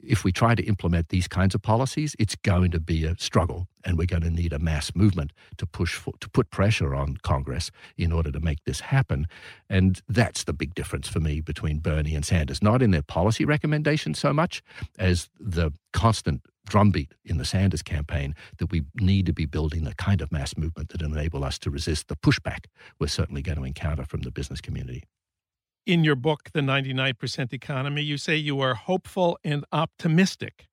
if 0.05 0.23
we 0.23 0.31
try 0.31 0.55
to 0.55 0.63
implement 0.63 1.09
these 1.09 1.27
kinds 1.27 1.55
of 1.55 1.61
policies, 1.61 2.15
it's 2.19 2.35
going 2.35 2.71
to 2.71 2.79
be 2.79 3.05
a 3.05 3.15
struggle, 3.17 3.67
and 3.83 3.97
we're 3.97 4.07
going 4.07 4.23
to 4.23 4.29
need 4.29 4.53
a 4.53 4.59
mass 4.59 4.91
movement 4.95 5.31
to 5.57 5.65
push 5.65 5.95
for, 5.95 6.13
to 6.19 6.29
put 6.29 6.51
pressure 6.51 6.93
on 6.93 7.17
Congress 7.23 7.71
in 7.97 8.11
order 8.11 8.31
to 8.31 8.39
make 8.39 8.63
this 8.65 8.81
happen. 8.81 9.27
And 9.69 10.01
that's 10.07 10.43
the 10.43 10.53
big 10.53 10.75
difference 10.75 11.07
for 11.07 11.19
me 11.19 11.41
between 11.41 11.79
Bernie 11.79 12.15
and 12.15 12.25
Sanders, 12.25 12.61
not 12.61 12.81
in 12.81 12.91
their 12.91 13.01
policy 13.01 13.45
recommendations 13.45 14.19
so 14.19 14.33
much 14.33 14.61
as 14.99 15.29
the 15.39 15.71
constant 15.93 16.41
drumbeat 16.65 17.13
in 17.25 17.37
the 17.37 17.45
Sanders 17.45 17.81
campaign 17.81 18.35
that 18.57 18.71
we 18.71 18.83
need 18.95 19.25
to 19.25 19.33
be 19.33 19.45
building 19.45 19.83
the 19.83 19.95
kind 19.95 20.21
of 20.21 20.31
mass 20.31 20.55
movement 20.57 20.89
that 20.89 21.01
enable 21.01 21.43
us 21.43 21.59
to 21.59 21.69
resist 21.69 22.07
the 22.07 22.15
pushback 22.15 22.65
we're 22.99 23.07
certainly 23.07 23.41
going 23.41 23.57
to 23.57 23.63
encounter 23.63 24.05
from 24.05 24.21
the 24.21 24.31
business 24.31 24.61
community. 24.61 25.03
In 25.85 26.05
your 26.05 26.15
book, 26.15 26.49
The 26.53 26.61
99% 26.61 27.51
Economy, 27.51 28.01
you 28.03 28.17
say 28.17 28.37
you 28.37 28.61
are 28.61 28.73
hopeful 28.73 29.37
and 29.43 29.65
optimistic. 29.73 30.67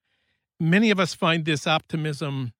Many 0.61 0.91
of 0.91 1.01
us 1.01 1.15
find 1.15 1.45
this 1.45 1.67
optimism 1.67 2.53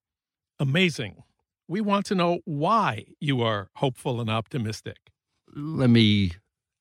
amazing. 0.59 1.23
We 1.69 1.81
want 1.81 2.07
to 2.07 2.17
know 2.17 2.41
why 2.45 3.05
you 3.21 3.41
are 3.41 3.69
hopeful 3.77 4.21
and 4.21 4.29
optimistic. 4.29 4.97
Let 5.55 5.91
me 5.91 6.33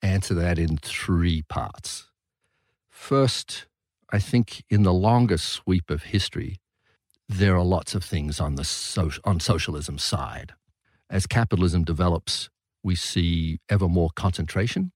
answer 0.01 0.33
that 0.33 0.57
in 0.57 0.77
three 0.77 1.43
parts. 1.43 2.09
First, 2.89 3.67
I 4.11 4.17
think 4.17 4.63
in 4.71 4.81
the 4.81 4.93
longest 4.93 5.45
sweep 5.49 5.91
of 5.91 6.03
history, 6.03 6.57
there 7.27 7.55
are 7.55 7.63
lots 7.63 7.93
of 7.93 8.03
things 8.03 8.39
on 8.39 8.55
the 8.55 8.63
so- 8.63 9.11
on 9.23 9.39
socialism's 9.39 10.03
side. 10.03 10.53
As 11.11 11.27
capitalism 11.27 11.83
develops, 11.83 12.49
we 12.81 12.95
see 12.95 13.59
ever 13.69 13.87
more 13.87 14.09
concentration 14.15 14.93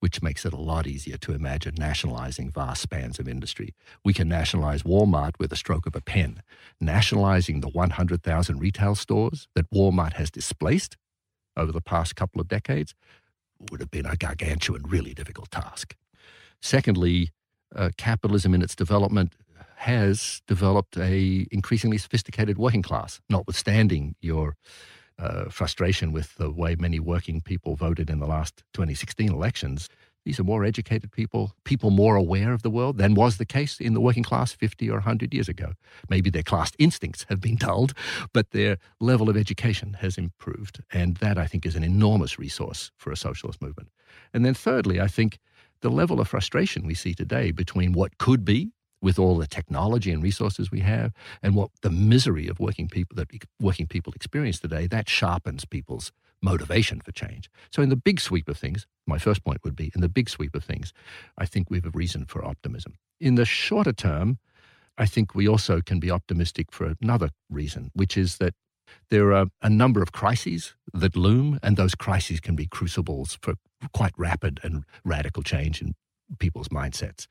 which 0.00 0.22
makes 0.22 0.44
it 0.44 0.52
a 0.52 0.60
lot 0.60 0.86
easier 0.86 1.16
to 1.18 1.32
imagine 1.32 1.74
nationalizing 1.78 2.50
vast 2.50 2.82
spans 2.82 3.18
of 3.18 3.28
industry. 3.28 3.74
We 4.04 4.12
can 4.12 4.28
nationalize 4.28 4.82
Walmart 4.82 5.32
with 5.38 5.52
a 5.52 5.56
stroke 5.56 5.86
of 5.86 5.96
a 5.96 6.00
pen. 6.00 6.42
Nationalizing 6.80 7.60
the 7.60 7.68
100,000 7.68 8.58
retail 8.58 8.94
stores 8.94 9.48
that 9.54 9.70
Walmart 9.70 10.14
has 10.14 10.30
displaced 10.30 10.96
over 11.56 11.72
the 11.72 11.80
past 11.80 12.14
couple 12.16 12.40
of 12.40 12.48
decades 12.48 12.94
would 13.70 13.80
have 13.80 13.90
been 13.90 14.06
a 14.06 14.16
gargantuan, 14.16 14.82
really 14.82 15.14
difficult 15.14 15.50
task. 15.50 15.96
Secondly, 16.60 17.30
uh, 17.74 17.90
capitalism 17.96 18.54
in 18.54 18.62
its 18.62 18.74
development 18.74 19.34
has 19.76 20.42
developed 20.46 20.96
a 20.96 21.46
increasingly 21.50 21.98
sophisticated 21.98 22.58
working 22.58 22.82
class, 22.82 23.20
notwithstanding 23.28 24.14
your 24.20 24.56
uh, 25.18 25.48
frustration 25.48 26.12
with 26.12 26.34
the 26.36 26.50
way 26.50 26.76
many 26.78 27.00
working 27.00 27.40
people 27.40 27.76
voted 27.76 28.10
in 28.10 28.18
the 28.18 28.26
last 28.26 28.62
2016 28.74 29.32
elections. 29.32 29.88
These 30.24 30.40
are 30.40 30.44
more 30.44 30.64
educated 30.64 31.12
people, 31.12 31.54
people 31.64 31.90
more 31.90 32.16
aware 32.16 32.52
of 32.52 32.62
the 32.62 32.70
world 32.70 32.98
than 32.98 33.14
was 33.14 33.36
the 33.36 33.46
case 33.46 33.80
in 33.80 33.94
the 33.94 34.00
working 34.00 34.24
class 34.24 34.52
50 34.52 34.90
or 34.90 34.94
100 34.94 35.32
years 35.32 35.48
ago. 35.48 35.74
Maybe 36.08 36.30
their 36.30 36.42
class 36.42 36.72
instincts 36.78 37.26
have 37.28 37.40
been 37.40 37.56
dulled, 37.60 37.94
but 38.32 38.50
their 38.50 38.78
level 38.98 39.30
of 39.30 39.36
education 39.36 39.94
has 40.00 40.18
improved. 40.18 40.82
And 40.92 41.16
that, 41.18 41.38
I 41.38 41.46
think, 41.46 41.64
is 41.64 41.76
an 41.76 41.84
enormous 41.84 42.38
resource 42.40 42.90
for 42.96 43.12
a 43.12 43.16
socialist 43.16 43.62
movement. 43.62 43.90
And 44.34 44.44
then, 44.44 44.54
thirdly, 44.54 45.00
I 45.00 45.06
think 45.06 45.38
the 45.80 45.90
level 45.90 46.20
of 46.20 46.26
frustration 46.26 46.86
we 46.86 46.94
see 46.94 47.14
today 47.14 47.52
between 47.52 47.92
what 47.92 48.18
could 48.18 48.44
be 48.44 48.72
with 49.02 49.18
all 49.18 49.36
the 49.36 49.46
technology 49.46 50.10
and 50.10 50.22
resources 50.22 50.70
we 50.70 50.80
have 50.80 51.12
and 51.42 51.54
what 51.54 51.70
the 51.82 51.90
misery 51.90 52.48
of 52.48 52.58
working 52.58 52.88
people 52.88 53.14
that 53.16 53.28
working 53.60 53.86
people 53.86 54.12
experience 54.14 54.58
today 54.58 54.86
that 54.86 55.08
sharpens 55.08 55.64
people's 55.64 56.12
motivation 56.42 57.00
for 57.00 57.12
change. 57.12 57.50
So, 57.70 57.82
in 57.82 57.88
the 57.88 57.96
big 57.96 58.20
sweep 58.20 58.48
of 58.48 58.56
things, 58.56 58.86
my 59.06 59.18
first 59.18 59.44
point 59.44 59.62
would 59.64 59.76
be 59.76 59.90
in 59.94 60.00
the 60.00 60.08
big 60.08 60.28
sweep 60.28 60.54
of 60.54 60.64
things, 60.64 60.92
I 61.38 61.46
think 61.46 61.70
we 61.70 61.78
have 61.78 61.86
a 61.86 61.90
reason 61.90 62.26
for 62.26 62.44
optimism. 62.44 62.94
In 63.20 63.36
the 63.36 63.44
shorter 63.44 63.92
term, 63.92 64.38
I 64.98 65.06
think 65.06 65.34
we 65.34 65.48
also 65.48 65.80
can 65.80 66.00
be 66.00 66.10
optimistic 66.10 66.72
for 66.72 66.94
another 67.00 67.30
reason, 67.50 67.90
which 67.94 68.16
is 68.16 68.38
that 68.38 68.54
there 69.10 69.32
are 69.32 69.46
a 69.62 69.68
number 69.68 70.02
of 70.02 70.12
crises 70.12 70.74
that 70.92 71.16
loom, 71.16 71.58
and 71.62 71.76
those 71.76 71.94
crises 71.94 72.40
can 72.40 72.56
be 72.56 72.66
crucibles 72.66 73.38
for 73.42 73.54
quite 73.92 74.12
rapid 74.16 74.60
and 74.62 74.84
radical 75.04 75.42
change 75.42 75.82
in 75.82 75.94
people's 76.38 76.68
mindsets. 76.68 77.26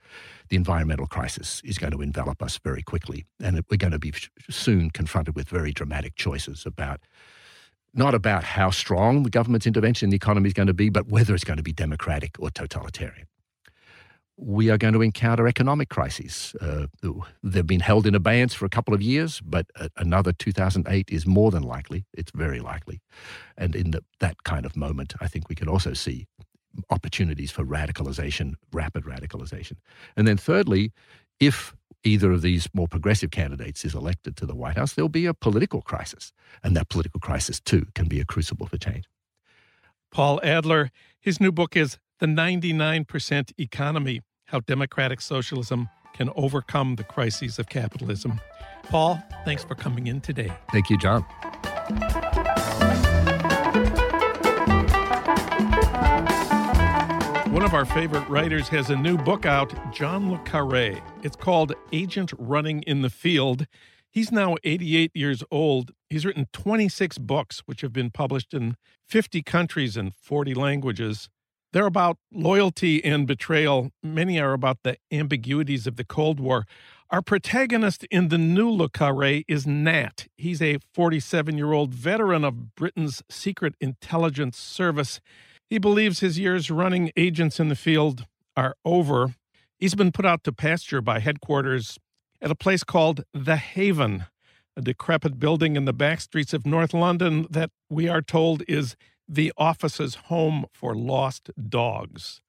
The 0.49 0.55
environmental 0.55 1.07
crisis 1.07 1.61
is 1.63 1.77
going 1.77 1.91
to 1.91 2.01
envelop 2.01 2.41
us 2.41 2.59
very 2.63 2.81
quickly, 2.81 3.25
and 3.41 3.63
we're 3.69 3.77
going 3.77 3.91
to 3.91 3.99
be 3.99 4.13
soon 4.49 4.89
confronted 4.89 5.35
with 5.35 5.49
very 5.49 5.71
dramatic 5.71 6.15
choices 6.15 6.65
about 6.65 7.01
not 7.95 8.13
about 8.13 8.43
how 8.43 8.69
strong 8.69 9.23
the 9.23 9.29
government's 9.29 9.65
intervention 9.65 10.07
in 10.07 10.09
the 10.09 10.17
economy 10.17 10.47
is 10.47 10.53
going 10.53 10.67
to 10.67 10.73
be, 10.73 10.89
but 10.89 11.07
whether 11.07 11.33
it's 11.33 11.45
going 11.45 11.57
to 11.57 11.63
be 11.63 11.71
democratic 11.71 12.35
or 12.39 12.49
totalitarian. 12.49 13.25
We 14.37 14.69
are 14.69 14.77
going 14.77 14.93
to 14.95 15.01
encounter 15.01 15.47
economic 15.47 15.87
crises. 15.87 16.53
Uh, 16.59 16.87
they've 17.41 17.65
been 17.65 17.79
held 17.79 18.05
in 18.05 18.13
abeyance 18.13 18.53
for 18.53 18.65
a 18.65 18.69
couple 18.69 18.93
of 18.93 19.01
years, 19.01 19.39
but 19.39 19.67
another 19.95 20.33
2008 20.33 21.09
is 21.09 21.25
more 21.25 21.51
than 21.51 21.63
likely. 21.63 22.05
It's 22.13 22.31
very 22.35 22.59
likely. 22.59 22.99
And 23.57 23.77
in 23.77 23.91
the, 23.91 24.03
that 24.19 24.43
kind 24.43 24.65
of 24.65 24.75
moment, 24.75 25.13
I 25.21 25.27
think 25.27 25.47
we 25.47 25.55
can 25.55 25.69
also 25.69 25.93
see 25.93 26.27
opportunities 26.89 27.51
for 27.51 27.63
radicalization, 27.63 28.55
rapid 28.71 29.03
radicalization. 29.03 29.77
And 30.15 30.27
then, 30.27 30.37
thirdly, 30.37 30.91
if 31.39 31.75
either 32.03 32.31
of 32.31 32.41
these 32.41 32.69
more 32.73 32.87
progressive 32.87 33.31
candidates 33.31 33.83
is 33.83 33.95
elected 33.95 34.37
to 34.37 34.45
the 34.45 34.55
White 34.55 34.77
House, 34.77 34.93
there'll 34.93 35.09
be 35.09 35.25
a 35.25 35.33
political 35.33 35.81
crisis. 35.81 36.31
And 36.63 36.75
that 36.75 36.89
political 36.89 37.19
crisis, 37.19 37.59
too, 37.59 37.87
can 37.95 38.07
be 38.07 38.19
a 38.19 38.25
crucible 38.25 38.67
for 38.67 38.77
change. 38.77 39.05
Paul 40.11 40.39
Adler, 40.43 40.91
his 41.19 41.41
new 41.41 41.51
book 41.51 41.75
is 41.75 41.97
The 42.19 42.27
99% 42.27 43.51
Economy 43.57 44.21
How 44.45 44.59
Democratic 44.61 45.19
Socialism 45.19 45.89
Can 46.13 46.29
Overcome 46.35 46.95
the 46.95 47.03
Crises 47.03 47.59
of 47.59 47.67
Capitalism. 47.67 48.39
Paul, 48.83 49.21
thanks 49.43 49.63
for 49.63 49.75
coming 49.75 50.07
in 50.07 50.21
today. 50.21 50.53
Thank 50.71 50.89
you, 50.89 50.97
John. 50.97 51.25
Of 57.65 57.73
our 57.73 57.85
favorite 57.85 58.29
writers 58.29 58.67
has 58.67 58.91
a 58.91 58.95
new 58.95 59.17
book 59.17 59.43
out, 59.43 59.73
John 59.91 60.31
Le 60.31 60.37
Carre. 60.43 61.01
It's 61.23 61.35
called 61.35 61.73
Agent 61.91 62.31
Running 62.37 62.83
in 62.83 63.01
the 63.01 63.09
Field. 63.09 63.65
He's 64.11 64.31
now 64.31 64.55
88 64.63 65.09
years 65.15 65.43
old. 65.49 65.89
He's 66.07 66.27
written 66.27 66.47
26 66.53 67.17
books, 67.17 67.63
which 67.65 67.81
have 67.81 67.91
been 67.91 68.11
published 68.11 68.53
in 68.53 68.75
50 69.09 69.41
countries 69.41 69.97
and 69.97 70.13
40 70.13 70.53
languages. 70.53 71.27
They're 71.73 71.87
about 71.87 72.17
loyalty 72.31 73.03
and 73.03 73.25
betrayal. 73.25 73.89
Many 74.03 74.39
are 74.39 74.53
about 74.53 74.83
the 74.83 74.97
ambiguities 75.11 75.87
of 75.87 75.95
the 75.95 76.05
Cold 76.05 76.39
War. 76.39 76.67
Our 77.09 77.23
protagonist 77.23 78.03
in 78.11 78.27
the 78.27 78.37
new 78.37 78.69
Le 78.69 78.89
Carre 78.89 79.41
is 79.47 79.65
Nat. 79.65 80.27
He's 80.37 80.61
a 80.61 80.77
47 80.93 81.57
year 81.57 81.73
old 81.73 81.95
veteran 81.95 82.43
of 82.43 82.75
Britain's 82.75 83.23
Secret 83.27 83.73
Intelligence 83.81 84.55
Service. 84.55 85.19
He 85.69 85.77
believes 85.79 86.19
his 86.19 86.37
years 86.37 86.69
running 86.69 87.11
agents 87.17 87.59
in 87.59 87.69
the 87.69 87.75
field 87.75 88.25
are 88.55 88.75
over. 88.85 89.35
He's 89.77 89.95
been 89.95 90.11
put 90.11 90.25
out 90.25 90.43
to 90.43 90.51
pasture 90.51 91.01
by 91.01 91.19
headquarters 91.19 91.97
at 92.41 92.51
a 92.51 92.55
place 92.55 92.83
called 92.83 93.23
The 93.33 93.57
Haven, 93.57 94.25
a 94.77 94.81
decrepit 94.81 95.39
building 95.39 95.75
in 95.75 95.85
the 95.85 95.93
back 95.93 96.21
streets 96.21 96.53
of 96.53 96.65
North 96.65 96.93
London 96.93 97.47
that 97.49 97.71
we 97.89 98.07
are 98.07 98.21
told 98.21 98.63
is 98.67 98.95
the 99.27 99.51
office's 99.57 100.15
home 100.15 100.65
for 100.73 100.95
lost 100.95 101.49
dogs. 101.69 102.41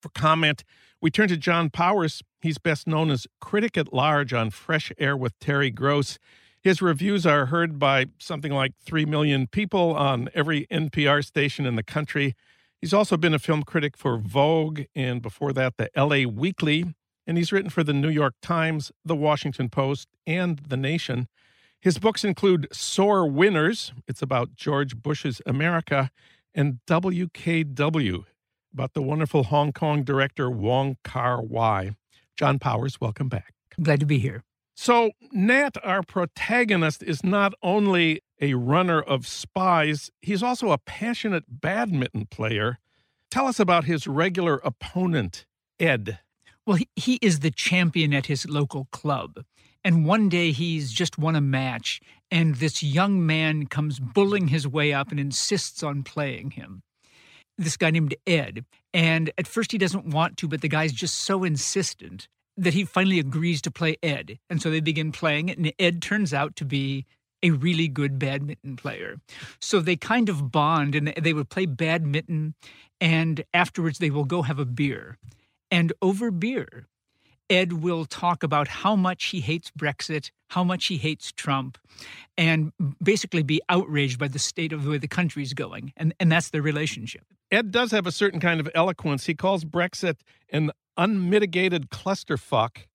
For 0.00 0.08
comment, 0.08 0.64
we 1.00 1.10
turn 1.10 1.28
to 1.28 1.36
John 1.36 1.68
Powers. 1.68 2.22
He's 2.40 2.58
best 2.58 2.86
known 2.86 3.10
as 3.10 3.26
critic 3.40 3.76
at 3.76 3.92
large 3.92 4.32
on 4.32 4.50
Fresh 4.50 4.92
Air 4.98 5.16
with 5.16 5.38
Terry 5.38 5.70
Gross. 5.70 6.18
His 6.62 6.80
reviews 6.80 7.26
are 7.26 7.46
heard 7.46 7.78
by 7.78 8.06
something 8.18 8.52
like 8.52 8.72
3 8.84 9.04
million 9.04 9.46
people 9.46 9.94
on 9.94 10.28
every 10.34 10.66
NPR 10.70 11.24
station 11.24 11.66
in 11.66 11.76
the 11.76 11.82
country. 11.82 12.34
He's 12.82 12.92
also 12.92 13.16
been 13.16 13.32
a 13.32 13.38
film 13.38 13.62
critic 13.62 13.96
for 13.96 14.18
Vogue 14.18 14.82
and 14.92 15.22
before 15.22 15.52
that, 15.52 15.76
the 15.76 15.88
LA 15.96 16.28
Weekly. 16.28 16.84
And 17.28 17.38
he's 17.38 17.52
written 17.52 17.70
for 17.70 17.84
the 17.84 17.92
New 17.92 18.08
York 18.08 18.34
Times, 18.42 18.90
the 19.04 19.14
Washington 19.14 19.68
Post, 19.68 20.08
and 20.26 20.58
The 20.58 20.76
Nation. 20.76 21.28
His 21.80 21.98
books 21.98 22.24
include 22.24 22.66
Sore 22.72 23.24
Winners, 23.24 23.92
it's 24.08 24.20
about 24.20 24.56
George 24.56 25.00
Bush's 25.00 25.40
America, 25.46 26.10
and 26.56 26.80
WKW, 26.88 28.24
about 28.72 28.94
the 28.94 29.02
wonderful 29.02 29.44
Hong 29.44 29.72
Kong 29.72 30.02
director 30.02 30.50
Wong 30.50 30.96
Kar 31.04 31.40
Wai. 31.40 31.92
John 32.36 32.58
Powers, 32.58 33.00
welcome 33.00 33.28
back. 33.28 33.54
Glad 33.80 34.00
to 34.00 34.06
be 34.06 34.18
here. 34.18 34.42
So, 34.74 35.12
Nat, 35.30 35.76
our 35.84 36.02
protagonist, 36.02 37.04
is 37.04 37.22
not 37.22 37.54
only 37.62 38.22
a 38.42 38.54
runner 38.54 39.00
of 39.00 39.26
spies, 39.26 40.10
he's 40.20 40.42
also 40.42 40.72
a 40.72 40.78
passionate 40.78 41.44
badminton 41.48 42.26
player. 42.26 42.78
Tell 43.30 43.46
us 43.46 43.60
about 43.60 43.84
his 43.84 44.06
regular 44.06 44.60
opponent, 44.64 45.46
Ed. 45.78 46.18
Well, 46.66 46.78
he, 46.96 47.18
is 47.22 47.40
the 47.40 47.52
champion 47.52 48.12
at 48.12 48.26
his 48.26 48.48
local 48.48 48.88
club. 48.90 49.44
And 49.84 50.04
one 50.04 50.28
day 50.28 50.50
he's 50.52 50.92
just 50.92 51.18
won 51.18 51.34
a 51.34 51.40
match, 51.40 52.00
and 52.30 52.56
this 52.56 52.82
young 52.82 53.24
man 53.24 53.66
comes 53.66 53.98
bullying 53.98 54.48
his 54.48 54.66
way 54.66 54.92
up 54.92 55.10
and 55.10 55.18
insists 55.18 55.82
on 55.82 56.02
playing 56.02 56.52
him. 56.52 56.82
This 57.56 57.76
guy 57.76 57.90
named 57.90 58.14
Ed. 58.26 58.64
And 58.92 59.30
at 59.38 59.46
first 59.46 59.72
he 59.72 59.78
doesn't 59.78 60.06
want 60.06 60.36
to, 60.38 60.48
but 60.48 60.60
the 60.60 60.68
guy's 60.68 60.92
just 60.92 61.16
so 61.16 61.44
insistent 61.44 62.28
that 62.56 62.74
he 62.74 62.84
finally 62.84 63.18
agrees 63.18 63.62
to 63.62 63.70
play 63.70 63.96
Ed. 64.02 64.38
And 64.50 64.60
so 64.60 64.70
they 64.70 64.80
begin 64.80 65.10
playing 65.12 65.50
and 65.50 65.72
Ed 65.78 66.02
turns 66.02 66.34
out 66.34 66.54
to 66.56 66.64
be 66.64 67.06
a 67.42 67.50
really 67.50 67.88
good 67.88 68.18
badminton 68.18 68.76
player. 68.76 69.20
So 69.60 69.80
they 69.80 69.96
kind 69.96 70.28
of 70.28 70.50
bond 70.50 70.94
and 70.94 71.08
they 71.08 71.32
would 71.32 71.50
play 71.50 71.66
badminton, 71.66 72.54
and 73.00 73.44
afterwards 73.52 73.98
they 73.98 74.10
will 74.10 74.24
go 74.24 74.42
have 74.42 74.58
a 74.58 74.64
beer. 74.64 75.18
And 75.70 75.92
over 76.02 76.30
beer, 76.30 76.86
Ed 77.50 77.74
will 77.74 78.04
talk 78.04 78.42
about 78.42 78.68
how 78.68 78.96
much 78.96 79.26
he 79.26 79.40
hates 79.40 79.70
Brexit, 79.70 80.30
how 80.50 80.64
much 80.64 80.86
he 80.86 80.96
hates 80.96 81.32
Trump, 81.32 81.78
and 82.38 82.72
basically 83.02 83.42
be 83.42 83.60
outraged 83.68 84.18
by 84.18 84.28
the 84.28 84.38
state 84.38 84.72
of 84.72 84.84
the 84.84 84.90
way 84.90 84.98
the 84.98 85.08
country's 85.08 85.52
going. 85.52 85.92
And, 85.96 86.14
and 86.18 86.32
that's 86.32 86.50
their 86.50 86.62
relationship. 86.62 87.24
Ed 87.50 87.70
does 87.70 87.90
have 87.90 88.06
a 88.06 88.12
certain 88.12 88.40
kind 88.40 88.60
of 88.60 88.70
eloquence. 88.74 89.26
He 89.26 89.34
calls 89.34 89.64
Brexit 89.64 90.20
an 90.48 90.70
unmitigated 90.96 91.90
clusterfuck, 91.90 92.86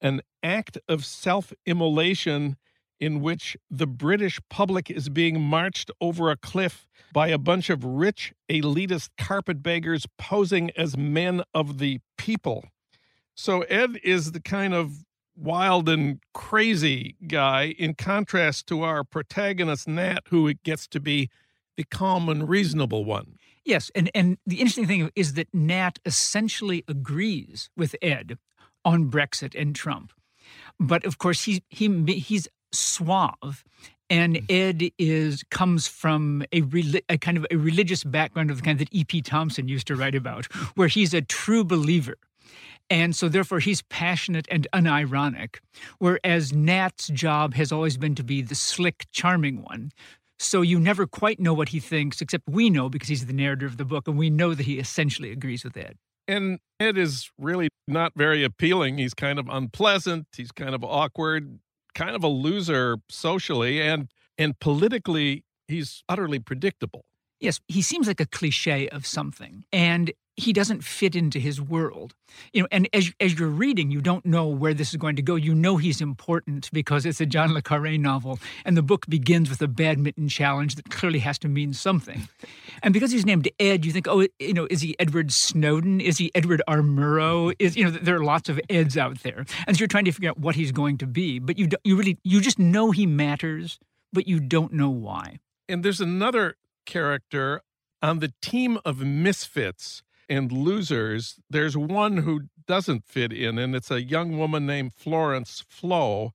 an 0.00 0.22
act 0.42 0.78
of 0.88 1.04
self 1.04 1.52
immolation 1.64 2.56
in 3.00 3.20
which 3.20 3.56
the 3.70 3.86
British 3.86 4.38
public 4.50 4.90
is 4.90 5.08
being 5.08 5.40
marched 5.40 5.90
over 6.00 6.30
a 6.30 6.36
cliff 6.36 6.86
by 7.12 7.28
a 7.28 7.38
bunch 7.38 7.70
of 7.70 7.84
rich, 7.84 8.32
elitist 8.48 9.08
carpetbaggers 9.18 10.06
posing 10.18 10.70
as 10.76 10.96
men 10.96 11.42
of 11.54 11.78
the 11.78 11.98
people. 12.18 12.64
So 13.34 13.62
Ed 13.62 13.98
is 14.04 14.32
the 14.32 14.40
kind 14.40 14.74
of 14.74 15.04
wild 15.34 15.88
and 15.88 16.20
crazy 16.34 17.16
guy 17.26 17.74
in 17.78 17.94
contrast 17.94 18.66
to 18.66 18.82
our 18.82 19.02
protagonist, 19.02 19.88
Nat, 19.88 20.20
who 20.28 20.46
it 20.46 20.62
gets 20.62 20.86
to 20.88 21.00
be 21.00 21.30
the 21.76 21.84
calm 21.84 22.28
and 22.28 22.48
reasonable 22.48 23.04
one. 23.04 23.38
Yes, 23.64 23.90
and, 23.94 24.10
and 24.14 24.36
the 24.46 24.56
interesting 24.56 24.86
thing 24.86 25.10
is 25.16 25.34
that 25.34 25.48
Nat 25.54 25.98
essentially 26.04 26.84
agrees 26.86 27.70
with 27.76 27.96
Ed 28.02 28.38
on 28.84 29.10
Brexit 29.10 29.58
and 29.58 29.74
Trump. 29.74 30.12
But 30.78 31.04
of 31.04 31.18
course, 31.18 31.44
he, 31.44 31.62
he, 31.68 31.88
he's 32.12 32.48
suave 32.72 33.64
and. 34.08 34.36
Hmm. 34.36 34.44
Ed 34.50 34.90
is 34.98 35.44
comes 35.50 35.86
from 35.86 36.44
a, 36.52 36.62
a, 37.08 37.18
kind 37.18 37.36
of 37.36 37.46
a 37.50 37.56
religious 37.56 38.04
background 38.04 38.50
of 38.50 38.56
the 38.58 38.62
kind 38.62 38.78
that 38.78 38.88
E.P. 38.90 39.22
Thompson 39.22 39.68
used 39.68 39.86
to 39.86 39.96
write 39.96 40.14
about, 40.14 40.46
where 40.74 40.88
he's 40.88 41.14
a 41.14 41.22
true 41.22 41.64
believer. 41.64 42.16
And 42.90 43.14
so, 43.14 43.28
therefore, 43.28 43.60
he's 43.60 43.82
passionate 43.82 44.48
and 44.50 44.66
unironic, 44.74 45.58
whereas 46.00 46.52
Nat's 46.52 47.06
job 47.08 47.54
has 47.54 47.70
always 47.70 47.96
been 47.96 48.16
to 48.16 48.24
be 48.24 48.42
the 48.42 48.56
slick, 48.56 49.06
charming 49.12 49.62
one. 49.62 49.92
So 50.40 50.62
you 50.62 50.80
never 50.80 51.06
quite 51.06 51.38
know 51.38 51.54
what 51.54 51.68
he 51.68 51.78
thinks, 51.78 52.20
except 52.20 52.48
we 52.48 52.68
know 52.68 52.88
because 52.88 53.08
he's 53.08 53.26
the 53.26 53.32
narrator 53.32 53.66
of 53.66 53.76
the 53.76 53.84
book, 53.84 54.08
and 54.08 54.18
we 54.18 54.28
know 54.28 54.54
that 54.54 54.66
he 54.66 54.78
essentially 54.78 55.30
agrees 55.30 55.62
with 55.62 55.76
Ed. 55.76 55.96
And 56.26 56.58
Ed 56.80 56.96
is 56.96 57.30
really 57.38 57.68
not 57.86 58.12
very 58.16 58.42
appealing. 58.42 58.98
He's 58.98 59.14
kind 59.14 59.38
of 59.38 59.48
unpleasant. 59.48 60.26
He's 60.36 60.50
kind 60.50 60.74
of 60.74 60.82
awkward 60.82 61.60
kind 61.94 62.14
of 62.16 62.24
a 62.24 62.28
loser 62.28 62.98
socially 63.08 63.80
and 63.80 64.08
and 64.38 64.58
politically 64.58 65.44
he's 65.68 66.02
utterly 66.08 66.38
predictable. 66.38 67.04
Yes, 67.40 67.60
he 67.68 67.80
seems 67.80 68.06
like 68.06 68.20
a 68.20 68.26
cliche 68.26 68.88
of 68.88 69.06
something. 69.06 69.64
And 69.72 70.12
he 70.36 70.52
doesn't 70.52 70.82
fit 70.84 71.14
into 71.14 71.38
his 71.38 71.60
world. 71.60 72.14
You 72.52 72.62
know, 72.62 72.68
and 72.70 72.88
as 72.92 73.12
as 73.20 73.38
you're 73.38 73.48
reading, 73.48 73.90
you 73.90 74.00
don't 74.00 74.24
know 74.24 74.46
where 74.46 74.74
this 74.74 74.90
is 74.90 74.96
going 74.96 75.16
to 75.16 75.22
go. 75.22 75.34
You 75.34 75.54
know 75.54 75.76
he's 75.76 76.00
important 76.00 76.70
because 76.72 77.04
it's 77.04 77.20
a 77.20 77.26
John 77.26 77.52
le 77.52 77.62
Carre 77.62 77.98
novel, 77.98 78.38
and 78.64 78.76
the 78.76 78.82
book 78.82 79.06
begins 79.08 79.50
with 79.50 79.60
a 79.60 79.68
badminton 79.68 80.28
challenge 80.28 80.76
that 80.76 80.90
clearly 80.90 81.18
has 81.20 81.38
to 81.40 81.48
mean 81.48 81.72
something. 81.72 82.28
And 82.82 82.92
because 82.94 83.10
he's 83.10 83.26
named 83.26 83.48
Ed, 83.58 83.84
you 83.84 83.92
think, 83.92 84.08
oh, 84.08 84.26
you 84.38 84.52
know, 84.52 84.66
is 84.70 84.80
he 84.80 84.96
Edward 84.98 85.32
Snowden? 85.32 86.00
Is 86.00 86.18
he 86.18 86.30
Edward 86.34 86.62
R. 86.66 86.78
Murrow? 86.78 87.54
Is 87.58 87.76
you 87.76 87.84
know, 87.84 87.90
there 87.90 88.16
are 88.16 88.24
lots 88.24 88.48
of 88.48 88.60
Eds 88.68 88.96
out 88.96 89.22
there, 89.22 89.44
and 89.66 89.76
so 89.76 89.80
you're 89.80 89.88
trying 89.88 90.04
to 90.06 90.12
figure 90.12 90.30
out 90.30 90.38
what 90.38 90.54
he's 90.54 90.72
going 90.72 90.98
to 90.98 91.06
be. 91.06 91.38
But 91.38 91.58
you 91.58 91.68
you 91.84 91.96
really 91.96 92.18
you 92.24 92.40
just 92.40 92.58
know 92.58 92.90
he 92.90 93.06
matters, 93.06 93.78
but 94.12 94.26
you 94.26 94.40
don't 94.40 94.72
know 94.72 94.90
why. 94.90 95.38
And 95.68 95.84
there's 95.84 96.00
another 96.00 96.56
character 96.86 97.62
on 98.02 98.18
the 98.18 98.32
team 98.40 98.78
of 98.84 99.00
misfits 99.00 100.02
and 100.28 100.50
losers. 100.50 101.36
There's 101.48 101.76
one 101.76 102.18
who 102.18 102.42
doesn't 102.66 103.04
fit 103.04 103.32
in, 103.32 103.58
and 103.58 103.74
it's 103.74 103.90
a 103.90 104.02
young 104.02 104.38
woman 104.38 104.66
named 104.66 104.94
Florence 104.94 105.64
Flo. 105.68 106.32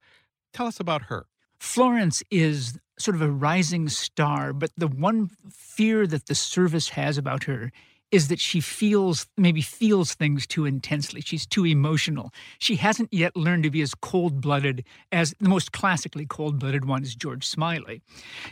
Tell 0.53 0.67
us 0.67 0.79
about 0.79 1.03
her. 1.03 1.25
Florence 1.59 2.21
is 2.29 2.77
sort 2.97 3.15
of 3.15 3.21
a 3.21 3.29
rising 3.29 3.89
star, 3.89 4.53
but 4.53 4.71
the 4.77 4.87
one 4.87 5.29
fear 5.49 6.07
that 6.07 6.27
the 6.27 6.35
service 6.35 6.89
has 6.89 7.17
about 7.17 7.43
her 7.43 7.71
is 8.11 8.27
that 8.27 8.39
she 8.39 8.61
feels 8.61 9.27
maybe 9.35 9.61
feels 9.61 10.13
things 10.13 10.45
too 10.47 10.65
intensely. 10.65 11.21
She's 11.21 11.45
too 11.45 11.65
emotional. 11.65 12.31
She 12.59 12.75
hasn't 12.75 13.11
yet 13.11 13.35
learned 13.35 13.63
to 13.63 13.71
be 13.71 13.81
as 13.81 13.93
cold-blooded 13.95 14.85
as 15.11 15.33
the 15.41 15.49
most 15.49 15.71
classically 15.71 16.25
cold-blooded 16.25 16.85
one 16.85 17.03
is 17.03 17.15
George 17.15 17.45
Smiley. 17.45 18.01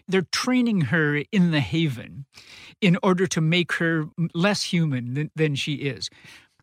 They're 0.07 0.27
training 0.31 0.81
her 0.81 1.23
in 1.31 1.51
the 1.51 1.61
Haven 1.61 2.25
in 2.81 2.97
order 3.03 3.27
to 3.27 3.39
make 3.39 3.73
her 3.73 4.09
less 4.33 4.63
human 4.63 5.13
than, 5.13 5.31
than 5.35 5.55
she 5.55 5.75
is. 5.75 6.09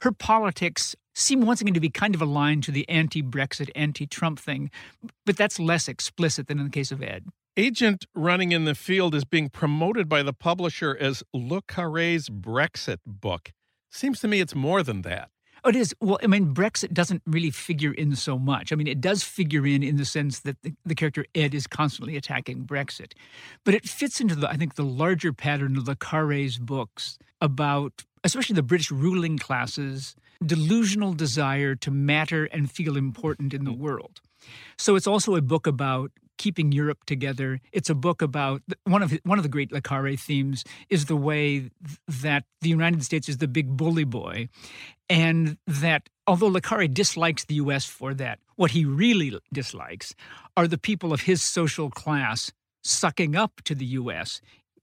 Her 0.02 0.12
politics 0.12 0.96
seem 1.14 1.42
once 1.42 1.60
again 1.60 1.74
to 1.74 1.80
be 1.80 1.90
kind 1.90 2.14
of 2.14 2.20
aligned 2.20 2.64
to 2.64 2.72
the 2.72 2.88
anti-Brexit, 2.88 3.70
anti-Trump 3.74 4.38
thing, 4.38 4.70
but 5.24 5.36
that's 5.36 5.60
less 5.60 5.88
explicit 5.88 6.48
than 6.48 6.58
in 6.58 6.64
the 6.64 6.70
case 6.70 6.90
of 6.90 7.02
Ed. 7.02 7.24
Agent 7.56 8.06
running 8.14 8.52
in 8.52 8.64
the 8.64 8.76
field 8.76 9.14
is 9.14 9.24
being 9.24 9.48
promoted 9.48 10.08
by 10.08 10.22
the 10.22 10.32
publisher 10.32 10.96
as 10.98 11.24
Le 11.34 11.60
Carre's 11.62 12.28
Brexit 12.28 12.98
book. 13.04 13.52
Seems 13.90 14.20
to 14.20 14.28
me 14.28 14.40
it's 14.40 14.54
more 14.54 14.84
than 14.84 15.02
that. 15.02 15.30
Oh, 15.64 15.68
it 15.68 15.76
is. 15.76 15.94
Well, 16.00 16.18
I 16.22 16.26
mean, 16.28 16.54
Brexit 16.54 16.92
doesn't 16.92 17.22
really 17.26 17.50
figure 17.50 17.92
in 17.92 18.14
so 18.14 18.38
much. 18.38 18.72
I 18.72 18.76
mean, 18.76 18.86
it 18.86 19.00
does 19.00 19.24
figure 19.24 19.66
in 19.66 19.82
in 19.82 19.96
the 19.96 20.04
sense 20.04 20.40
that 20.40 20.62
the, 20.62 20.72
the, 20.86 20.94
character 20.94 21.26
Ed 21.34 21.54
is 21.54 21.66
constantly 21.66 22.16
attacking 22.16 22.64
Brexit. 22.64 23.12
But 23.64 23.74
it 23.74 23.86
fits 23.86 24.20
into, 24.20 24.36
the, 24.36 24.48
I 24.48 24.56
think, 24.56 24.76
the 24.76 24.84
larger 24.84 25.32
pattern 25.32 25.76
of 25.76 25.86
Le 25.86 25.96
Carre's 25.96 26.56
books 26.56 27.18
about, 27.40 28.04
especially 28.24 28.54
the 28.54 28.62
British 28.62 28.90
ruling 28.90 29.36
classes, 29.36 30.14
delusional 30.44 31.12
desire 31.12 31.74
to 31.74 31.90
matter 31.90 32.44
and 32.46 32.70
feel 32.70 32.96
important 32.96 33.52
in 33.52 33.64
the 33.64 33.72
mm. 33.72 33.78
world. 33.78 34.20
So 34.78 34.96
it's 34.96 35.06
also 35.06 35.34
a 35.34 35.42
book 35.42 35.66
about 35.66 36.10
keeping 36.40 36.72
Europe 36.72 37.04
together. 37.04 37.60
It's 37.70 37.90
a 37.90 37.94
book 37.94 38.22
about 38.22 38.62
one 38.84 39.02
of 39.02 39.12
one 39.24 39.38
of 39.38 39.42
the 39.42 39.50
great 39.50 39.70
Le 39.72 39.82
Carre 39.82 40.16
themes 40.16 40.64
is 40.88 41.04
the 41.04 41.14
way 41.14 41.70
that 42.08 42.44
the 42.62 42.70
United 42.70 43.04
States 43.04 43.28
is 43.28 43.36
the 43.36 43.46
big 43.46 43.76
bully 43.76 44.04
boy, 44.04 44.48
and 45.10 45.58
that 45.66 46.08
although 46.26 46.46
Le 46.46 46.62
Carre 46.62 46.88
dislikes 46.88 47.44
the 47.44 47.56
U.S. 47.56 47.84
for 47.84 48.14
that, 48.14 48.38
what 48.56 48.70
he 48.70 48.86
really 48.86 49.38
dislikes 49.52 50.14
are 50.56 50.66
the 50.66 50.78
people 50.78 51.12
of 51.12 51.20
his 51.20 51.42
social 51.42 51.90
class 51.90 52.52
sucking 52.82 53.36
up 53.36 53.60
to 53.64 53.74
the 53.74 53.84
U.S. 54.00 54.40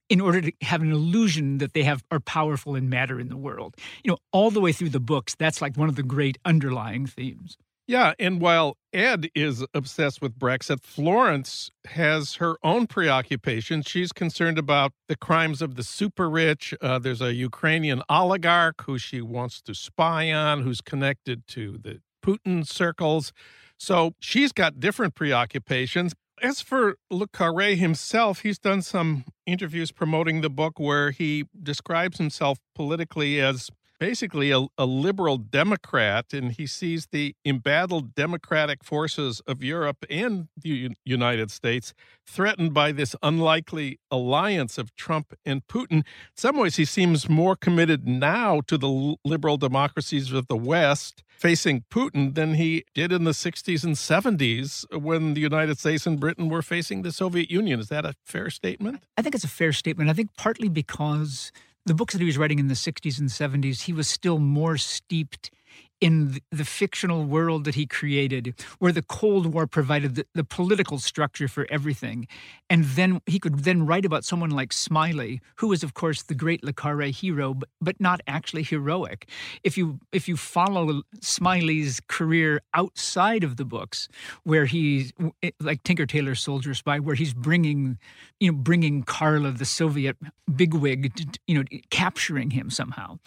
in 0.10 0.22
order 0.22 0.42
to 0.42 0.52
have 0.62 0.84
an 0.84 0.92
illusion 0.92 1.58
that 1.58 1.74
they 1.74 1.84
have 1.84 2.04
are 2.12 2.20
powerful 2.20 2.76
and 2.76 2.88
matter 2.88 3.20
in 3.20 3.30
the 3.30 3.42
world. 3.48 3.74
You 4.04 4.12
know, 4.12 4.20
all 4.32 4.52
the 4.52 4.62
way 4.62 4.74
through 4.74 4.90
the 4.90 5.00
books, 5.00 5.34
that's 5.34 5.60
like 5.60 5.76
one 5.76 5.90
of 5.90 5.96
the 5.96 6.04
great 6.04 6.38
underlying 6.46 7.08
themes. 7.08 7.58
Yeah, 7.90 8.16
and 8.20 8.42
while 8.42 8.76
Ed 8.92 9.30
is 9.34 9.66
obsessed 9.74 10.22
with 10.22 10.38
Brexit, 10.38 10.82
Florence 10.82 11.72
has 11.86 12.36
her 12.36 12.58
own 12.62 12.86
preoccupations. 12.86 13.88
She's 13.88 14.12
concerned 14.12 14.58
about 14.58 14.92
the 15.08 15.16
crimes 15.16 15.62
of 15.62 15.76
the 15.76 15.84
super 15.84 16.30
rich. 16.30 16.74
Uh, 16.82 17.00
there's 17.00 17.22
a 17.22 17.34
Ukrainian 17.34 18.04
oligarch 18.10 18.84
who 18.84 18.98
she 18.98 19.22
wants 19.22 19.62
to 19.62 19.74
spy 19.74 20.34
on, 20.34 20.64
who's 20.64 20.82
connected 20.82 21.48
to 21.48 21.78
the 21.78 22.02
Putin 22.22 22.68
circles. 22.68 23.32
So 23.78 24.16
she's 24.20 24.52
got 24.52 24.82
different 24.82 25.16
preoccupations. 25.16 26.14
As 26.44 26.60
for 26.60 26.98
Le 27.10 27.28
Carre 27.30 27.76
himself, 27.76 28.42
he's 28.42 28.60
done 28.60 28.82
some 28.82 29.24
interviews 29.46 29.94
promoting 29.94 30.42
the 30.42 30.50
book 30.50 30.78
where 30.78 31.12
he 31.12 31.46
describes 31.64 32.18
himself 32.18 32.60
politically 32.76 33.40
as 33.40 33.70
basically 34.00 34.52
a, 34.52 34.66
a, 34.78 34.86
liberal 34.86 35.38
Democrat, 35.38 36.34
and 36.34 36.52
he 36.52 36.68
sees 36.68 37.08
the 37.12 37.36
embattled 37.46 38.16
democratic 38.16 38.84
forces 38.84 39.42
of 39.48 39.64
Europe 39.64 40.06
and 40.10 40.48
the 40.58 40.70
U- 40.70 40.94
United 41.06 41.52
States 41.52 41.94
threatened 42.26 42.74
by 42.74 42.92
this 42.92 43.16
unlikely 43.24 44.00
alliance 44.12 44.78
of 44.78 44.96
Trump 44.96 45.34
and 45.46 45.66
Putin. 45.68 45.92
In 45.98 46.04
some 46.36 46.58
ways, 46.58 46.76
he 46.76 46.86
seems 46.86 47.30
more 47.30 47.56
committed 47.56 48.08
now 48.08 48.62
to 48.68 48.78
the 48.78 49.16
liberal 49.24 49.58
democracies 49.58 50.32
of 50.32 50.48
the 50.48 50.58
West 50.58 51.24
facing 51.38 51.84
Putin 51.92 52.34
than 52.34 52.56
he 52.56 52.84
did 52.94 53.12
in 53.12 53.24
the 53.24 53.32
60s 53.32 53.84
and 53.84 53.96
70s 53.96 54.86
when 55.00 55.36
the 55.36 55.42
United 55.42 55.78
States 55.78 56.08
and 56.08 56.20
Britain 56.20 56.50
were 56.50 56.64
facing 56.64 57.04
the 57.04 57.12
Soviet 57.12 57.52
Union. 57.52 57.80
Is 57.80 57.90
that 57.90 58.06
a 58.06 58.16
fair 58.26 58.50
statement? 58.50 59.04
I 59.18 59.22
think 59.22 59.36
it's 59.36 59.44
a 59.44 59.50
fair 59.50 59.72
statement. 59.72 60.10
I 60.10 60.14
think 60.14 60.32
partly 60.36 60.68
because 60.68 61.52
the 61.88 61.94
books 61.94 62.14
that 62.14 62.20
he 62.20 62.26
was 62.26 62.38
writing 62.38 62.60
in 62.60 62.68
the 62.68 62.74
60s 62.74 63.20
and 63.20 63.30
70s, 63.30 63.82
he 63.84 63.94
was 63.94 64.08
still 64.08 64.40
more 64.40 64.78
steeped 64.78 65.50
in 66.00 66.40
the 66.52 66.66
fictional 66.66 67.24
world 67.24 67.64
that 67.66 67.76
he 67.76 67.86
created, 67.86 68.54
where 68.80 68.92
the 68.92 69.02
Cold 69.02 69.54
War 69.54 69.66
provided 69.66 70.16
the, 70.16 70.26
the, 70.34 70.44
political 70.44 71.00
structure 71.00 71.48
for 71.48 71.68
everything. 71.70 72.28
And 72.70 72.84
then 72.84 73.22
he 73.26 73.40
could 73.40 73.60
then 73.60 73.86
write 73.86 74.06
about 74.06 74.24
someone 74.24 74.52
like 74.52 74.72
Smiley, 74.74 75.42
who 75.56 75.68
was, 75.68 75.84
of 75.84 75.94
course, 75.94 76.24
the 76.24 76.36
great 76.36 76.64
Le 76.64 76.74
Carre 76.74 77.10
hero, 77.10 77.54
but, 77.54 77.70
but 77.82 78.00
not 78.00 78.22
actually 78.28 78.64
heroic. 78.64 79.28
If 79.64 79.78
you 79.78 80.00
if 80.12 80.28
you 80.28 80.38
follow 80.38 81.02
Smiley's 81.22 82.00
career 82.08 82.62
outside 82.74 83.44
of 83.44 83.58
the 83.58 83.66
books, 83.66 84.08
where 84.44 84.66
he's 84.66 85.12
like 85.60 85.84
Tinker 85.84 86.06
Tailor 86.06 86.36
Soldier 86.36 86.74
Spy, 86.74 87.00
where 87.00 87.16
he's 87.16 87.34
bringing, 87.34 87.98
you 88.40 88.52
know, 88.52 88.58
bringing 88.58 89.04
Karla, 89.04 89.52
the 89.52 89.66
Soviet 89.66 90.16
bigwig, 90.56 91.12
you 91.48 91.56
know, 91.58 91.64
capturing 91.90 92.52
him 92.52 92.70
somehow. 92.70 93.18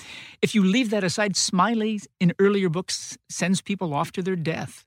If 0.41 0.55
you 0.55 0.65
leave 0.65 0.91
that 0.91 1.05
aside, 1.05 1.37
Smiley 1.37 2.01
in 2.21 2.33
early 2.39 2.60
earlier 2.61 2.69
books 2.69 3.17
sends 3.31 3.63
people 3.63 3.95
off 3.95 4.13
to 4.13 4.23
their 4.23 4.37
death. 4.37 4.85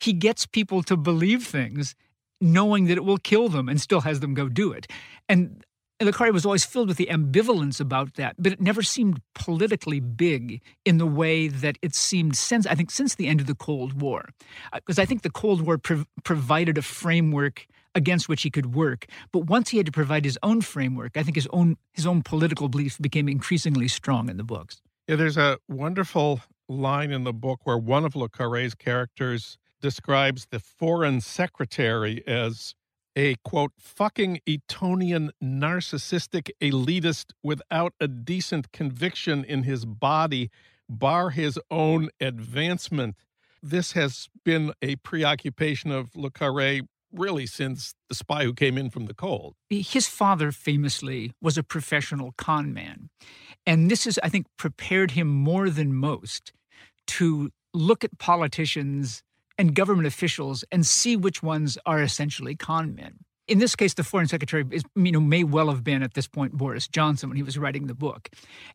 He 0.00 0.12
gets 0.12 0.46
people 0.46 0.82
to 0.84 0.96
believe 0.96 1.44
things 1.44 1.96
knowing 2.40 2.86
that 2.86 2.96
it 2.96 3.04
will 3.04 3.18
kill 3.18 3.48
them 3.48 3.68
and 3.68 3.80
still 3.80 4.02
has 4.02 4.20
them 4.20 4.34
go 4.34 4.48
do 4.48 4.70
it. 4.72 4.86
And 5.28 5.64
Le 6.00 6.12
Carre 6.12 6.32
was 6.32 6.46
always 6.46 6.64
filled 6.64 6.86
with 6.86 6.96
the 6.96 7.08
ambivalence 7.10 7.80
about 7.80 8.14
that, 8.14 8.36
but 8.38 8.52
it 8.52 8.60
never 8.60 8.82
seemed 8.82 9.20
politically 9.34 9.98
big 9.98 10.62
in 10.84 10.98
the 10.98 11.06
way 11.06 11.48
that 11.48 11.76
it 11.82 11.96
seemed 11.96 12.36
since, 12.36 12.66
I 12.66 12.76
think, 12.76 12.92
since 12.92 13.16
the 13.16 13.26
end 13.26 13.40
of 13.40 13.48
the 13.48 13.56
Cold 13.56 14.00
War. 14.00 14.28
Because 14.72 15.00
uh, 15.00 15.02
I 15.02 15.04
think 15.04 15.22
the 15.22 15.30
Cold 15.30 15.62
War 15.62 15.76
prov- 15.76 16.06
provided 16.22 16.78
a 16.78 16.82
framework 16.82 17.66
against 17.96 18.28
which 18.28 18.42
he 18.42 18.50
could 18.50 18.76
work. 18.76 19.06
But 19.32 19.46
once 19.46 19.70
he 19.70 19.78
had 19.78 19.86
to 19.86 19.92
provide 19.92 20.24
his 20.24 20.38
own 20.44 20.60
framework, 20.60 21.16
I 21.16 21.24
think 21.24 21.34
his 21.34 21.48
own 21.52 21.76
his 21.92 22.06
own 22.06 22.22
political 22.22 22.68
beliefs 22.68 22.96
became 22.98 23.28
increasingly 23.28 23.88
strong 23.88 24.28
in 24.28 24.36
the 24.36 24.44
books. 24.44 24.80
Yeah, 25.08 25.16
there's 25.16 25.38
a 25.38 25.58
wonderful 25.68 26.42
line 26.68 27.10
in 27.10 27.24
the 27.24 27.32
book 27.32 27.60
where 27.64 27.78
one 27.78 28.04
of 28.04 28.14
Le 28.14 28.28
Carre's 28.28 28.74
characters 28.74 29.58
describes 29.80 30.46
the 30.50 30.60
foreign 30.60 31.20
secretary 31.20 32.22
as 32.26 32.74
a 33.16 33.34
quote 33.44 33.72
fucking 33.78 34.40
Etonian 34.48 35.32
narcissistic 35.42 36.50
elitist 36.60 37.32
without 37.42 37.92
a 38.00 38.06
decent 38.06 38.70
conviction 38.72 39.44
in 39.44 39.64
his 39.64 39.84
body, 39.84 40.50
bar 40.88 41.30
his 41.30 41.58
own 41.70 42.10
advancement. 42.20 43.16
This 43.62 43.92
has 43.92 44.28
been 44.44 44.72
a 44.80 44.96
preoccupation 44.96 45.90
of 45.90 46.14
Le 46.14 46.30
Carre 46.30 46.82
really 47.12 47.46
since 47.46 47.94
the 48.08 48.14
spy 48.14 48.44
who 48.44 48.52
came 48.52 48.76
in 48.76 48.90
from 48.90 49.06
the 49.06 49.14
cold. 49.14 49.54
His 49.70 50.06
father 50.06 50.52
famously 50.52 51.32
was 51.40 51.58
a 51.58 51.62
professional 51.62 52.34
con 52.36 52.72
man. 52.72 53.08
And 53.66 53.90
this 53.90 54.04
has, 54.04 54.18
I 54.22 54.28
think, 54.28 54.46
prepared 54.56 55.12
him 55.12 55.26
more 55.26 55.70
than 55.70 55.94
most 55.94 56.52
to 57.08 57.50
look 57.74 58.04
at 58.04 58.18
politicians 58.18 59.22
and 59.58 59.74
government 59.74 60.06
officials 60.06 60.64
and 60.70 60.86
see 60.86 61.16
which 61.16 61.42
ones 61.42 61.76
are 61.84 62.00
essentially 62.00 62.54
con 62.54 62.94
men. 62.94 63.18
In 63.48 63.58
this 63.58 63.74
case, 63.74 63.94
the 63.94 64.04
foreign 64.04 64.28
secretary 64.28 64.64
is, 64.70 64.82
you 64.94 65.10
know, 65.10 65.20
may 65.20 65.42
well 65.42 65.68
have 65.68 65.82
been 65.82 66.02
at 66.02 66.14
this 66.14 66.28
point 66.28 66.52
Boris 66.52 66.86
Johnson 66.86 67.28
when 67.28 67.36
he 67.36 67.42
was 67.42 67.58
writing 67.58 67.86
the 67.86 67.94
book. 67.94 68.28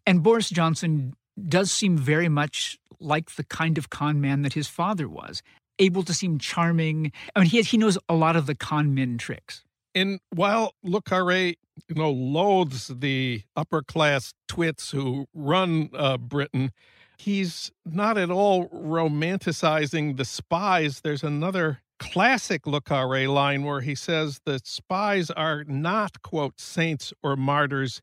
And 0.06 0.24
Boris 0.24 0.50
Johnson 0.50 1.14
does 1.48 1.72
seem 1.72 1.98
very 1.98 2.28
much 2.28 2.78
like 3.00 3.36
the 3.36 3.44
kind 3.44 3.78
of 3.78 3.90
con 3.90 4.20
man 4.20 4.42
that 4.42 4.54
his 4.54 4.68
father 4.68 5.08
was, 5.08 5.42
able 5.80 6.04
to 6.04 6.14
seem 6.14 6.40
charming. 6.40 7.12
I 7.36 7.40
mean, 7.40 7.50
he, 7.50 7.62
he 7.62 7.78
knows 7.78 7.98
a 8.10 8.16
lot 8.16 8.36
of 8.36 8.46
the 8.46 8.56
con 8.56 8.94
men 8.94 9.18
tricks. 9.18 9.64
And 9.96 10.20
while 10.32 10.74
Le 10.84 11.02
Carre, 11.02 11.54
you 11.88 11.96
know, 11.96 12.12
loathes 12.12 12.88
the 12.88 13.44
upper 13.56 13.84
class 13.84 14.34
twits 14.48 14.92
who 14.92 15.28
run 15.34 15.90
uh, 15.94 16.18
Britain, 16.18 16.72
he's 17.18 17.72
not 17.86 18.18
at 18.18 18.30
all 18.30 18.70
romanticizing 18.70 20.18
the 20.18 20.26
spies. 20.26 21.02
There's 21.02 21.24
another 21.24 21.80
classic 22.00 22.68
Le 22.68 22.82
Carre 22.82 23.28
line 23.28 23.64
where 23.64 23.82
he 23.82 23.96
says 23.96 24.42
the 24.46 24.60
spies 24.64 25.30
are 25.32 25.64
not, 25.66 26.22
quote, 26.22 26.60
saints 26.60 27.14
or 27.24 27.36
martyrs. 27.36 28.02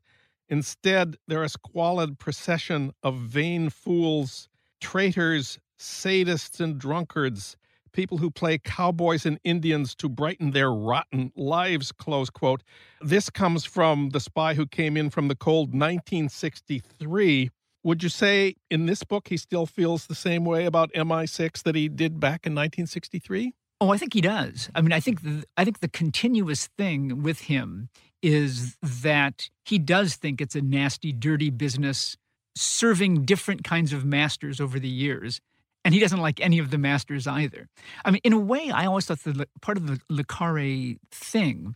Instead, 0.49 1.17
they're 1.27 1.43
a 1.43 1.49
squalid 1.49 2.19
procession 2.19 2.91
of 3.03 3.15
vain 3.17 3.69
fools, 3.69 4.49
traitors, 4.81 5.59
sadists, 5.79 6.59
and 6.59 6.77
drunkards, 6.77 7.55
people 7.93 8.17
who 8.17 8.31
play 8.31 8.57
cowboys 8.57 9.25
and 9.25 9.39
Indians 9.43 9.95
to 9.95 10.09
brighten 10.09 10.51
their 10.51 10.71
rotten 10.71 11.31
lives, 11.35 11.91
close 11.91 12.29
quote. 12.29 12.63
This 13.01 13.29
comes 13.29 13.65
from 13.65 14.09
The 14.09 14.19
Spy 14.19 14.53
Who 14.53 14.65
Came 14.65 14.97
In 14.97 15.09
from 15.09 15.27
the 15.27 15.35
Cold 15.35 15.69
1963. 15.69 17.49
Would 17.83 18.03
you 18.03 18.09
say 18.09 18.55
in 18.69 18.85
this 18.85 19.03
book 19.03 19.29
he 19.29 19.37
still 19.37 19.65
feels 19.65 20.05
the 20.05 20.15
same 20.15 20.45
way 20.45 20.65
about 20.65 20.91
MI6 20.93 21.63
that 21.63 21.75
he 21.75 21.89
did 21.89 22.19
back 22.19 22.45
in 22.45 22.53
1963? 22.53 23.53
Oh, 23.79 23.89
I 23.89 23.97
think 23.97 24.13
he 24.13 24.21
does. 24.21 24.69
I 24.75 24.81
mean, 24.81 24.93
I 24.93 24.99
think 24.99 25.23
the, 25.23 25.43
I 25.57 25.63
think 25.63 25.79
the 25.79 25.87
continuous 25.87 26.67
thing 26.77 27.23
with 27.23 27.41
him 27.41 27.89
is 28.21 28.77
that 28.83 29.49
he 29.65 29.79
does 29.79 30.15
think 30.15 30.39
it's 30.39 30.55
a 30.55 30.61
nasty, 30.61 31.11
dirty 31.11 31.49
business 31.49 32.15
serving 32.55 33.25
different 33.25 33.63
kinds 33.63 33.93
of 33.93 34.05
masters 34.05 34.61
over 34.61 34.79
the 34.79 34.87
years. 34.87 35.41
And 35.83 35.95
he 35.95 35.99
doesn't 35.99 36.19
like 36.19 36.39
any 36.39 36.59
of 36.59 36.69
the 36.69 36.77
masters 36.77 37.25
either. 37.25 37.67
I 38.05 38.11
mean, 38.11 38.21
in 38.23 38.33
a 38.33 38.39
way, 38.39 38.69
I 38.69 38.85
always 38.85 39.07
thought 39.07 39.23
that 39.23 39.49
part 39.61 39.77
of 39.77 39.87
the 39.87 39.99
Le 40.09 40.23
Carre 40.23 40.97
thing 41.09 41.75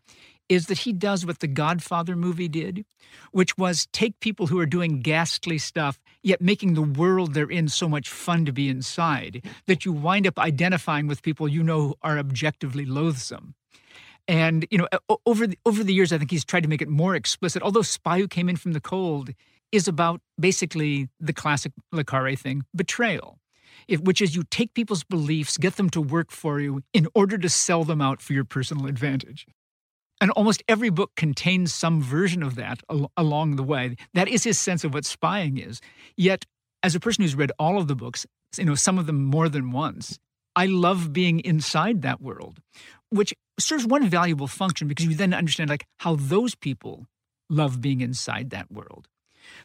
is 0.49 0.67
that 0.67 0.79
he 0.79 0.93
does 0.93 1.25
what 1.25 1.39
the 1.39 1.47
Godfather 1.47 2.15
movie 2.15 2.47
did, 2.47 2.85
which 3.31 3.57
was 3.57 3.87
take 3.91 4.19
people 4.19 4.47
who 4.47 4.59
are 4.59 4.65
doing 4.65 5.01
ghastly 5.01 5.57
stuff, 5.57 5.99
yet 6.23 6.41
making 6.41 6.73
the 6.73 6.81
world 6.81 7.33
they're 7.33 7.49
in 7.49 7.67
so 7.67 7.89
much 7.89 8.09
fun 8.09 8.45
to 8.45 8.51
be 8.51 8.69
inside 8.69 9.43
that 9.67 9.85
you 9.85 9.91
wind 9.91 10.27
up 10.27 10.37
identifying 10.39 11.07
with 11.07 11.23
people 11.23 11.47
you 11.47 11.63
know 11.63 11.95
are 12.01 12.19
objectively 12.19 12.85
loathsome. 12.85 13.55
And 14.27 14.65
you 14.71 14.77
know, 14.77 14.87
over 15.25 15.45
the, 15.47 15.57
over 15.65 15.83
the 15.83 15.93
years, 15.93 16.11
I 16.11 16.17
think 16.17 16.31
he's 16.31 16.45
tried 16.45 16.63
to 16.63 16.69
make 16.69 16.81
it 16.81 16.89
more 16.89 17.15
explicit. 17.15 17.61
Although 17.61 17.83
Spy 17.83 18.19
Who 18.19 18.27
Came 18.27 18.49
In 18.49 18.55
from 18.55 18.73
the 18.73 18.81
Cold 18.81 19.31
is 19.71 19.87
about 19.87 20.21
basically 20.39 21.09
the 21.19 21.33
classic 21.33 21.73
Le 21.91 22.03
Carre 22.03 22.35
thing, 22.35 22.63
betrayal. 22.75 23.39
If, 23.87 24.01
which 24.01 24.21
is 24.21 24.35
you 24.35 24.43
take 24.49 24.73
people's 24.73 25.03
beliefs, 25.03 25.57
get 25.57 25.75
them 25.75 25.89
to 25.91 26.01
work 26.01 26.31
for 26.31 26.59
you 26.59 26.81
in 26.93 27.07
order 27.13 27.37
to 27.37 27.49
sell 27.49 27.83
them 27.83 28.01
out 28.01 28.21
for 28.21 28.33
your 28.33 28.45
personal 28.45 28.87
advantage. 28.87 29.45
And 30.21 30.31
almost 30.31 30.63
every 30.67 30.89
book 30.89 31.11
contains 31.15 31.73
some 31.73 32.01
version 32.01 32.41
of 32.41 32.55
that 32.55 32.81
al- 32.89 33.11
along 33.17 33.57
the 33.57 33.63
way. 33.63 33.95
That 34.13 34.27
is 34.27 34.43
his 34.43 34.57
sense 34.57 34.83
of 34.83 34.93
what 34.93 35.05
spying 35.05 35.57
is. 35.57 35.81
Yet, 36.15 36.45
as 36.83 36.95
a 36.95 36.99
person 36.99 37.23
who's 37.23 37.35
read 37.35 37.51
all 37.59 37.77
of 37.77 37.87
the 37.87 37.95
books, 37.95 38.25
you 38.57 38.65
know, 38.65 38.75
some 38.75 38.97
of 38.97 39.07
them 39.07 39.25
more 39.25 39.49
than 39.49 39.71
once, 39.71 40.19
I 40.55 40.67
love 40.67 41.11
being 41.11 41.41
inside 41.41 42.01
that 42.03 42.21
world, 42.21 42.61
which 43.09 43.33
serves 43.59 43.85
one 43.85 44.07
valuable 44.07 44.47
function 44.47 44.87
because 44.87 45.05
you 45.05 45.15
then 45.15 45.33
understand 45.33 45.69
like 45.69 45.85
how 45.99 46.15
those 46.15 46.55
people 46.55 47.07
love 47.49 47.81
being 47.81 48.01
inside 48.01 48.51
that 48.51 48.71
world. 48.71 49.07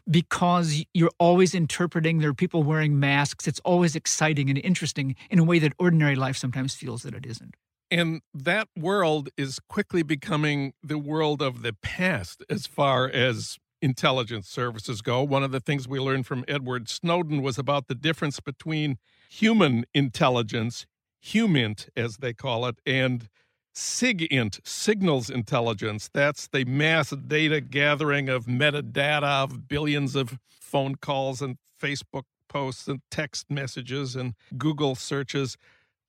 Because 0.09 0.83
you're 0.93 1.11
always 1.17 1.55
interpreting, 1.55 2.19
there 2.19 2.29
are 2.29 2.35
people 2.35 2.61
wearing 2.61 2.99
masks. 2.99 3.47
It's 3.47 3.61
always 3.61 3.95
exciting 3.95 4.49
and 4.49 4.59
interesting 4.59 5.15
in 5.29 5.39
a 5.39 5.43
way 5.43 5.57
that 5.59 5.73
ordinary 5.79 6.15
life 6.15 6.37
sometimes 6.37 6.75
feels 6.75 7.03
that 7.03 7.15
it 7.15 7.25
isn't. 7.25 7.55
And 7.91 8.21
that 8.33 8.69
world 8.77 9.29
is 9.35 9.59
quickly 9.59 10.01
becoming 10.01 10.73
the 10.81 10.97
world 10.97 11.41
of 11.41 11.61
the 11.61 11.73
past 11.73 12.41
as 12.49 12.65
far 12.65 13.09
as 13.09 13.57
intelligence 13.81 14.47
services 14.47 15.01
go. 15.01 15.21
One 15.23 15.43
of 15.43 15.51
the 15.51 15.59
things 15.59 15.89
we 15.89 15.99
learned 15.99 16.25
from 16.25 16.45
Edward 16.47 16.87
Snowden 16.87 17.41
was 17.41 17.57
about 17.57 17.87
the 17.87 17.95
difference 17.95 18.39
between 18.39 18.97
human 19.29 19.85
intelligence, 19.93 20.85
HUMINT 21.19 21.89
as 21.97 22.17
they 22.17 22.33
call 22.33 22.65
it, 22.65 22.77
and 22.85 23.27
SIGINT, 23.73 24.59
signals 24.65 25.29
intelligence. 25.29 26.09
That's 26.13 26.47
the 26.47 26.63
mass 26.65 27.09
data 27.11 27.59
gathering 27.59 28.29
of 28.29 28.45
metadata 28.45 29.43
of 29.43 29.67
billions 29.67 30.15
of 30.15 30.37
phone 30.47 30.95
calls 30.95 31.41
and 31.41 31.57
Facebook 31.81 32.23
posts 32.47 32.87
and 32.87 33.01
text 33.09 33.49
messages 33.49 34.15
and 34.15 34.33
Google 34.57 34.95
searches. 34.95 35.57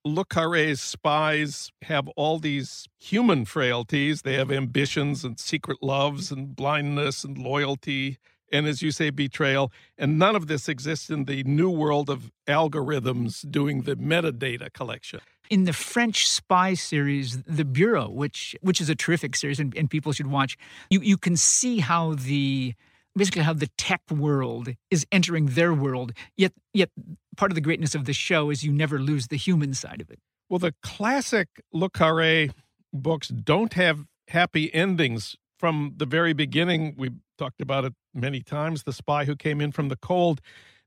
Le 0.05 0.25
Carre's 0.25 0.81
spies 0.81 1.71
have 1.83 2.09
all 2.09 2.37
these 2.37 2.87
human 2.99 3.45
frailties. 3.45 4.23
They 4.23 4.33
have 4.33 4.51
ambitions 4.51 5.23
and 5.23 5.39
secret 5.39 5.81
loves 5.81 6.31
and 6.31 6.55
blindness 6.55 7.23
and 7.23 7.37
loyalty 7.37 8.17
and, 8.51 8.67
as 8.67 8.81
you 8.81 8.91
say, 8.91 9.09
betrayal. 9.09 9.71
And 9.97 10.19
none 10.19 10.35
of 10.35 10.47
this 10.47 10.67
exists 10.67 11.09
in 11.09 11.25
the 11.25 11.43
new 11.43 11.69
world 11.69 12.09
of 12.09 12.31
algorithms 12.47 13.49
doing 13.49 13.83
the 13.83 13.95
metadata 13.95 14.71
collection. 14.73 15.21
In 15.49 15.63
the 15.63 15.73
French 15.73 16.27
spy 16.27 16.73
series, 16.73 17.41
The 17.43 17.65
Bureau, 17.65 18.09
which 18.09 18.55
which 18.61 18.79
is 18.79 18.89
a 18.89 18.95
terrific 18.95 19.35
series 19.35 19.59
and, 19.59 19.75
and 19.75 19.89
people 19.89 20.11
should 20.11 20.27
watch, 20.27 20.57
you, 20.89 21.01
you 21.01 21.17
can 21.17 21.35
see 21.35 21.79
how 21.79 22.13
the 22.13 22.73
basically 23.15 23.41
how 23.41 23.53
the 23.53 23.69
tech 23.77 24.01
world 24.09 24.69
is 24.89 25.05
entering 25.11 25.47
their 25.47 25.73
world. 25.73 26.13
Yet, 26.37 26.53
yet 26.73 26.89
part 27.37 27.51
of 27.51 27.55
the 27.55 27.61
greatness 27.61 27.95
of 27.95 28.05
the 28.05 28.13
show 28.13 28.49
is 28.49 28.63
you 28.63 28.71
never 28.71 28.99
lose 28.99 29.27
the 29.27 29.37
human 29.37 29.73
side 29.73 30.01
of 30.01 30.09
it. 30.09 30.19
Well, 30.49 30.59
the 30.59 30.73
classic 30.83 31.47
Le 31.71 31.89
Carre 31.89 32.49
books 32.91 33.29
don't 33.29 33.73
have 33.73 34.05
happy 34.27 34.73
endings 34.73 35.35
from 35.57 35.93
the 35.97 36.05
very 36.05 36.33
beginning. 36.33 36.95
We 36.97 37.11
talked 37.37 37.61
about 37.61 37.85
it 37.85 37.93
many 38.13 38.41
times. 38.41 38.83
The 38.83 38.93
spy 38.93 39.25
who 39.25 39.35
came 39.35 39.61
in 39.61 39.71
from 39.71 39.89
the 39.89 39.95
cold. 39.95 40.41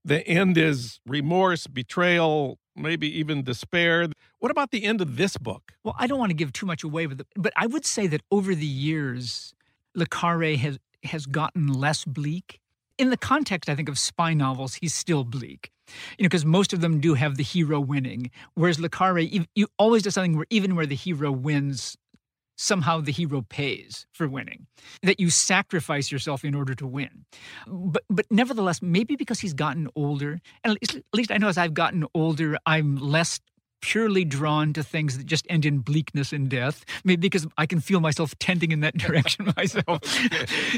The 0.04 0.26
end 0.26 0.56
is 0.56 1.00
remorse, 1.04 1.66
betrayal, 1.66 2.58
maybe 2.76 3.08
even 3.18 3.42
despair. 3.42 4.06
What 4.38 4.50
about 4.52 4.70
the 4.70 4.84
end 4.84 5.00
of 5.00 5.16
this 5.16 5.36
book? 5.36 5.72
Well, 5.82 5.96
I 5.98 6.06
don't 6.06 6.18
want 6.18 6.30
to 6.30 6.36
give 6.36 6.52
too 6.52 6.66
much 6.66 6.84
away, 6.84 7.06
but, 7.06 7.26
but 7.34 7.52
I 7.56 7.66
would 7.66 7.84
say 7.84 8.06
that 8.06 8.20
over 8.30 8.54
the 8.54 8.66
years, 8.66 9.54
Le 9.94 10.06
Carre 10.06 10.56
has 10.56 10.78
has 11.02 11.26
gotten 11.26 11.68
less 11.68 12.04
bleak. 12.04 12.60
In 12.98 13.10
the 13.10 13.16
context, 13.16 13.68
I 13.68 13.74
think, 13.74 13.88
of 13.88 13.98
spy 13.98 14.34
novels, 14.34 14.74
he's 14.74 14.94
still 14.94 15.24
bleak. 15.24 15.70
You 16.18 16.24
know, 16.24 16.26
because 16.26 16.44
most 16.44 16.72
of 16.72 16.80
them 16.80 17.00
do 17.00 17.14
have 17.14 17.36
the 17.36 17.42
hero 17.42 17.80
winning, 17.80 18.30
whereas 18.54 18.80
Le 18.80 18.88
Carre, 18.88 19.20
you, 19.20 19.46
you 19.54 19.68
always 19.78 20.02
do 20.02 20.10
something 20.10 20.36
where 20.36 20.46
even 20.50 20.74
where 20.76 20.86
the 20.86 20.94
hero 20.94 21.30
wins, 21.30 21.96
somehow 22.56 23.00
the 23.00 23.12
hero 23.12 23.42
pays 23.42 24.06
for 24.12 24.28
winning. 24.28 24.66
That 25.02 25.20
you 25.20 25.30
sacrifice 25.30 26.10
yourself 26.10 26.44
in 26.44 26.54
order 26.54 26.74
to 26.74 26.86
win. 26.86 27.24
But 27.66 28.04
but 28.08 28.26
nevertheless, 28.30 28.82
maybe 28.82 29.16
because 29.16 29.40
he's 29.40 29.54
gotten 29.54 29.88
older, 29.94 30.40
and 30.64 30.72
at 30.72 30.82
least, 30.82 30.96
at 30.96 31.04
least 31.14 31.30
I 31.30 31.38
know 31.38 31.48
as 31.48 31.58
I've 31.58 31.74
gotten 31.74 32.04
older, 32.14 32.56
I'm 32.66 32.96
less 32.96 33.40
purely 33.82 34.24
drawn 34.24 34.72
to 34.72 34.82
things 34.82 35.16
that 35.16 35.26
just 35.26 35.46
end 35.48 35.64
in 35.64 35.78
bleakness 35.78 36.32
and 36.32 36.48
death. 36.48 36.84
Maybe 37.04 37.20
because 37.20 37.46
I 37.56 37.66
can 37.66 37.80
feel 37.80 38.00
myself 38.00 38.36
tending 38.38 38.72
in 38.72 38.80
that 38.80 38.96
direction 38.98 39.52
myself. 39.56 40.00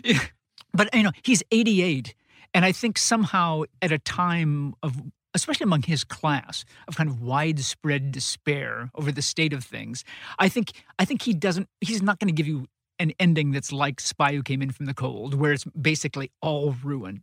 but 0.75 0.95
you 0.95 1.03
know, 1.03 1.13
he's 1.23 1.43
88, 1.51 2.15
and 2.55 2.65
I 2.65 2.73
think 2.73 2.99
somehow 2.99 3.63
at 3.83 3.93
a 3.93 3.99
time 3.99 4.75
of 4.83 5.01
especially 5.35 5.65
among 5.65 5.83
his 5.83 6.05
class 6.05 6.65
of 6.89 6.97
kind 6.97 7.09
of 7.09 7.21
widespread 7.21 8.11
despair 8.11 8.91
over 8.95 9.13
the 9.13 9.21
state 9.21 9.53
of 9.53 9.63
things 9.63 10.03
i 10.39 10.49
think 10.49 10.73
i 10.99 11.05
think 11.05 11.21
he 11.21 11.35
doesn't 11.35 11.69
he's 11.83 12.03
not 12.03 12.19
going 12.19 12.29
to 12.29 12.35
give 12.35 12.49
you 12.49 12.67
an 12.99 13.13
ending 13.21 13.53
that's 13.53 13.71
like 13.71 14.01
spy 14.01 14.33
who 14.33 14.43
came 14.43 14.63
in 14.63 14.71
from 14.71 14.87
the 14.87 14.95
cold 14.95 15.35
where 15.35 15.53
it's 15.53 15.67
basically 15.67 16.33
all 16.41 16.75
ruin 16.83 17.23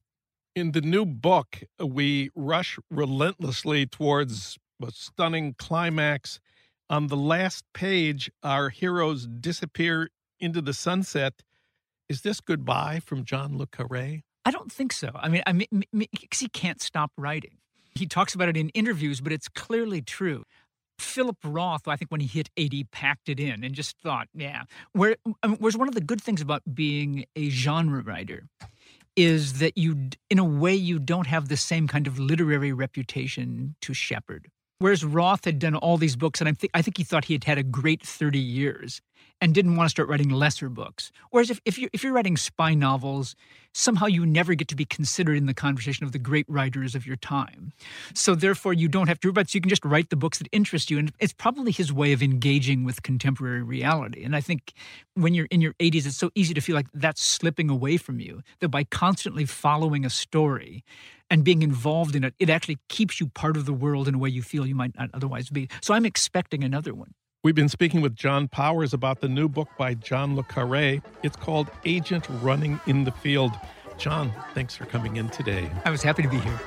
in 0.56 0.72
the 0.72 0.82
new 0.82 1.06
book 1.06 1.62
we 1.80 2.30
rush 2.36 2.80
relentlessly 2.90 3.86
towards 3.86 4.58
a 4.82 4.92
stunning 4.92 5.56
climax. 5.58 6.40
On 6.90 7.08
the 7.08 7.18
last 7.18 7.66
page, 7.74 8.32
our 8.44 8.70
heroes 8.70 9.28
disappear 9.28 10.10
into 10.40 10.62
the 10.62 10.74
sunset. 10.74 11.44
Is 12.08 12.22
this 12.22 12.40
goodbye 12.40 13.02
from 13.04 13.26
John 13.26 13.58
Le 13.58 13.68
Carre? 13.68 14.22
I 14.46 14.52
don't 14.52 14.72
think 14.72 14.94
so. 14.94 15.10
I 15.16 15.28
mean, 15.28 15.42
I 15.48 15.54
mean, 15.54 15.68
because 15.92 16.40
he 16.40 16.48
can't 16.48 16.82
stop 16.82 17.12
writing. 17.18 17.58
He 17.96 18.06
talks 18.06 18.36
about 18.36 18.50
it 18.50 18.58
in 18.58 18.70
interviews, 18.70 19.22
but 19.22 19.32
it's 19.32 19.48
clearly 19.48 20.02
true. 20.02 20.44
Philip 21.00 21.38
Roth, 21.44 21.88
I 21.88 21.96
think 21.96 22.12
when 22.12 22.22
he 22.22 22.28
hit 22.28 22.50
80, 22.56 22.86
packed 22.86 23.28
it 23.28 23.40
in 23.40 23.64
and 23.64 23.74
just 23.74 23.98
thought, 23.98 24.28
yeah. 24.34 24.64
Where, 24.94 25.18
um, 25.26 25.36
I 25.44 25.48
mean, 25.48 25.58
whereas 25.60 25.76
one 25.76 25.88
of 25.88 25.96
the 25.96 26.02
good 26.02 26.22
things 26.22 26.42
about 26.42 26.62
being 26.74 27.26
a 27.36 27.50
genre 27.50 28.02
writer 28.02 28.48
is 29.16 29.60
that 29.60 29.78
you, 29.78 30.10
in 30.30 30.40
a 30.40 30.44
way, 30.44 30.76
you 30.76 31.00
don't 31.00 31.28
have 31.28 31.48
the 31.48 31.58
same 31.58 31.88
kind 31.88 32.06
of 32.06 32.20
literary 32.20 32.72
reputation 32.72 33.76
to 33.82 33.94
shepherd. 33.94 34.52
Whereas 34.80 35.06
Roth 35.06 35.46
had 35.46 35.60
done 35.60 35.76
all 35.76 35.98
these 35.98 36.16
books, 36.16 36.42
and 36.42 36.50
I, 36.50 36.52
th- 36.52 36.72
I 36.74 36.82
think 36.82 36.98
he 36.98 37.04
thought 37.04 37.26
he 37.26 37.34
had 37.34 37.46
had 37.46 37.58
a 37.58 37.64
great 37.64 38.02
30 38.02 38.40
years 38.40 39.02
and 39.42 39.54
didn't 39.54 39.76
want 39.76 39.86
to 39.86 39.90
start 39.90 40.10
writing 40.10 40.30
lesser 40.30 40.70
books. 40.70 41.12
Whereas 41.32 41.50
if, 41.50 41.60
if, 41.66 41.78
you're, 41.78 41.90
if 41.94 42.04
you're 42.04 42.14
writing 42.14 42.38
spy 42.38 42.74
novels, 42.74 43.36
somehow 43.74 44.06
you 44.06 44.26
never 44.26 44.54
get 44.54 44.68
to 44.70 44.76
be 44.76 44.86
considered 44.86 45.38
in 45.38 45.46
the 45.46 45.54
conversation 45.54 46.06
of 46.06 46.12
the 46.12 46.20
great 46.20 46.46
writers 46.50 46.96
of 46.96 47.06
your 47.06 47.18
time. 47.18 47.74
So 48.14 48.36
therefore, 48.36 48.74
you 48.74 48.88
don't 48.88 49.08
have 49.08 49.20
to, 49.22 49.32
but 49.34 49.50
so 49.50 49.58
you 49.58 49.62
can 49.62 49.70
just 49.70 49.84
write 49.84 50.10
the 50.10 50.16
books 50.16 50.38
that 50.40 50.48
interest 50.52 50.90
you. 50.90 50.98
And 50.98 51.12
it's 51.20 51.34
probably 51.34 51.72
his 51.72 51.92
way 51.92 52.14
of 52.14 52.24
engaging 52.24 52.84
with 52.84 53.04
contemporary 53.04 53.64
reality. 53.64 54.24
And 54.24 54.36
I 54.36 54.42
think 54.42 54.74
when 55.14 55.34
you're 55.34 55.48
in 55.52 55.62
your 55.62 55.74
80s, 55.74 56.06
it's 56.06 56.18
so 56.18 56.32
easy 56.36 56.54
to 56.54 56.62
feel 56.62 56.76
like 56.76 56.88
that's 56.94 57.24
slipping 57.24 57.70
away 57.70 57.98
from 57.98 58.20
you, 58.20 58.42
that 58.60 58.70
by 58.70 58.86
constantly 58.86 59.46
following 59.46 60.06
a 60.06 60.10
story, 60.10 60.84
and 61.30 61.44
being 61.44 61.62
involved 61.62 62.16
in 62.16 62.24
it, 62.24 62.34
it 62.40 62.50
actually 62.50 62.78
keeps 62.90 63.20
you 63.20 63.28
part 63.28 63.58
of 63.58 63.66
the 63.66 63.74
world 63.74 64.08
in 64.08 64.16
a 64.16 64.18
way 64.18 64.30
you 64.30 64.42
feel 64.42 64.66
you 64.66 64.76
might 64.76 64.98
not 64.98 65.10
otherwise 65.14 65.50
be. 65.50 65.68
So 65.82 65.94
I'm 65.94 66.06
expecting 66.06 66.64
another 66.64 66.94
one. 66.94 67.14
We've 67.44 67.54
been 67.56 67.70
speaking 67.70 68.02
with 68.02 68.16
John 68.16 68.48
Powers 68.48 68.92
about 68.94 69.22
the 69.22 69.30
new 69.30 69.48
book 69.48 69.70
by 69.78 69.94
John 69.94 70.36
Le 70.36 70.44
Carre. 70.44 71.02
It's 71.22 71.36
called 71.36 71.70
Agent 71.86 72.26
Running 72.42 72.80
in 72.88 73.04
the 73.04 73.12
Field. 73.12 73.52
John, 73.98 74.34
thanks 74.54 74.76
for 74.76 74.86
coming 74.86 75.18
in 75.18 75.30
today. 75.30 75.70
I 75.86 75.92
was 75.92 76.02
happy 76.02 76.24
to 76.24 76.30
be 76.30 76.40
here. 76.40 76.60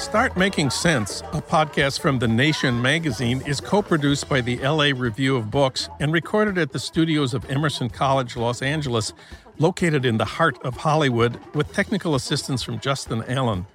Start 0.00 0.34
Making 0.34 0.70
Sense, 0.70 1.20
a 1.34 1.42
podcast 1.42 2.00
from 2.00 2.18
The 2.18 2.26
Nation 2.26 2.80
magazine, 2.80 3.42
is 3.46 3.60
co 3.60 3.82
produced 3.82 4.30
by 4.30 4.40
the 4.40 4.56
LA 4.56 4.92
Review 4.96 5.36
of 5.36 5.50
Books 5.50 5.90
and 6.00 6.10
recorded 6.10 6.56
at 6.56 6.72
the 6.72 6.78
studios 6.78 7.34
of 7.34 7.48
Emerson 7.50 7.90
College, 7.90 8.34
Los 8.34 8.62
Angeles, 8.62 9.12
located 9.58 10.06
in 10.06 10.16
the 10.16 10.24
heart 10.24 10.58
of 10.62 10.78
Hollywood, 10.78 11.38
with 11.54 11.70
technical 11.74 12.14
assistance 12.14 12.62
from 12.62 12.80
Justin 12.80 13.22
Allen. 13.28 13.66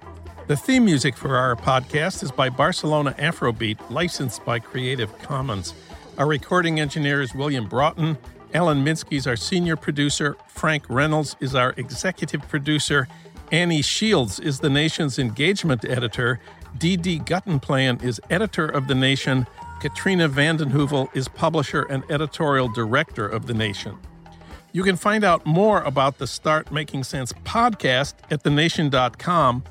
The 0.48 0.56
theme 0.56 0.84
music 0.84 1.16
for 1.16 1.36
our 1.36 1.54
podcast 1.54 2.24
is 2.24 2.32
by 2.32 2.50
Barcelona 2.50 3.14
Afrobeat, 3.18 3.78
licensed 3.88 4.44
by 4.44 4.58
Creative 4.58 5.16
Commons. 5.20 5.74
Our 6.18 6.26
recording 6.26 6.80
engineer 6.80 7.22
is 7.22 7.36
William 7.36 7.68
Broughton. 7.68 8.18
Alan 8.52 8.84
Minsky 8.84 9.16
is 9.16 9.28
our 9.28 9.36
senior 9.36 9.76
producer. 9.76 10.36
Frank 10.48 10.86
Reynolds 10.88 11.36
is 11.38 11.54
our 11.54 11.72
executive 11.76 12.42
producer. 12.48 13.06
Annie 13.52 13.82
Shields 13.82 14.40
is 14.40 14.58
the 14.58 14.70
nation's 14.70 15.18
engagement 15.18 15.84
editor. 15.84 16.40
Dee 16.78 16.96
Guttenplan 16.96 18.02
is 18.02 18.20
editor 18.28 18.66
of 18.66 18.88
The 18.88 18.94
Nation. 18.94 19.46
Katrina 19.80 20.26
vanden 20.26 20.70
Heuvel 20.70 21.14
is 21.14 21.28
publisher 21.28 21.82
and 21.82 22.02
editorial 22.10 22.68
director 22.68 23.26
of 23.26 23.46
The 23.46 23.54
Nation. 23.54 23.96
You 24.72 24.82
can 24.82 24.96
find 24.96 25.22
out 25.22 25.46
more 25.46 25.82
about 25.82 26.18
the 26.18 26.26
Start 26.26 26.72
Making 26.72 27.04
Sense 27.04 27.32
podcast 27.44 28.14
at 28.30 28.42
thenation.com, 28.42 29.62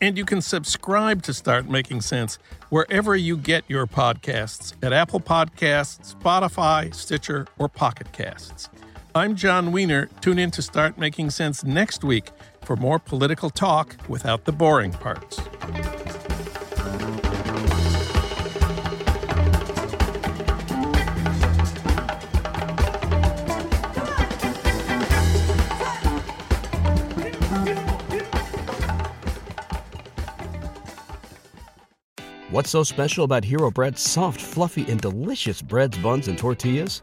and 0.00 0.16
you 0.16 0.24
can 0.24 0.40
subscribe 0.40 1.22
to 1.22 1.34
Start 1.34 1.68
Making 1.68 2.02
Sense 2.02 2.38
wherever 2.70 3.16
you 3.16 3.36
get 3.36 3.64
your 3.68 3.86
podcasts 3.86 4.74
at 4.82 4.92
Apple 4.92 5.20
Podcasts, 5.20 6.14
Spotify, 6.14 6.94
Stitcher, 6.94 7.46
or 7.58 7.68
Pocket 7.68 8.12
Casts. 8.12 8.68
I'm 9.16 9.36
Jon 9.36 9.70
Wiener. 9.70 10.06
Tune 10.20 10.40
in 10.40 10.50
to 10.50 10.60
Start 10.60 10.98
Making 10.98 11.30
Sense 11.30 11.62
next 11.62 12.02
week 12.02 12.32
for 12.64 12.74
more 12.74 12.98
political 12.98 13.48
talk 13.48 13.94
without 14.08 14.44
the 14.44 14.50
boring 14.50 14.90
parts. 14.90 15.38
What's 32.50 32.70
so 32.70 32.82
special 32.82 33.22
about 33.24 33.44
Hero 33.44 33.70
Bread's 33.70 34.02
soft, 34.02 34.40
fluffy, 34.40 34.90
and 34.90 35.00
delicious 35.00 35.62
breads, 35.62 35.96
buns, 35.98 36.26
and 36.26 36.36
tortillas? 36.36 37.02